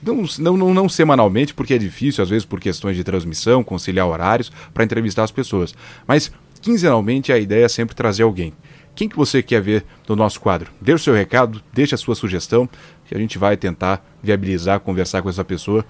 não, 0.03 0.57
não, 0.57 0.73
não, 0.73 0.89
semanalmente, 0.89 1.53
porque 1.53 1.75
é 1.75 1.77
difícil, 1.77 2.21
às 2.21 2.29
vezes 2.29 2.43
por 2.43 2.59
questões 2.59 2.97
de 2.97 3.03
transmissão, 3.05 3.63
conciliar 3.63 4.05
horários, 4.05 4.51
para 4.73 4.83
entrevistar 4.83 5.23
as 5.23 5.31
pessoas. 5.31 5.73
Mas 6.05 6.29
quinzenalmente 6.61 7.31
a 7.31 7.39
ideia 7.39 7.63
é 7.63 7.69
sempre 7.69 7.95
trazer 7.95 8.23
alguém. 8.23 8.51
Quem 8.93 9.07
que 9.07 9.15
você 9.15 9.41
quer 9.41 9.61
ver 9.61 9.85
no 10.05 10.17
nosso 10.17 10.41
quadro? 10.41 10.69
Deixe 10.81 11.01
o 11.01 11.03
seu 11.05 11.13
recado, 11.13 11.63
deixe 11.71 11.95
a 11.95 11.97
sua 11.97 12.13
sugestão, 12.13 12.67
que 13.07 13.15
a 13.15 13.17
gente 13.17 13.37
vai 13.37 13.55
tentar 13.55 14.05
viabilizar, 14.21 14.81
conversar 14.81 15.21
com 15.21 15.29
essa 15.29 15.45
pessoa. 15.45 15.85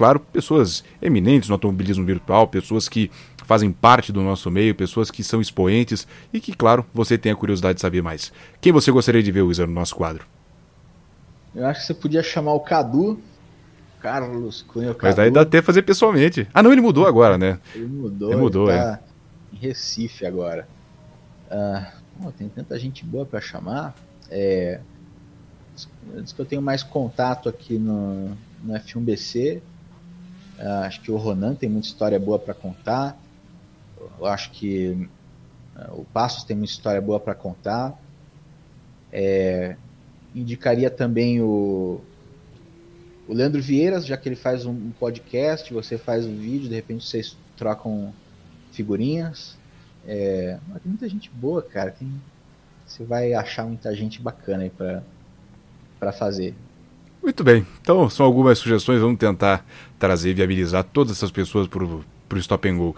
Claro, 0.00 0.18
pessoas 0.18 0.82
eminentes 1.02 1.50
no 1.50 1.56
automobilismo 1.56 2.06
virtual, 2.06 2.48
pessoas 2.48 2.88
que 2.88 3.10
fazem 3.44 3.70
parte 3.70 4.10
do 4.10 4.22
nosso 4.22 4.50
meio, 4.50 4.74
pessoas 4.74 5.10
que 5.10 5.22
são 5.22 5.42
expoentes 5.42 6.08
e 6.32 6.40
que, 6.40 6.54
claro, 6.54 6.86
você 6.94 7.18
tem 7.18 7.30
a 7.30 7.36
curiosidade 7.36 7.74
de 7.74 7.82
saber 7.82 8.00
mais. 8.00 8.32
Quem 8.62 8.72
você 8.72 8.90
gostaria 8.90 9.22
de 9.22 9.30
ver, 9.30 9.42
Wizard, 9.42 9.70
no 9.70 9.78
nosso 9.78 9.94
quadro? 9.94 10.24
Eu 11.54 11.66
acho 11.66 11.80
que 11.80 11.86
você 11.86 11.92
podia 11.92 12.22
chamar 12.22 12.54
o 12.54 12.60
Cadu. 12.60 13.20
Carlos 14.00 14.62
Cunha. 14.62 14.94
Cadu. 14.94 15.00
Mas 15.02 15.18
aí 15.18 15.30
dá 15.30 15.42
até 15.42 15.60
fazer 15.60 15.82
pessoalmente. 15.82 16.48
Ah, 16.54 16.62
não, 16.62 16.72
ele 16.72 16.80
mudou 16.80 17.06
agora, 17.06 17.36
né? 17.36 17.58
Ele 17.74 17.84
mudou. 17.84 18.30
Ele 18.30 18.40
mudou, 18.40 18.70
ele 18.70 18.78
tá 18.78 19.00
é. 19.02 19.54
em 19.54 19.58
Recife 19.58 20.24
agora. 20.24 20.66
Ah, 21.50 21.92
pô, 22.18 22.32
tem 22.32 22.48
tanta 22.48 22.78
gente 22.78 23.04
boa 23.04 23.26
para 23.26 23.42
chamar. 23.42 23.94
É, 24.30 24.80
diz 26.22 26.32
que 26.32 26.40
eu 26.40 26.46
tenho 26.46 26.62
mais 26.62 26.82
contato 26.82 27.50
aqui 27.50 27.78
no, 27.78 28.30
no 28.64 28.72
F1BC. 28.72 29.60
Ah, 30.60 30.82
acho 30.86 31.00
que 31.00 31.10
o 31.10 31.16
Ronan 31.16 31.54
tem 31.54 31.68
muita 31.68 31.86
história 31.86 32.18
boa 32.18 32.38
para 32.38 32.52
contar. 32.52 33.18
Eu 34.18 34.26
acho 34.26 34.50
que 34.50 35.08
ah, 35.74 35.90
o 35.92 36.04
Passos 36.04 36.44
tem 36.44 36.56
muita 36.56 36.72
história 36.72 37.00
boa 37.00 37.18
para 37.18 37.34
contar. 37.34 37.98
É, 39.10 39.76
indicaria 40.34 40.90
também 40.90 41.40
o, 41.40 42.00
o 43.26 43.32
Leandro 43.32 43.62
Vieiras, 43.62 44.06
já 44.06 44.16
que 44.16 44.28
ele 44.28 44.36
faz 44.36 44.66
um 44.66 44.90
podcast, 44.90 45.72
você 45.72 45.96
faz 45.96 46.26
um 46.26 46.36
vídeo, 46.36 46.68
de 46.68 46.74
repente 46.74 47.06
vocês 47.06 47.36
trocam 47.56 48.12
figurinhas. 48.70 49.58
É, 50.06 50.58
tem 50.82 50.90
muita 50.90 51.08
gente 51.08 51.30
boa, 51.30 51.62
cara. 51.62 51.90
Tem, 51.90 52.12
você 52.86 53.02
vai 53.04 53.32
achar 53.32 53.64
muita 53.64 53.94
gente 53.94 54.20
bacana 54.20 54.64
aí 54.64 54.70
pra 55.98 56.12
fazer. 56.12 56.54
Muito 57.22 57.44
bem. 57.44 57.66
Então, 57.80 58.08
são 58.08 58.24
algumas 58.26 58.58
sugestões. 58.58 59.00
Vamos 59.00 59.18
tentar 59.18 59.64
trazer 59.98 60.30
e 60.30 60.34
viabilizar 60.34 60.84
todas 60.84 61.12
essas 61.12 61.30
pessoas 61.30 61.68
para 61.68 61.84
o 61.84 62.04
Stop 62.38 62.68
and 62.68 62.76
Go. 62.76 62.96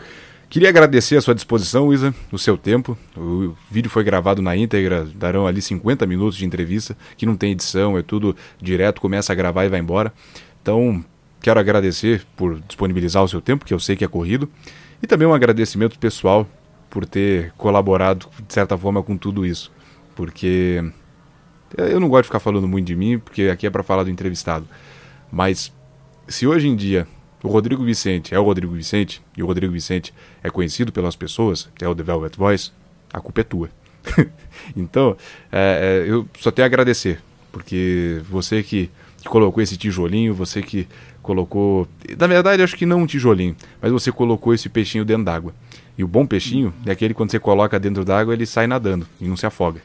Queria 0.48 0.68
agradecer 0.68 1.16
a 1.16 1.20
sua 1.22 1.34
disposição, 1.34 1.92
Isa, 1.94 2.14
o 2.30 2.38
seu 2.38 2.58
tempo. 2.58 2.96
O 3.16 3.54
vídeo 3.70 3.90
foi 3.90 4.04
gravado 4.04 4.42
na 4.42 4.54
íntegra, 4.54 5.08
darão 5.14 5.46
ali 5.46 5.62
50 5.62 6.06
minutos 6.06 6.36
de 6.36 6.44
entrevista, 6.44 6.94
que 7.16 7.24
não 7.24 7.36
tem 7.36 7.52
edição, 7.52 7.96
é 7.96 8.02
tudo 8.02 8.36
direto, 8.60 9.00
começa 9.00 9.32
a 9.32 9.34
gravar 9.34 9.64
e 9.64 9.70
vai 9.70 9.80
embora. 9.80 10.12
Então, 10.60 11.02
quero 11.40 11.58
agradecer 11.58 12.26
por 12.36 12.60
disponibilizar 12.60 13.24
o 13.24 13.28
seu 13.28 13.40
tempo, 13.40 13.64
que 13.64 13.72
eu 13.72 13.80
sei 13.80 13.96
que 13.96 14.04
é 14.04 14.08
corrido, 14.08 14.46
e 15.02 15.06
também 15.06 15.26
um 15.26 15.32
agradecimento 15.32 15.98
pessoal 15.98 16.46
por 16.90 17.06
ter 17.06 17.52
colaborado, 17.56 18.26
de 18.46 18.52
certa 18.52 18.76
forma, 18.76 19.02
com 19.02 19.16
tudo 19.16 19.46
isso. 19.46 19.72
Porque 20.14 20.84
eu 21.76 22.00
não 22.00 22.08
gosto 22.08 22.22
de 22.22 22.28
ficar 22.28 22.40
falando 22.40 22.68
muito 22.68 22.86
de 22.86 22.96
mim, 22.96 23.18
porque 23.18 23.44
aqui 23.44 23.66
é 23.66 23.70
para 23.70 23.82
falar 23.82 24.04
do 24.04 24.10
entrevistado. 24.10 24.66
Mas 25.30 25.72
se 26.28 26.46
hoje 26.46 26.68
em 26.68 26.76
dia 26.76 27.06
o 27.42 27.48
Rodrigo 27.48 27.82
Vicente 27.82 28.34
é 28.34 28.38
o 28.38 28.44
Rodrigo 28.44 28.72
Vicente, 28.72 29.20
e 29.36 29.42
o 29.42 29.46
Rodrigo 29.46 29.72
Vicente 29.72 30.14
é 30.42 30.50
conhecido 30.50 30.92
pelas 30.92 31.16
pessoas, 31.16 31.68
é 31.80 31.88
o 31.88 31.94
The 31.94 32.02
Velvet 32.02 32.36
Voice, 32.36 32.70
a 33.12 33.20
culpa 33.20 33.40
é 33.40 33.44
tua. 33.44 33.70
então, 34.76 35.16
é, 35.50 36.04
é, 36.06 36.10
eu 36.10 36.26
só 36.38 36.50
tenho 36.50 36.64
a 36.64 36.66
agradecer, 36.66 37.20
porque 37.50 38.20
você 38.28 38.62
que, 38.62 38.90
que, 39.20 39.28
colocou 39.28 39.62
esse 39.62 39.76
tijolinho, 39.76 40.34
você 40.34 40.62
que 40.62 40.86
colocou. 41.20 41.88
Na 42.18 42.26
verdade, 42.26 42.62
acho 42.62 42.76
que 42.76 42.86
não 42.86 43.02
um 43.02 43.06
tijolinho, 43.06 43.56
mas 43.80 43.90
você 43.92 44.12
colocou 44.12 44.54
esse 44.54 44.68
peixinho 44.68 45.04
dentro 45.04 45.24
d'água. 45.24 45.54
E 45.96 46.02
o 46.02 46.08
bom 46.08 46.26
peixinho 46.26 46.72
é 46.86 46.92
aquele 46.92 47.12
quando 47.12 47.30
você 47.30 47.38
coloca 47.38 47.78
dentro 47.78 48.04
d'água, 48.04 48.34
ele 48.34 48.46
sai 48.46 48.66
nadando 48.66 49.06
e 49.20 49.26
não 49.26 49.36
se 49.36 49.46
afoga. 49.46 49.82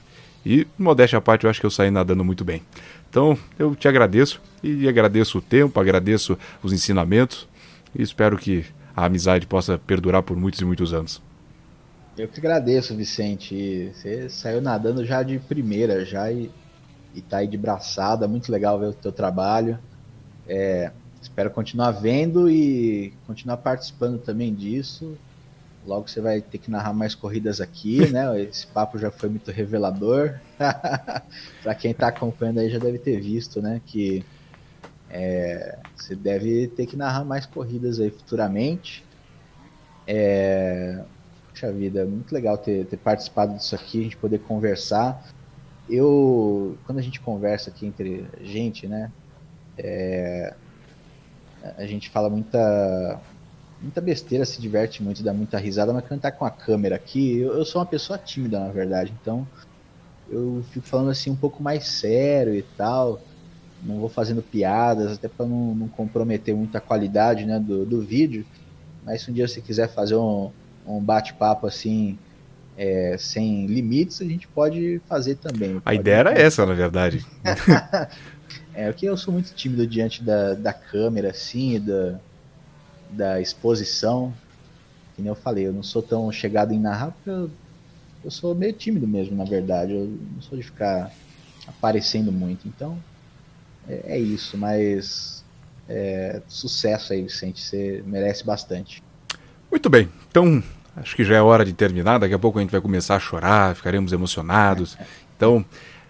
E, 0.47 0.65
modéstia 0.79 1.19
à 1.19 1.21
parte, 1.21 1.43
eu 1.43 1.49
acho 1.49 1.59
que 1.59 1.65
eu 1.65 1.69
saí 1.69 1.91
nadando 1.91 2.23
muito 2.23 2.45
bem. 2.45 2.61
Então, 3.09 3.37
eu 3.59 3.75
te 3.75 3.85
agradeço 3.85 4.41
e 4.63 4.87
agradeço 4.87 5.39
o 5.39 5.41
tempo, 5.41 5.77
agradeço 5.77 6.37
os 6.63 6.71
ensinamentos 6.71 7.45
e 7.93 8.01
espero 8.01 8.37
que 8.37 8.65
a 8.95 9.03
amizade 9.03 9.45
possa 9.45 9.77
perdurar 9.77 10.23
por 10.23 10.37
muitos 10.37 10.61
e 10.61 10.65
muitos 10.65 10.93
anos. 10.93 11.21
Eu 12.17 12.29
que 12.29 12.39
agradeço, 12.39 12.95
Vicente. 12.95 13.91
Você 13.93 14.29
saiu 14.29 14.61
nadando 14.61 15.05
já 15.05 15.21
de 15.21 15.37
primeira, 15.37 16.05
já 16.05 16.31
e, 16.31 16.49
e 17.13 17.21
tá 17.21 17.39
aí 17.39 17.47
de 17.47 17.57
braçada. 17.57 18.25
Muito 18.25 18.49
legal 18.49 18.79
ver 18.79 18.87
o 18.87 18.93
teu 18.93 19.11
trabalho. 19.11 19.77
É, 20.47 20.93
espero 21.21 21.51
continuar 21.51 21.91
vendo 21.91 22.49
e 22.49 23.13
continuar 23.27 23.57
participando 23.57 24.17
também 24.17 24.55
disso. 24.55 25.17
Logo 25.87 26.09
você 26.09 26.19
vai 26.19 26.41
ter 26.41 26.57
que 26.57 26.69
narrar 26.69 26.91
mais 26.91 27.15
corridas 27.15 27.61
aqui, 27.61 28.05
né? 28.11 28.39
Esse 28.43 28.67
papo 28.67 28.99
já 28.99 29.09
foi 29.09 29.29
muito 29.29 29.49
revelador. 29.51 30.37
Para 31.63 31.73
quem 31.75 31.91
está 31.91 32.09
acompanhando 32.09 32.59
aí 32.59 32.69
já 32.69 32.77
deve 32.77 32.99
ter 32.99 33.21
visto, 33.21 33.61
né? 33.61 33.81
Que 33.85 34.25
é, 35.09 35.79
você 35.95 36.13
deve 36.13 36.67
ter 36.67 36.85
que 36.85 36.97
narrar 36.97 37.23
mais 37.23 37.45
corridas 37.45 38.01
aí 38.01 38.11
futuramente. 38.11 39.05
É, 40.05 41.03
puxa 41.49 41.71
vida, 41.71 42.05
muito 42.05 42.33
legal 42.33 42.57
ter, 42.57 42.85
ter 42.85 42.97
participado 42.97 43.55
disso 43.55 43.73
aqui, 43.73 44.01
a 44.01 44.03
gente 44.03 44.17
poder 44.17 44.39
conversar. 44.39 45.25
Eu, 45.89 46.77
quando 46.85 46.99
a 46.99 47.01
gente 47.01 47.21
conversa 47.21 47.69
aqui 47.69 47.85
entre 47.85 48.27
gente, 48.41 48.87
né? 48.87 49.09
É, 49.77 50.53
a 51.77 51.85
gente 51.85 52.09
fala 52.09 52.29
muita 52.29 53.21
muita 53.81 54.01
besteira, 54.01 54.45
se 54.45 54.61
diverte 54.61 55.03
muito, 55.03 55.23
dá 55.23 55.33
muita 55.33 55.57
risada, 55.57 55.93
mas 55.93 56.05
quando 56.07 56.21
tá 56.21 56.31
com 56.31 56.45
a 56.45 56.51
câmera 56.51 56.95
aqui, 56.95 57.39
eu, 57.39 57.53
eu, 57.53 57.65
sou 57.65 57.79
uma 57.79 57.85
pessoa 57.85 58.17
tímida, 58.17 58.59
na 58.59 58.69
verdade, 58.69 59.13
então 59.21 59.47
eu 60.29 60.63
fico 60.71 60.85
falando 60.85 61.09
assim 61.09 61.29
um 61.29 61.35
pouco 61.35 61.61
mais 61.61 61.87
sério 61.87 62.53
e 62.53 62.61
tal, 62.61 63.21
não 63.83 63.99
vou 63.99 64.09
fazendo 64.09 64.41
piadas, 64.41 65.13
até 65.13 65.27
para 65.27 65.45
não, 65.45 65.75
não, 65.75 65.87
comprometer 65.87 66.55
muito 66.55 66.75
a 66.75 66.81
qualidade 66.81 67.45
né, 67.45 67.59
do, 67.59 67.85
do 67.85 68.01
vídeo, 68.01 68.45
mas 69.05 69.21
se 69.21 69.31
um 69.31 69.33
dia 69.33 69.47
você 69.47 69.61
quiser 69.61 69.87
fazer 69.89 70.15
um, 70.15 70.51
um 70.85 70.99
bate-papo 70.99 71.67
assim, 71.67 72.17
é, 72.77 73.15
sem 73.17 73.65
limites, 73.67 74.21
a 74.21 74.25
gente 74.25 74.47
pode 74.47 75.01
fazer 75.07 75.35
também. 75.35 75.81
A 75.85 75.93
ideia 75.93 76.17
era 76.17 76.31
essa, 76.33 76.65
na 76.65 76.73
verdade. 76.73 77.25
É, 78.73 78.91
porque 78.91 79.09
eu 79.09 79.17
sou 79.17 79.33
muito 79.33 79.55
tímido 79.55 79.87
diante 79.87 80.23
da, 80.23 80.53
da 80.53 80.71
câmera, 80.71 81.31
assim, 81.31 81.79
da, 81.79 82.19
da 83.11 83.41
exposição. 83.41 84.33
Que 85.15 85.21
nem 85.21 85.29
eu 85.29 85.35
falei, 85.35 85.67
eu 85.67 85.73
não 85.73 85.83
sou 85.83 86.01
tão 86.01 86.31
chegado 86.31 86.73
em 86.73 86.79
narrar 86.79 87.11
porque 87.11 87.29
eu, 87.29 87.49
eu 88.23 88.31
sou 88.31 88.53
meio 88.53 88.73
tímido 88.73 89.07
mesmo, 89.07 89.35
na 89.35 89.43
verdade. 89.43 89.93
Eu 89.93 90.05
não 90.33 90.41
sou 90.41 90.57
de 90.57 90.63
ficar 90.63 91.11
aparecendo 91.67 92.31
muito. 92.31 92.67
Então, 92.67 92.97
é, 93.87 94.15
é 94.15 94.19
isso, 94.19 94.57
mas 94.57 95.43
é, 95.89 96.41
sucesso 96.47 97.13
aí, 97.13 97.23
Vicente. 97.23 97.61
Você 97.61 98.03
merece 98.05 98.43
bastante. 98.43 99.03
Muito 99.69 99.89
bem. 99.89 100.09
Então, 100.29 100.63
acho 100.95 101.15
que 101.15 101.23
já 101.23 101.35
é 101.35 101.41
hora 101.41 101.65
de 101.65 101.73
terminar. 101.73 102.19
Daqui 102.19 102.33
a 102.33 102.39
pouco 102.39 102.59
a 102.59 102.61
gente 102.61 102.71
vai 102.71 102.81
começar 102.81 103.15
a 103.15 103.19
chorar, 103.19 103.75
ficaremos 103.75 104.11
emocionados. 104.13 104.97
Então, 105.37 105.63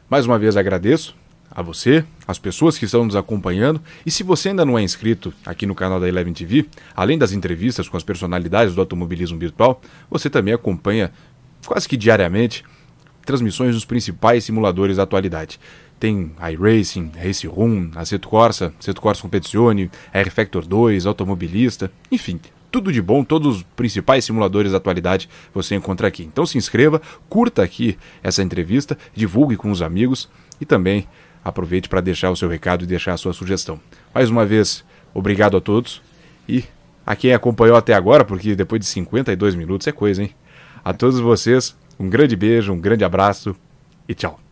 mais 0.10 0.26
uma 0.26 0.40
vez 0.40 0.56
agradeço 0.56 1.14
a 1.58 1.62
você, 1.64 2.06
as 2.28 2.38
pessoas 2.38 2.78
que 2.78 2.86
estão 2.86 3.04
nos 3.04 3.16
acompanhando. 3.16 3.82
E 4.06 4.12
se 4.12 4.22
você 4.22 4.50
ainda 4.50 4.64
não 4.64 4.78
é 4.78 4.84
inscrito 4.84 5.34
aqui 5.44 5.66
no 5.66 5.74
canal 5.74 6.00
da 6.00 6.08
Eleven 6.08 6.32
TV, 6.32 6.68
além 6.96 7.18
das 7.18 7.32
entrevistas 7.32 7.90
com 7.90 7.98
as 7.98 8.04
personalidades 8.04 8.76
do 8.76 8.82
automobilismo 8.82 9.40
virtual, 9.40 9.82
você 10.08 10.30
também 10.30 10.54
acompanha 10.54 11.12
quase 11.66 11.90
que 11.90 11.98
diariamente 11.98 12.64
transmissões 13.26 13.74
dos 13.74 13.86
principais 13.86 14.44
simuladores 14.44 14.98
da 14.98 15.04
atualidade. 15.04 15.60
Tem 16.00 16.32
iRacing, 16.54 17.12
Race 17.18 17.48
Room, 17.48 17.90
Aceto 17.96 18.30
Corsa, 18.30 18.72
Aceto 18.80 19.02
Corsa 19.02 19.24
Competizione, 19.24 19.90
R 20.14 20.30
Factor 20.30 20.64
2, 20.64 21.08
Automobilista, 21.08 21.92
enfim, 22.12 22.40
tudo 22.70 22.92
de 22.92 23.02
bom, 23.02 23.24
todos 23.24 23.58
os 23.58 23.64
principais 23.64 24.24
simuladores 24.24 24.74
da 24.74 24.78
atualidade 24.78 25.28
você 25.52 25.74
encontra 25.74 26.08
aqui. 26.08 26.22
Então 26.22 26.46
se 26.46 26.56
inscreva, 26.56 27.02
curta 27.28 27.64
aqui 27.64 27.98
essa 28.22 28.44
entrevista, 28.44 28.96
divulgue 29.16 29.56
com 29.56 29.72
os 29.72 29.82
amigos 29.82 30.30
e 30.62 30.66
também 30.66 31.08
aproveite 31.50 31.88
para 31.88 32.02
deixar 32.02 32.30
o 32.30 32.36
seu 32.36 32.50
recado 32.50 32.84
e 32.84 32.88
deixar 32.88 33.14
a 33.14 33.18
sua 33.18 33.34
sugestão. 33.34 33.80
Mais 34.14 34.30
uma 34.30 34.46
vez, 34.46 34.84
obrigado 35.14 35.58
a 35.58 35.62
todos 35.62 36.02
e 36.48 36.64
a 37.06 37.16
quem 37.16 37.34
acompanhou 37.34 37.78
até 37.78 37.94
agora, 37.94 38.26
porque 38.26 38.56
depois 38.56 38.82
de 38.82 38.88
52 38.88 39.56
minutos 39.56 39.88
é 39.88 39.92
coisa, 39.92 40.24
hein? 40.24 40.32
A 40.84 40.94
todos 40.94 41.20
vocês, 41.20 41.76
um 42.00 42.10
grande 42.10 42.36
beijo, 42.36 42.74
um 42.74 42.80
grande 42.80 43.04
abraço 43.04 43.56
e 44.08 44.14
tchau. 44.14 44.47